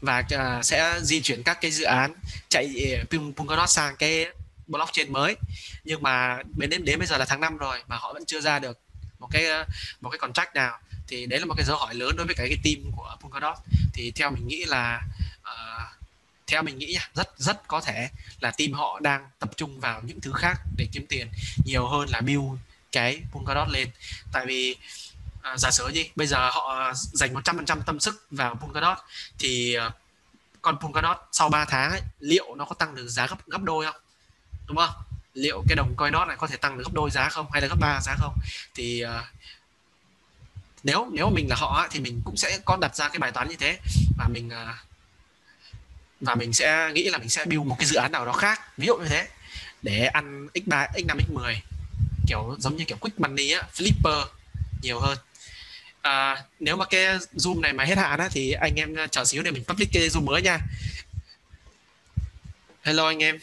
và 0.00 0.24
uh, 0.34 0.64
sẽ 0.64 1.00
di 1.02 1.22
chuyển 1.22 1.42
các 1.42 1.60
cái 1.60 1.70
dự 1.70 1.84
án 1.84 2.14
chạy 2.48 2.96
Polkadot 3.36 3.70
sang 3.70 3.96
cái 3.96 4.26
blockchain 4.66 5.12
mới. 5.12 5.36
Nhưng 5.84 6.02
mà 6.02 6.38
đến 6.56 6.70
đến 6.70 6.84
đến 6.84 6.98
bây 6.98 7.06
giờ 7.06 7.18
là 7.18 7.24
tháng 7.24 7.40
5 7.40 7.56
rồi 7.56 7.82
mà 7.88 7.96
họ 7.96 8.12
vẫn 8.12 8.24
chưa 8.26 8.40
ra 8.40 8.58
được 8.58 8.78
một 9.18 9.28
cái 9.30 9.44
một 10.00 10.10
cái 10.10 10.18
contract 10.18 10.54
nào. 10.54 10.78
Thì 11.08 11.26
đấy 11.26 11.40
là 11.40 11.46
một 11.46 11.54
cái 11.56 11.64
dấu 11.64 11.76
hỏi 11.76 11.94
lớn 11.94 12.16
đối 12.16 12.26
với 12.26 12.34
cái 12.34 12.48
cái 12.48 12.58
team 12.64 12.92
của 12.96 13.16
Polkadot. 13.20 13.56
Thì 13.92 14.10
theo 14.10 14.30
mình 14.30 14.48
nghĩ 14.48 14.64
là 14.64 15.00
uh, 15.40 15.82
theo 16.46 16.62
mình 16.62 16.78
nghĩ 16.78 16.92
nha 16.92 17.08
rất 17.14 17.28
rất 17.38 17.68
có 17.68 17.80
thể 17.80 18.08
là 18.40 18.50
team 18.50 18.72
họ 18.72 19.00
đang 19.00 19.28
tập 19.38 19.50
trung 19.56 19.80
vào 19.80 20.00
những 20.04 20.20
thứ 20.20 20.32
khác 20.32 20.60
để 20.76 20.86
kiếm 20.92 21.06
tiền 21.08 21.28
nhiều 21.64 21.86
hơn 21.86 22.08
là 22.08 22.20
build 22.20 22.58
cái 22.92 23.20
Polkadot 23.32 23.68
lên. 23.68 23.88
Tại 24.32 24.46
vì 24.46 24.76
à, 25.42 25.56
giả 25.56 25.70
sử 25.70 25.88
gì 25.94 26.10
bây 26.16 26.26
giờ 26.26 26.50
họ 26.50 26.92
dành 26.94 27.34
100% 27.34 27.80
tâm 27.86 28.00
sức 28.00 28.26
vào 28.30 28.54
Polkadot 28.54 28.98
thì 29.38 29.76
uh, 29.86 29.92
con 30.62 30.78
Polkadot 30.80 31.16
sau 31.32 31.48
3 31.48 31.64
tháng 31.64 31.90
ấy, 31.90 32.00
liệu 32.20 32.54
nó 32.54 32.64
có 32.64 32.74
tăng 32.74 32.94
được 32.94 33.08
giá 33.08 33.26
gấp 33.26 33.48
gấp 33.48 33.62
đôi 33.62 33.84
không? 33.84 33.96
Đúng 34.66 34.76
không? 34.76 34.90
Liệu 35.34 35.64
cái 35.68 35.76
đồng 35.76 35.94
coin 35.96 36.12
nó 36.12 36.24
này 36.24 36.36
có 36.36 36.46
thể 36.46 36.56
tăng 36.56 36.78
được 36.78 36.84
gấp 36.86 36.92
đôi 36.92 37.10
giá 37.10 37.28
không? 37.28 37.46
Hay 37.52 37.62
là 37.62 37.68
gấp 37.68 37.76
ba 37.80 38.00
giá 38.00 38.14
không? 38.18 38.38
Thì 38.74 39.04
uh, 39.04 39.24
nếu 40.82 41.08
nếu 41.12 41.30
mình 41.30 41.48
là 41.48 41.56
họ 41.56 41.88
thì 41.90 42.00
mình 42.00 42.22
cũng 42.24 42.36
sẽ 42.36 42.58
có 42.64 42.76
đặt 42.80 42.96
ra 42.96 43.08
cái 43.08 43.18
bài 43.18 43.32
toán 43.32 43.48
như 43.48 43.56
thế. 43.56 43.78
Và 44.18 44.28
mình 44.28 44.48
uh, 44.48 44.76
và 46.20 46.34
mình 46.34 46.52
sẽ 46.52 46.90
nghĩ 46.94 47.10
là 47.10 47.18
mình 47.18 47.28
sẽ 47.28 47.44
build 47.44 47.66
một 47.66 47.76
cái 47.78 47.86
dự 47.86 47.96
án 47.96 48.12
nào 48.12 48.26
đó 48.26 48.32
khác 48.32 48.60
ví 48.76 48.86
dụ 48.86 48.96
như 48.96 49.08
thế 49.08 49.28
để 49.82 50.06
ăn 50.06 50.48
x3 50.54 50.86
x5 50.92 51.18
x10 51.18 51.54
kiểu 52.26 52.56
giống 52.58 52.76
như 52.76 52.84
kiểu 52.84 52.96
quick 53.00 53.20
money 53.20 53.50
á 53.50 53.62
flipper 53.74 54.24
nhiều 54.82 55.00
hơn. 55.00 55.18
À, 56.02 56.44
nếu 56.60 56.76
mà 56.76 56.84
cái 56.84 57.18
zoom 57.34 57.60
này 57.60 57.72
mà 57.72 57.84
hết 57.84 57.98
hạn 57.98 58.18
á 58.18 58.28
thì 58.32 58.52
anh 58.52 58.74
em 58.76 58.94
ờ, 58.94 59.06
chờ 59.06 59.24
xíu 59.24 59.42
để 59.42 59.50
mình 59.50 59.64
public 59.64 59.88
cái 59.92 60.08
zoom 60.08 60.24
mới 60.24 60.42
nha. 60.42 60.58
Hello 62.82 63.06
anh 63.06 63.22
em. 63.22 63.38